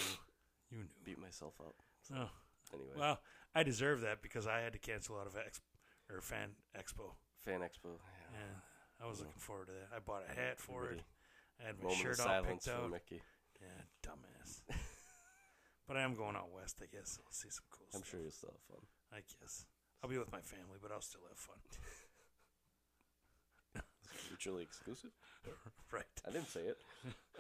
You 0.71 0.79
knew. 0.79 0.85
Beat 1.05 1.19
myself 1.19 1.55
up. 1.61 1.75
Oh, 2.15 2.31
Anyway, 2.75 2.95
well, 2.99 3.21
I 3.55 3.63
deserve 3.63 4.01
that 4.03 4.23
because 4.23 4.47
I 4.47 4.61
had 4.61 4.73
to 4.73 4.79
cancel 4.79 5.19
out 5.19 5.27
of 5.27 5.37
Ex 5.37 5.61
or 6.11 6.21
Fan 6.21 6.51
Expo. 6.77 7.15
Fan 7.45 7.61
Expo. 7.61 7.99
Yeah. 7.99 8.39
Yeah, 8.39 9.05
I 9.05 9.09
was 9.09 9.19
mm. 9.19 9.21
looking 9.21 9.41
forward 9.41 9.67
to 9.67 9.73
that. 9.73 9.95
I 9.95 10.01
bought 10.01 10.25
a 10.29 10.35
hat 10.35 10.59
for 10.59 10.91
it. 10.91 11.01
I 11.61 11.67
had 11.67 11.79
my 11.79 11.91
Moment 11.91 12.03
shirt 12.03 12.19
of 12.21 12.27
all 12.27 12.43
picked 12.43 12.69
out. 12.69 12.91
Mickey. 12.91 13.23
Yeah, 13.61 13.83
dumbass. 14.03 14.61
but 15.87 15.97
I 15.97 16.03
am 16.03 16.17
going 16.17 16.37
out 16.37 16.53
west, 16.53 16.83
I 16.83 16.87
guess. 16.91 17.19
I'll 17.25 17.33
see 17.33 17.51
some 17.51 17.65
cool 17.71 17.87
stuff. 17.89 18.01
I'm 18.01 18.05
stuff. 18.05 18.11
sure 18.11 18.21
you'll 18.21 18.33
still 18.33 18.51
have 18.53 18.77
fun. 18.77 18.87
I 19.13 19.23
guess. 19.41 19.67
I'll 20.03 20.11
be 20.11 20.19
with 20.19 20.33
my 20.33 20.41
family, 20.41 20.79
but 20.83 20.91
I'll 20.93 21.01
still 21.01 21.23
have 21.29 21.39
fun. 21.39 21.57
Mutually 24.31 24.63
exclusive. 24.63 25.11
right. 25.93 26.05
I 26.27 26.31
didn't 26.31 26.49
say 26.51 26.61
it. 26.61 26.79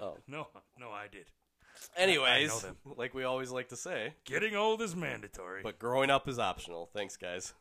Oh. 0.00 0.16
No, 0.28 0.48
no, 0.78 0.90
I 0.90 1.08
did. 1.10 1.26
Anyways, 1.96 2.62
them. 2.62 2.76
like 2.96 3.14
we 3.14 3.24
always 3.24 3.50
like 3.50 3.68
to 3.68 3.76
say, 3.76 4.14
Getting 4.24 4.54
old 4.56 4.82
is 4.82 4.94
mandatory. 4.96 5.62
but 5.62 5.78
growing 5.78 6.10
up 6.10 6.28
is 6.28 6.38
optional. 6.38 6.90
Thanks, 6.92 7.16
guys. 7.16 7.54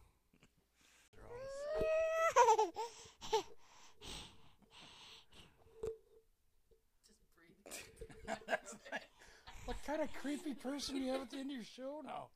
What 9.66 9.78
kind 9.86 10.02
of 10.02 10.10
creepy 10.22 10.54
person 10.54 10.96
do 10.96 11.02
you 11.02 11.12
have 11.12 11.22
at 11.22 11.32
the 11.32 11.38
end 11.38 11.50
of 11.52 11.56
your 11.56 11.64
show 11.64 12.02
now? 12.04 12.28